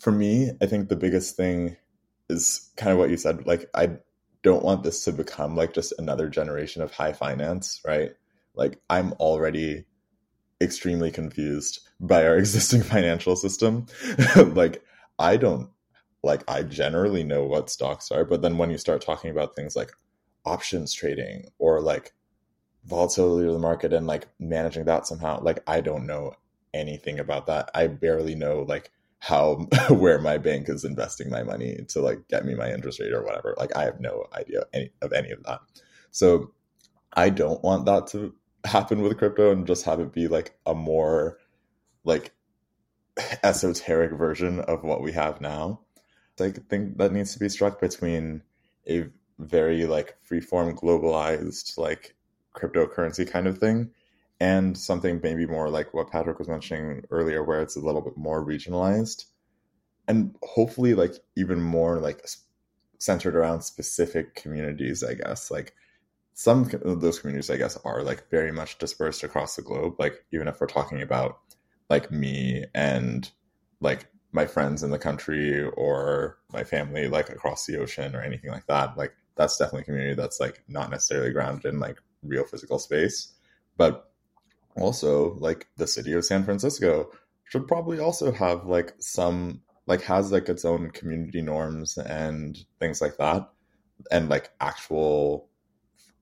for 0.00 0.12
me, 0.12 0.50
I 0.60 0.66
think 0.66 0.88
the 0.88 0.96
biggest 0.96 1.36
thing 1.36 1.76
is 2.28 2.70
kind 2.76 2.92
of 2.92 2.98
what 2.98 3.10
you 3.10 3.16
said. 3.16 3.46
Like, 3.46 3.68
I 3.74 3.98
don't 4.42 4.64
want 4.64 4.82
this 4.82 5.04
to 5.04 5.12
become 5.12 5.56
like 5.56 5.72
just 5.72 5.92
another 5.98 6.28
generation 6.28 6.82
of 6.82 6.92
high 6.92 7.12
finance, 7.12 7.80
right? 7.86 8.12
Like, 8.54 8.80
I'm 8.88 9.12
already 9.14 9.84
extremely 10.60 11.10
confused 11.10 11.80
by 12.00 12.26
our 12.26 12.36
existing 12.38 12.82
financial 12.82 13.36
system. 13.36 13.86
like, 14.36 14.82
I 15.18 15.36
don't 15.36 15.70
like 16.22 16.42
I 16.48 16.62
generally 16.62 17.24
know 17.24 17.44
what 17.44 17.70
stocks 17.70 18.10
are, 18.10 18.24
but 18.24 18.42
then 18.42 18.58
when 18.58 18.70
you 18.70 18.78
start 18.78 19.02
talking 19.02 19.30
about 19.30 19.54
things 19.54 19.76
like 19.76 19.92
options 20.44 20.92
trading 20.92 21.46
or 21.58 21.80
like 21.80 22.12
volatility 22.84 23.46
of 23.46 23.52
the 23.52 23.58
market 23.58 23.92
and 23.92 24.06
like 24.06 24.28
managing 24.38 24.84
that 24.86 25.06
somehow, 25.06 25.40
like 25.42 25.60
I 25.66 25.80
don't 25.80 26.06
know 26.06 26.34
anything 26.74 27.18
about 27.18 27.46
that. 27.46 27.70
I 27.74 27.86
barely 27.86 28.34
know 28.34 28.62
like 28.62 28.90
how 29.20 29.66
where 29.88 30.20
my 30.20 30.38
bank 30.38 30.68
is 30.68 30.84
investing 30.84 31.30
my 31.30 31.42
money 31.42 31.84
to 31.88 32.00
like 32.00 32.26
get 32.28 32.44
me 32.44 32.54
my 32.54 32.72
interest 32.72 33.00
rate 33.00 33.12
or 33.12 33.24
whatever. 33.24 33.54
Like 33.58 33.76
I 33.76 33.84
have 33.84 34.00
no 34.00 34.26
idea 34.34 34.64
any, 34.72 34.90
of 35.02 35.12
any 35.12 35.30
of 35.30 35.42
that. 35.44 35.60
So 36.10 36.52
I 37.12 37.30
don't 37.30 37.62
want 37.62 37.86
that 37.86 38.06
to 38.08 38.34
happen 38.64 39.02
with 39.02 39.18
crypto 39.18 39.52
and 39.52 39.66
just 39.66 39.84
have 39.84 40.00
it 40.00 40.12
be 40.12 40.28
like 40.28 40.56
a 40.66 40.74
more 40.74 41.38
like 42.04 42.32
esoteric 43.42 44.12
version 44.12 44.60
of 44.60 44.82
what 44.82 45.02
we 45.02 45.12
have 45.12 45.40
now. 45.40 45.80
I 46.40 46.52
think 46.52 46.98
that 46.98 47.12
needs 47.12 47.32
to 47.34 47.38
be 47.38 47.48
struck 47.48 47.80
between 47.80 48.42
a 48.88 49.06
very 49.38 49.86
like 49.86 50.16
freeform 50.28 50.74
globalized 50.74 51.78
like 51.78 52.14
cryptocurrency 52.56 53.28
kind 53.28 53.46
of 53.46 53.58
thing 53.58 53.90
and 54.40 54.76
something 54.76 55.20
maybe 55.22 55.46
more 55.46 55.68
like 55.68 55.94
what 55.94 56.10
Patrick 56.10 56.38
was 56.38 56.48
mentioning 56.48 57.04
earlier 57.10 57.44
where 57.44 57.62
it's 57.62 57.76
a 57.76 57.80
little 57.80 58.00
bit 58.00 58.16
more 58.16 58.44
regionalized 58.44 59.26
and 60.08 60.34
hopefully 60.42 60.94
like 60.94 61.14
even 61.36 61.60
more 61.60 61.98
like 61.98 62.26
centered 62.98 63.36
around 63.36 63.62
specific 63.62 64.34
communities 64.34 65.04
I 65.04 65.14
guess. 65.14 65.50
Like 65.50 65.74
some 66.34 66.70
of 66.82 67.00
those 67.00 67.18
communities 67.18 67.50
I 67.50 67.56
guess 67.56 67.76
are 67.84 68.02
like 68.02 68.28
very 68.30 68.52
much 68.52 68.78
dispersed 68.78 69.22
across 69.22 69.56
the 69.56 69.62
globe. 69.62 69.94
Like 69.98 70.24
even 70.32 70.48
if 70.48 70.60
we're 70.60 70.66
talking 70.66 71.02
about 71.02 71.38
like 71.90 72.10
me 72.10 72.64
and 72.74 73.30
like 73.80 74.06
my 74.32 74.46
friends 74.46 74.82
in 74.82 74.90
the 74.90 74.98
country 74.98 75.62
or 75.62 76.38
my 76.52 76.64
family 76.64 77.08
like 77.08 77.30
across 77.30 77.64
the 77.66 77.78
ocean 77.78 78.14
or 78.14 78.20
anything 78.20 78.50
like 78.50 78.66
that 78.66 78.96
like 78.96 79.14
that's 79.38 79.56
definitely 79.56 79.84
community 79.84 80.14
that's 80.14 80.40
like 80.40 80.62
not 80.68 80.90
necessarily 80.90 81.32
grounded 81.32 81.72
in 81.72 81.80
like 81.80 81.98
real 82.22 82.44
physical 82.44 82.78
space. 82.78 83.32
But 83.76 84.10
also 84.76 85.34
like 85.34 85.68
the 85.76 85.86
city 85.86 86.12
of 86.12 86.24
san 86.24 86.44
francisco 86.44 87.10
should 87.44 87.66
probably 87.66 87.98
also 87.98 88.30
have 88.30 88.66
like 88.66 88.94
some 88.98 89.60
like 89.86 90.02
has 90.02 90.30
like 90.30 90.48
its 90.48 90.64
own 90.64 90.90
community 90.90 91.40
norms 91.40 91.96
and 91.96 92.58
things 92.78 93.00
like 93.00 93.16
that. 93.16 93.48
And 94.10 94.28
like 94.28 94.50
actual 94.60 95.48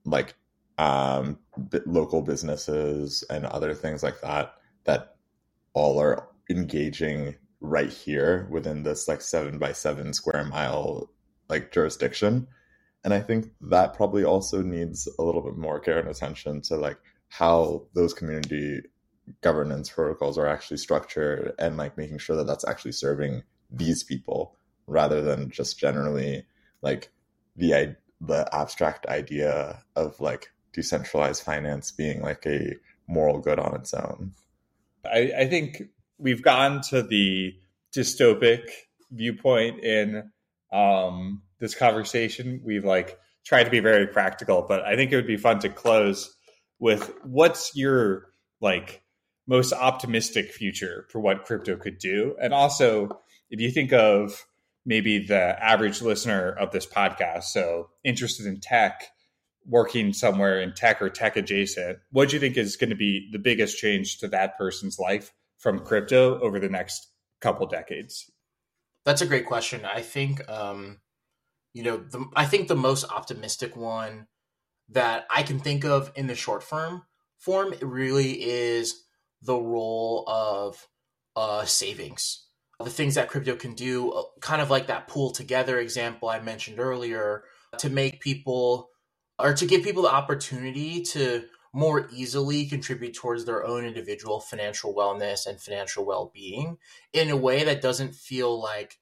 like 0.04 0.36
um 0.78 1.38
local 1.86 2.22
businesses 2.22 3.24
and 3.28 3.44
other 3.46 3.74
things 3.74 4.02
like 4.02 4.20
that 4.20 4.54
that 4.84 5.16
all 5.72 5.98
are 5.98 6.28
engaging 6.48 7.34
right 7.60 7.90
here 7.90 8.46
within 8.50 8.82
this 8.82 9.08
like 9.08 9.20
seven 9.20 9.58
by 9.58 9.72
seven 9.72 10.12
square 10.12 10.44
mile 10.44 11.10
like 11.48 11.72
jurisdiction. 11.72 12.46
And 13.04 13.14
I 13.14 13.20
think 13.20 13.50
that 13.60 13.94
probably 13.94 14.24
also 14.24 14.62
needs 14.62 15.08
a 15.18 15.22
little 15.22 15.42
bit 15.42 15.56
more 15.56 15.78
care 15.78 15.98
and 15.98 16.08
attention 16.08 16.60
to 16.62 16.76
like 16.76 16.98
how 17.28 17.86
those 17.94 18.14
community 18.14 18.82
governance 19.40 19.90
protocols 19.90 20.38
are 20.38 20.46
actually 20.46 20.76
structured 20.76 21.52
and 21.58 21.76
like 21.76 21.96
making 21.96 22.18
sure 22.18 22.36
that 22.36 22.46
that's 22.46 22.66
actually 22.66 22.92
serving 22.92 23.42
these 23.70 24.04
people 24.04 24.56
rather 24.86 25.20
than 25.20 25.50
just 25.50 25.78
generally 25.78 26.44
like 26.82 27.10
the 27.56 27.96
the 28.20 28.48
abstract 28.52 29.06
idea 29.06 29.82
of 29.94 30.18
like 30.20 30.52
decentralized 30.72 31.42
finance 31.42 31.90
being 31.90 32.22
like 32.22 32.46
a 32.46 32.74
moral 33.08 33.40
good 33.40 33.58
on 33.58 33.74
its 33.74 33.92
own. 33.94 34.32
I, 35.04 35.32
I 35.38 35.48
think 35.48 35.82
we've 36.18 36.42
gone 36.42 36.80
to 36.80 37.02
the 37.02 37.54
dystopic 37.94 38.68
viewpoint 39.10 39.82
in 39.82 40.30
um, 40.72 41.42
this 41.58 41.74
conversation. 41.74 42.60
We've 42.64 42.84
like 42.84 43.18
tried 43.44 43.64
to 43.64 43.70
be 43.70 43.80
very 43.80 44.06
practical, 44.06 44.62
but 44.62 44.82
I 44.82 44.96
think 44.96 45.12
it 45.12 45.16
would 45.16 45.26
be 45.26 45.36
fun 45.36 45.60
to 45.60 45.68
close 45.68 46.34
with 46.78 47.12
what's 47.22 47.74
your 47.74 48.26
like 48.60 49.02
most 49.46 49.72
optimistic 49.72 50.50
future 50.50 51.06
for 51.10 51.20
what 51.20 51.44
crypto 51.44 51.76
could 51.76 51.98
do, 51.98 52.36
and 52.40 52.52
also 52.52 53.20
if 53.50 53.60
you 53.60 53.70
think 53.70 53.92
of 53.92 54.44
maybe 54.84 55.24
the 55.24 55.64
average 55.64 56.02
listener 56.02 56.50
of 56.50 56.70
this 56.70 56.86
podcast, 56.86 57.44
so 57.44 57.90
interested 58.04 58.46
in 58.46 58.60
tech, 58.60 59.04
working 59.64 60.12
somewhere 60.12 60.60
in 60.60 60.72
tech 60.72 61.02
or 61.02 61.10
tech 61.10 61.36
adjacent, 61.36 61.98
what 62.10 62.28
do 62.28 62.36
you 62.36 62.40
think 62.40 62.56
is 62.56 62.76
going 62.76 62.90
to 62.90 62.96
be 62.96 63.28
the 63.32 63.38
biggest 63.38 63.78
change 63.78 64.18
to 64.18 64.28
that 64.28 64.56
person's 64.56 64.98
life 64.98 65.32
from 65.58 65.80
crypto 65.80 66.38
over 66.40 66.58
the 66.58 66.68
next 66.68 67.08
couple 67.40 67.66
decades? 67.66 68.30
That's 69.04 69.22
a 69.22 69.26
great 69.26 69.46
question. 69.46 69.84
I 69.84 70.02
think, 70.02 70.48
um, 70.48 70.98
you 71.72 71.82
know, 71.82 71.98
the, 71.98 72.24
I 72.34 72.44
think 72.44 72.68
the 72.68 72.76
most 72.76 73.04
optimistic 73.10 73.76
one 73.76 74.26
that 74.88 75.26
I 75.30 75.42
can 75.42 75.58
think 75.58 75.84
of 75.84 76.12
in 76.14 76.26
the 76.26 76.34
short 76.34 76.68
term 76.68 77.02
form 77.38 77.74
really 77.80 78.42
is 78.42 79.04
the 79.42 79.56
role 79.56 80.24
of 80.26 80.86
uh, 81.36 81.64
savings. 81.64 82.46
The 82.80 82.90
things 82.90 83.14
that 83.14 83.28
crypto 83.28 83.56
can 83.56 83.74
do, 83.74 84.10
uh, 84.10 84.22
kind 84.40 84.60
of 84.60 84.70
like 84.70 84.88
that 84.88 85.08
PoolTogether 85.08 85.80
example 85.80 86.28
I 86.28 86.40
mentioned 86.40 86.78
earlier, 86.78 87.44
to 87.78 87.90
make 87.90 88.20
people 88.20 88.90
or 89.38 89.54
to 89.54 89.66
give 89.66 89.84
people 89.84 90.02
the 90.02 90.12
opportunity 90.12 91.02
to 91.02 91.44
more 91.76 92.08
easily 92.10 92.64
contribute 92.64 93.12
towards 93.12 93.44
their 93.44 93.62
own 93.62 93.84
individual 93.84 94.40
financial 94.40 94.94
wellness 94.94 95.46
and 95.46 95.60
financial 95.60 96.06
well-being 96.06 96.78
in 97.12 97.28
a 97.28 97.36
way 97.36 97.64
that 97.64 97.82
doesn't 97.82 98.14
feel 98.14 98.58
like 98.58 98.98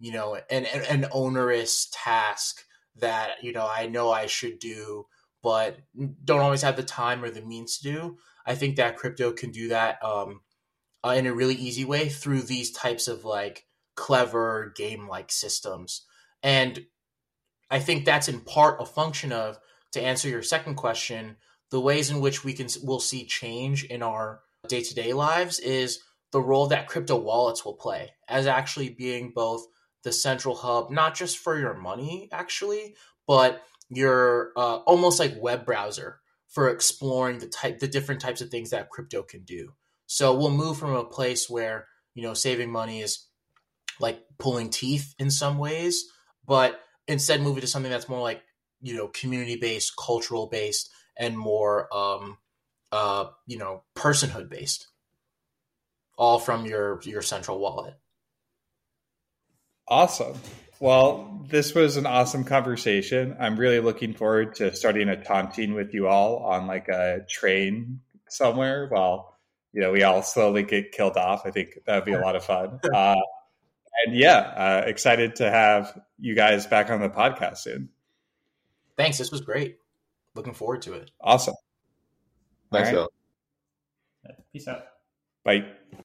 you 0.00 0.10
know 0.10 0.36
an 0.50 0.66
an 0.66 1.06
onerous 1.12 1.88
task 1.92 2.64
that 2.96 3.42
you 3.42 3.52
know 3.52 3.68
I 3.70 3.86
know 3.86 4.10
I 4.10 4.26
should 4.26 4.58
do 4.58 5.06
but 5.40 5.78
don't 6.24 6.40
always 6.40 6.62
have 6.62 6.74
the 6.74 6.82
time 6.82 7.22
or 7.22 7.30
the 7.30 7.42
means 7.42 7.78
to 7.78 7.84
do. 7.84 8.18
I 8.44 8.56
think 8.56 8.74
that 8.74 8.96
crypto 8.96 9.30
can 9.30 9.52
do 9.52 9.68
that 9.68 10.02
um, 10.02 10.40
uh, 11.04 11.10
in 11.10 11.26
a 11.28 11.32
really 11.32 11.54
easy 11.54 11.84
way 11.84 12.08
through 12.08 12.42
these 12.42 12.72
types 12.72 13.06
of 13.06 13.24
like 13.24 13.66
clever 13.94 14.72
game 14.74 15.06
like 15.06 15.30
systems. 15.30 16.02
And 16.42 16.86
I 17.70 17.78
think 17.78 18.04
that's 18.04 18.28
in 18.28 18.40
part 18.40 18.82
a 18.82 18.86
function 18.86 19.30
of 19.30 19.60
to 19.92 20.02
answer 20.02 20.28
your 20.28 20.42
second 20.42 20.74
question, 20.74 21.36
the 21.70 21.80
ways 21.80 22.10
in 22.10 22.20
which 22.20 22.44
we 22.44 22.52
can 22.52 22.68
will 22.82 23.00
see 23.00 23.24
change 23.24 23.84
in 23.84 24.02
our 24.02 24.40
day 24.68 24.82
to 24.82 24.94
day 24.94 25.12
lives 25.12 25.58
is 25.58 26.00
the 26.32 26.40
role 26.40 26.66
that 26.66 26.88
crypto 26.88 27.16
wallets 27.16 27.64
will 27.64 27.74
play 27.74 28.10
as 28.28 28.46
actually 28.46 28.90
being 28.90 29.32
both 29.34 29.66
the 30.02 30.12
central 30.12 30.54
hub, 30.54 30.90
not 30.90 31.14
just 31.14 31.38
for 31.38 31.58
your 31.58 31.74
money, 31.74 32.28
actually, 32.30 32.94
but 33.26 33.62
your 33.90 34.52
uh, 34.56 34.76
almost 34.78 35.18
like 35.18 35.34
web 35.40 35.64
browser 35.64 36.20
for 36.48 36.68
exploring 36.68 37.38
the 37.38 37.48
type, 37.48 37.80
the 37.80 37.88
different 37.88 38.20
types 38.20 38.40
of 38.40 38.48
things 38.48 38.70
that 38.70 38.90
crypto 38.90 39.22
can 39.22 39.42
do. 39.42 39.72
So 40.06 40.36
we'll 40.36 40.50
move 40.50 40.78
from 40.78 40.94
a 40.94 41.04
place 41.04 41.50
where 41.50 41.88
you 42.14 42.22
know 42.22 42.34
saving 42.34 42.70
money 42.70 43.00
is 43.00 43.26
like 43.98 44.20
pulling 44.38 44.70
teeth 44.70 45.14
in 45.18 45.30
some 45.30 45.58
ways, 45.58 46.04
but 46.46 46.80
instead 47.08 47.42
move 47.42 47.58
it 47.58 47.62
to 47.62 47.66
something 47.66 47.90
that's 47.90 48.08
more 48.08 48.20
like 48.20 48.42
you 48.80 48.94
know 48.94 49.08
community 49.08 49.56
based, 49.56 49.94
cultural 49.96 50.46
based, 50.46 50.88
and 51.18 51.36
more 51.36 51.94
um, 51.94 52.38
uh, 52.92 53.26
you 53.46 53.58
know 53.58 53.82
personhood 53.94 54.48
based, 54.48 54.88
all 56.16 56.38
from 56.38 56.66
your 56.66 57.00
your 57.04 57.22
central 57.22 57.58
wallet. 57.58 57.94
Awesome. 59.88 60.36
Well, 60.78 61.44
this 61.48 61.74
was 61.74 61.96
an 61.96 62.06
awesome 62.06 62.44
conversation. 62.44 63.36
I'm 63.40 63.56
really 63.56 63.80
looking 63.80 64.12
forward 64.12 64.56
to 64.56 64.74
starting 64.74 65.08
a 65.08 65.16
tontine 65.16 65.74
with 65.74 65.94
you 65.94 66.06
all 66.06 66.38
on 66.38 66.66
like 66.66 66.88
a 66.88 67.24
train 67.28 68.00
somewhere 68.28 68.86
while 68.88 69.38
you 69.72 69.80
know 69.80 69.92
we 69.92 70.02
all 70.02 70.22
slowly 70.22 70.64
get 70.64 70.92
killed 70.92 71.16
off. 71.16 71.46
I 71.46 71.50
think 71.50 71.78
that'd 71.86 72.04
be 72.04 72.12
a 72.12 72.20
lot 72.20 72.36
of 72.36 72.44
fun. 72.44 72.80
Uh, 72.94 73.16
and 74.04 74.14
yeah, 74.14 74.36
uh, 74.38 74.82
excited 74.86 75.36
to 75.36 75.50
have 75.50 75.98
you 76.18 76.34
guys 76.34 76.66
back 76.66 76.90
on 76.90 77.00
the 77.00 77.08
podcast 77.08 77.58
soon. 77.58 77.88
Thanks. 78.96 79.16
This 79.16 79.30
was 79.30 79.40
great. 79.40 79.78
Looking 80.36 80.52
forward 80.52 80.82
to 80.82 80.92
it. 80.92 81.10
Awesome. 81.20 81.54
Thanks, 82.70 82.90
All 82.90 82.94
right. 82.94 83.08
Phil. 84.26 84.36
Peace 84.52 84.68
out. 84.68 84.82
Bye. 85.44 85.64